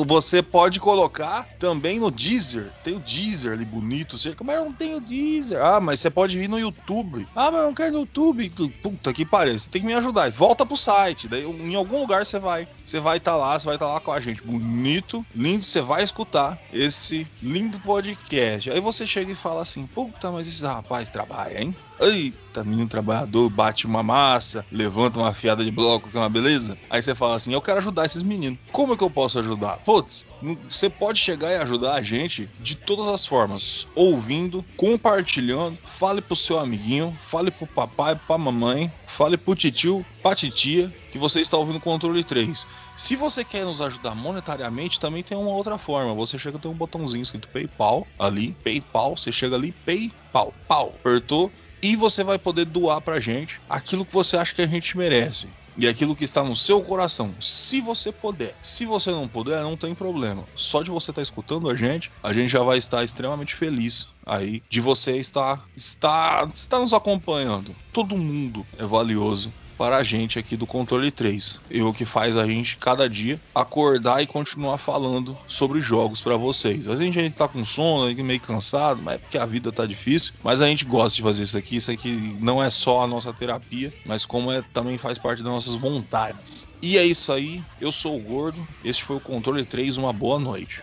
[0.07, 2.71] Você pode colocar também no Deezer.
[2.85, 4.19] Tem o Deezer ali bonito.
[4.19, 5.59] Você, mas eu não tenho Deezer.
[5.63, 7.27] Ah, mas você pode vir no YouTube.
[7.35, 8.51] Ah, mas eu não quero no YouTube.
[8.83, 9.59] Puta que pariu.
[9.59, 10.31] Você tem que me ajudar.
[10.33, 11.27] Volta pro site.
[11.27, 12.69] Daí em algum lugar você vai.
[12.85, 14.43] Você vai estar lá, você vai estar lá com a gente.
[14.43, 15.65] Bonito, lindo.
[15.65, 18.71] Você vai escutar esse lindo podcast.
[18.71, 21.75] Aí você chega e fala assim: Puta, mas esse rapaz trabalha, hein?
[22.01, 26.79] Eita, menino trabalhador, bate uma massa, levanta uma fiada de bloco, que é uma beleza.
[26.89, 28.59] Aí você fala assim: Eu quero ajudar esses meninos.
[28.71, 29.79] Como é que eu posso ajudar?
[29.79, 30.25] Putz,
[30.69, 35.77] você pode chegar e ajudar a gente de todas as formas: ouvindo, compartilhando.
[35.85, 41.19] Fale pro seu amiguinho, fale pro papai, pra mamãe, fale pro titio, pra titia, que
[41.19, 42.67] você está ouvindo o controle 3.
[42.95, 46.15] Se você quer nos ajudar monetariamente, também tem uma outra forma.
[46.15, 51.51] Você chega, tem um botãozinho escrito PayPal ali, PayPal, você chega ali, PayPal, pau, apertou
[51.83, 55.47] e você vai poder doar pra gente aquilo que você acha que a gente merece.
[55.81, 58.53] E aquilo que está no seu coração, se você puder.
[58.61, 60.45] Se você não puder, não tem problema.
[60.53, 64.61] Só de você estar escutando a gente, a gente já vai estar extremamente feliz aí
[64.69, 67.77] de você estar, estar, estar nos acompanhando.
[67.93, 71.61] Todo mundo é valioso para a gente aqui do Controle 3.
[71.71, 76.37] E o que faz a gente cada dia acordar e continuar falando sobre jogos para
[76.37, 76.89] vocês.
[76.89, 79.87] Às vezes a gente tá com sono, meio cansado, mas é porque a vida tá
[79.87, 81.77] difícil, mas a gente gosta de fazer isso aqui.
[81.77, 85.53] Isso aqui não é só a nossa terapia, mas como é também faz parte das
[85.53, 86.67] nossas vontades.
[86.83, 87.63] E é isso aí.
[87.81, 88.67] Eu sou o Gordo.
[88.85, 89.97] Este foi o Controle 3.
[89.97, 90.83] Uma boa noite.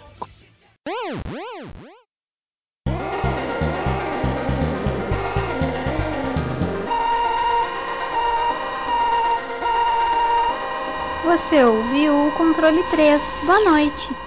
[11.36, 13.42] Você ouviu o controle 3.
[13.46, 14.25] Boa noite.